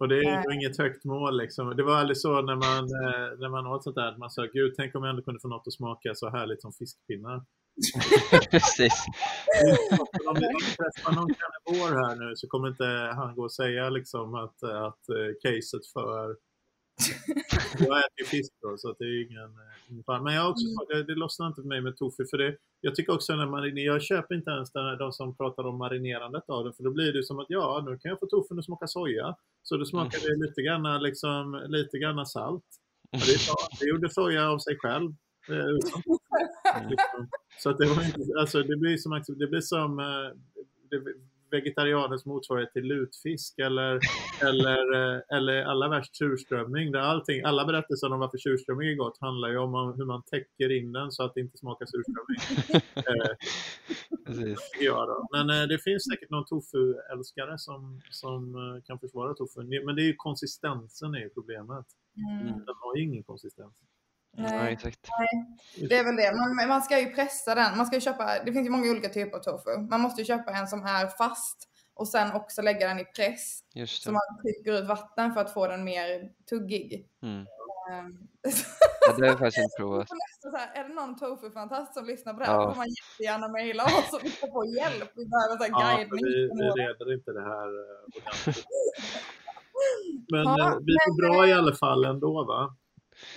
Och 0.00 0.08
det 0.08 0.18
är 0.18 0.48
ju 0.48 0.54
inget 0.54 0.78
högt 0.78 1.04
mål 1.04 1.36
liksom. 1.36 1.76
Det 1.76 1.82
var 1.82 1.96
aldrig 1.96 2.16
så 2.16 2.42
när 2.42 2.56
man, 2.56 2.84
eh, 2.84 3.38
när 3.38 3.48
man 3.48 3.66
åt 3.66 3.84
sånt 3.84 3.96
där, 3.96 4.08
att 4.08 4.18
man 4.18 4.30
sa 4.30 4.42
gud 4.42 4.74
tänk 4.76 4.94
om 4.94 5.02
jag 5.04 5.10
ändå 5.10 5.22
kunde 5.22 5.40
få 5.40 5.48
något 5.48 5.66
att 5.66 5.72
smaka 5.72 6.14
så 6.14 6.30
härligt 6.30 6.62
som 6.62 6.72
fiskpinnar. 6.72 7.44
precis. 8.50 9.04
om 10.28 10.34
vi 10.34 10.46
träffar 10.78 11.12
någon 11.12 11.34
karnivor 11.40 11.92
här 12.02 12.16
nu 12.16 12.36
så 12.36 12.48
kommer 12.48 12.68
inte 12.68 12.84
han 13.14 13.34
gå 13.34 13.42
och 13.42 13.52
säga 13.52 13.90
liksom 13.90 14.34
att, 14.34 14.62
att 14.62 15.08
eh, 15.08 15.30
caset 15.42 15.86
för 15.92 16.36
jag 17.78 17.98
äter 17.98 18.24
fisk 18.24 18.52
då, 18.62 18.76
så 18.78 18.94
det 18.98 19.04
är 19.04 19.24
ingen, 19.26 19.44
eh, 19.44 19.90
ingen 19.90 20.04
fara. 20.04 20.22
Men 20.22 20.34
jag 20.34 20.50
också, 20.50 20.64
det, 20.88 21.04
det 21.04 21.14
lossnar 21.14 21.46
inte 21.46 21.62
för 21.62 21.68
mig 21.68 21.80
med 21.80 21.96
tofu. 21.96 22.26
För 22.30 22.38
det, 22.38 22.56
jag 22.80 22.94
tycker 22.94 23.14
också 23.14 23.36
när 23.36 23.46
man, 23.46 23.76
jag 23.76 24.02
köper 24.02 24.34
inte 24.34 24.50
ens 24.50 24.72
den 24.72 24.84
här, 24.84 24.96
de 24.96 25.12
som 25.12 25.36
pratar 25.36 25.66
om 25.66 25.78
marinerandet 25.78 26.44
av 26.48 26.64
det. 26.64 26.72
För 26.72 26.82
då 26.82 26.90
blir 26.90 27.12
det 27.12 27.22
som 27.22 27.38
att 27.38 27.46
ja, 27.48 27.82
nu 27.86 27.98
kan 27.98 28.08
jag 28.08 28.20
få 28.20 28.26
tofun 28.26 28.58
att 28.58 28.64
smaka 28.64 28.86
soja. 28.86 29.36
Så 29.62 29.76
då 29.76 29.84
smakar 29.84 30.18
det 30.20 30.46
lite 30.46 30.62
grann, 30.62 31.02
liksom, 31.02 31.62
lite 31.68 31.98
grann 31.98 32.26
salt. 32.26 32.64
Och 33.12 33.18
det, 33.26 33.32
är 33.32 33.80
det 33.80 33.86
gjorde 33.86 34.10
soja 34.10 34.48
av 34.48 34.58
sig 34.58 34.76
själv. 34.78 35.10
eh, 35.48 35.72
Liksom. 36.90 37.28
Så 37.58 37.70
att 37.70 37.78
det, 37.78 37.86
var 37.86 38.04
inte, 38.04 38.20
alltså 38.40 38.62
det 38.62 38.76
blir 38.76 38.96
som, 38.96 39.22
det 39.38 39.46
blir 39.46 39.60
som 39.60 39.98
eh, 39.98 40.30
det, 40.90 41.02
vegetarianers 41.50 42.24
motsvarighet 42.24 42.72
till 42.72 42.84
lutfisk 42.84 43.58
eller, 43.58 44.00
eller, 44.48 44.82
eh, 44.94 45.20
eller 45.36 45.62
alla 45.62 45.88
värst 45.88 46.16
surströmming. 46.16 46.92
Där 46.92 47.00
allting, 47.00 47.42
alla 47.44 47.64
berättelser 47.64 48.12
om 48.12 48.20
varför 48.20 48.38
surströmming 48.38 48.88
är 48.88 48.94
gott 48.94 49.18
handlar 49.20 49.48
ju 49.48 49.58
om 49.58 49.94
hur 49.96 50.04
man 50.04 50.22
täcker 50.22 50.78
in 50.78 50.92
den 50.92 51.12
så 51.12 51.24
att 51.24 51.34
det 51.34 51.40
inte 51.40 51.58
smakar 51.58 51.86
surströmming. 51.86 52.40
eh, 54.46 54.54
jag 54.80 55.08
då. 55.08 55.28
Men 55.32 55.50
eh, 55.50 55.68
det 55.68 55.78
finns 55.78 56.04
säkert 56.04 56.30
någon 56.30 56.44
tofu-älskare 56.44 57.58
som, 57.58 58.00
som 58.10 58.54
eh, 58.54 58.82
kan 58.86 58.98
försvara 58.98 59.34
tofu. 59.34 59.62
Men 59.86 59.96
det 59.96 60.02
är 60.02 60.06
ju 60.06 60.14
konsistensen 60.16 61.14
är 61.14 61.18
ju 61.18 61.28
problemet. 61.28 61.86
Mm. 62.16 62.52
Den 62.66 62.74
har 62.80 62.96
ju 62.96 63.02
ingen 63.02 63.22
konsistens. 63.22 63.74
Ja, 64.36 64.42
Nej. 64.42 64.72
exakt. 64.72 65.08
Det 65.88 65.96
är 65.96 66.04
väl 66.04 66.16
det. 66.16 66.32
Man, 66.36 66.68
man 66.68 66.82
ska 66.82 66.98
ju 66.98 67.06
pressa 67.14 67.54
den. 67.54 67.76
Man 67.76 67.86
ska 67.86 67.96
ju 67.96 68.00
köpa, 68.00 68.44
det 68.44 68.52
finns 68.52 68.66
ju 68.66 68.70
många 68.70 68.90
olika 68.90 69.08
typer 69.08 69.36
av 69.38 69.42
tofu. 69.42 69.78
Man 69.90 70.00
måste 70.00 70.20
ju 70.20 70.24
köpa 70.24 70.50
en 70.50 70.66
som 70.66 70.82
är 70.84 71.06
fast 71.06 71.68
och 71.94 72.08
sen 72.08 72.32
också 72.32 72.62
lägga 72.62 72.88
den 72.88 72.98
i 73.00 73.04
press. 73.04 73.60
Just 73.74 74.02
Så 74.02 74.08
det. 74.08 74.12
man 74.12 74.42
trycker 74.42 74.72
ut 74.82 74.88
vatten 74.88 75.34
för 75.34 75.40
att 75.40 75.52
få 75.54 75.66
den 75.66 75.84
mer 75.84 76.30
tuggig. 76.50 77.08
Mm. 77.22 77.38
Ehm, 77.40 77.46
Ja, 79.06 79.12
det 79.16 79.22
har 79.22 79.26
jag 79.28 79.38
faktiskt 79.38 79.58
inte 79.58 79.76
provat. 79.76 80.08
Så 80.42 80.50
så 80.50 80.56
här, 80.56 80.70
är 80.84 80.88
det 80.88 80.94
någon 80.94 81.16
tofu-fantast 81.18 81.94
som 81.94 82.04
lyssnar 82.06 82.32
på 82.34 82.40
det 82.40 82.46
Ja. 82.46 82.52
här 82.60 82.68
får 82.70 82.76
man 82.76 82.86
jättegärna 82.88 83.48
mejla 83.48 83.84
oss 83.84 84.12
och 84.12 84.20
vi 84.24 84.30
ska 84.30 84.46
få 84.46 84.64
hjälp. 84.64 85.10
Vi 85.16 85.26
behöver 85.26 85.56
så 85.56 85.62
här 85.62 85.70
Ja, 85.70 85.96
guidning. 85.96 86.24
vi, 86.24 86.48
vi 86.58 86.82
reder 86.82 87.14
inte 87.14 87.30
det 87.32 87.42
här 87.42 87.68
eh, 87.82 88.04
ordentligt. 88.16 88.66
Men 90.32 90.42
Ja, 90.44 90.68
eh, 90.72 90.78
vi 90.86 90.92
är 90.92 91.16
bra 91.22 91.46
i 91.48 91.52
alla 91.52 91.74
fall 91.74 92.04
ändå 92.04 92.44
va? 92.44 92.76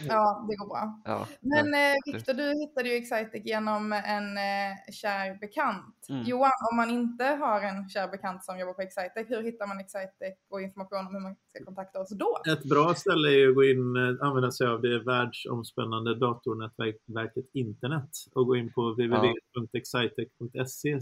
Ja, 0.08 0.46
det 0.50 0.56
går 0.56 0.68
bra. 0.68 1.02
Ja, 1.06 1.28
Men 1.42 1.74
eh, 1.74 1.94
Viktor, 2.06 2.34
du 2.34 2.54
hittade 2.60 2.90
ju 2.90 2.96
Excitec 2.96 3.46
genom 3.46 3.94
en 3.94 4.38
eh, 4.38 4.74
kär 4.92 5.40
bekant. 5.40 6.06
Mm. 6.10 6.24
Johan, 6.24 6.52
om 6.72 6.76
man 6.78 6.90
inte 6.90 7.26
har 7.26 7.62
en 7.62 7.90
kär 7.90 8.08
bekant 8.08 8.46
som 8.46 8.60
jobbar 8.60 8.74
på 8.74 8.82
Excitec, 8.82 9.30
hur 9.30 9.44
hittar 9.44 9.68
man 9.68 9.80
Excitec 9.80 10.38
och 10.50 10.62
information 10.62 11.08
om 11.08 11.14
hur 11.14 11.20
man 11.22 11.36
ska 11.56 11.66
kontakta 11.66 12.00
oss 12.00 12.10
då? 12.10 12.38
Ett 12.54 12.64
bra 12.64 12.94
ställe 12.94 13.28
är 13.30 13.38
ju 13.38 13.50
att 13.50 13.56
gå 13.56 13.64
in, 13.64 13.96
eh, 13.96 14.16
använda 14.28 14.52
sig 14.52 14.68
av 14.68 14.82
det 14.82 15.04
världsomspännande 15.04 16.20
datornätverket 16.20 17.46
internet 17.54 18.10
och 18.36 18.48
gå 18.48 18.56
in 18.56 18.74
på 18.74 18.82
www.excitec.se 18.92 21.00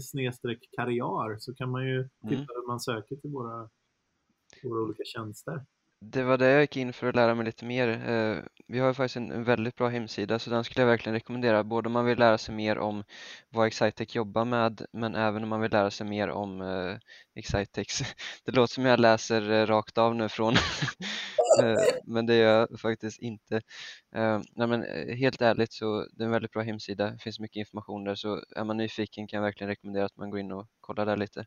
karriär 0.76 1.36
så 1.38 1.54
kan 1.54 1.70
man 1.70 1.86
ju 1.86 2.08
titta 2.28 2.34
Mm. 2.34 2.46
hur 2.48 2.66
man 2.68 2.80
söker 2.80 3.16
till 3.16 3.30
våra, 3.30 3.68
våra 4.62 4.82
olika 4.82 5.02
tjänster. 5.04 5.64
Det 6.04 6.22
var 6.22 6.38
det 6.38 6.50
jag 6.50 6.60
gick 6.60 6.76
in 6.76 6.92
för 6.92 7.06
att 7.06 7.16
lära 7.16 7.34
mig 7.34 7.44
lite 7.44 7.64
mer. 7.64 7.88
Eh, 7.88 8.44
vi 8.68 8.78
har 8.78 8.88
ju 8.88 8.94
faktiskt 8.94 9.16
en, 9.16 9.44
väldigt 9.44 9.76
bra 9.76 9.88
hemsida 9.88 10.38
så 10.38 10.50
den 10.50 10.64
skulle 10.64 10.82
jag 10.82 10.88
verkligen 10.88 11.14
rekommendera. 11.14 11.64
Både 11.64 11.86
om 11.86 11.92
man 11.92 12.04
vill 12.04 12.18
lära 12.18 12.38
sig 12.38 12.54
mer 12.54 12.78
om 12.78 13.04
vad 13.48 13.66
Excitec 13.66 14.14
jobbar 14.14 14.44
med 14.44 14.86
men 14.92 15.14
även 15.14 15.42
om 15.42 15.48
man 15.48 15.60
vill 15.60 15.70
lära 15.70 15.90
sig 15.90 16.06
mer 16.06 16.30
om 16.30 16.60
eh, 16.60 16.96
Excitex. 17.34 18.00
Det 18.44 18.52
låter 18.52 18.74
som 18.74 18.86
jag 18.86 19.00
läser 19.00 19.50
eh, 19.50 19.66
rakt 19.66 19.98
av 19.98 20.14
nu 20.14 20.28
från 20.28 20.54
men 22.04 22.26
det 22.26 22.36
gör 22.36 22.60
jag 22.70 22.80
faktiskt 22.80 23.22
inte. 23.22 23.60
Nej, 24.56 24.68
men 24.68 24.82
helt 25.16 25.42
ärligt 25.42 25.72
så 25.72 26.06
det 26.12 26.22
är 26.22 26.26
en 26.26 26.32
väldigt 26.32 26.52
bra 26.52 26.62
hemsida. 26.62 27.10
Det 27.10 27.18
finns 27.18 27.40
mycket 27.40 27.56
information 27.60 28.04
där 28.04 28.14
så 28.14 28.42
är 28.56 28.64
man 28.64 28.76
nyfiken 28.76 29.26
kan 29.26 29.36
jag 29.36 29.44
verkligen 29.44 29.68
rekommendera 29.68 30.04
att 30.04 30.16
man 30.16 30.30
går 30.30 30.40
in 30.40 30.52
och 30.52 30.66
kollar 30.80 31.06
där 31.06 31.16
lite. 31.16 31.44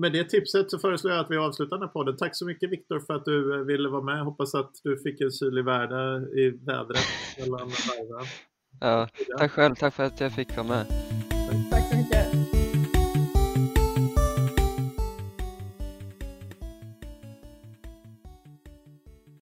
Med 0.00 0.12
det 0.12 0.24
tipset 0.24 0.70
så 0.70 0.78
föreslår 0.78 1.12
jag 1.12 1.20
att 1.24 1.30
vi 1.30 1.36
avslutar 1.36 1.76
den 1.76 1.86
här 1.86 1.92
podden. 1.92 2.16
Tack 2.16 2.36
så 2.36 2.46
mycket 2.46 2.70
Viktor 2.70 3.00
för 3.00 3.14
att 3.14 3.24
du 3.24 3.54
eh, 3.54 3.60
ville 3.60 3.88
vara 3.88 4.02
med. 4.02 4.24
Hoppas 4.24 4.54
att 4.54 4.70
du 4.84 4.98
fick 4.98 5.20
en 5.20 5.30
syrlig 5.30 5.64
värde 5.64 6.28
i 6.40 6.50
vädret 6.50 7.04
mellan 7.38 7.68
varven. 7.68 8.26
Ja, 8.80 9.08
tack 9.38 9.50
själv, 9.50 9.74
tack 9.74 9.94
för 9.94 10.02
att 10.02 10.20
jag 10.20 10.32
fick 10.32 10.56
vara 10.56 10.66
med. 10.66 10.86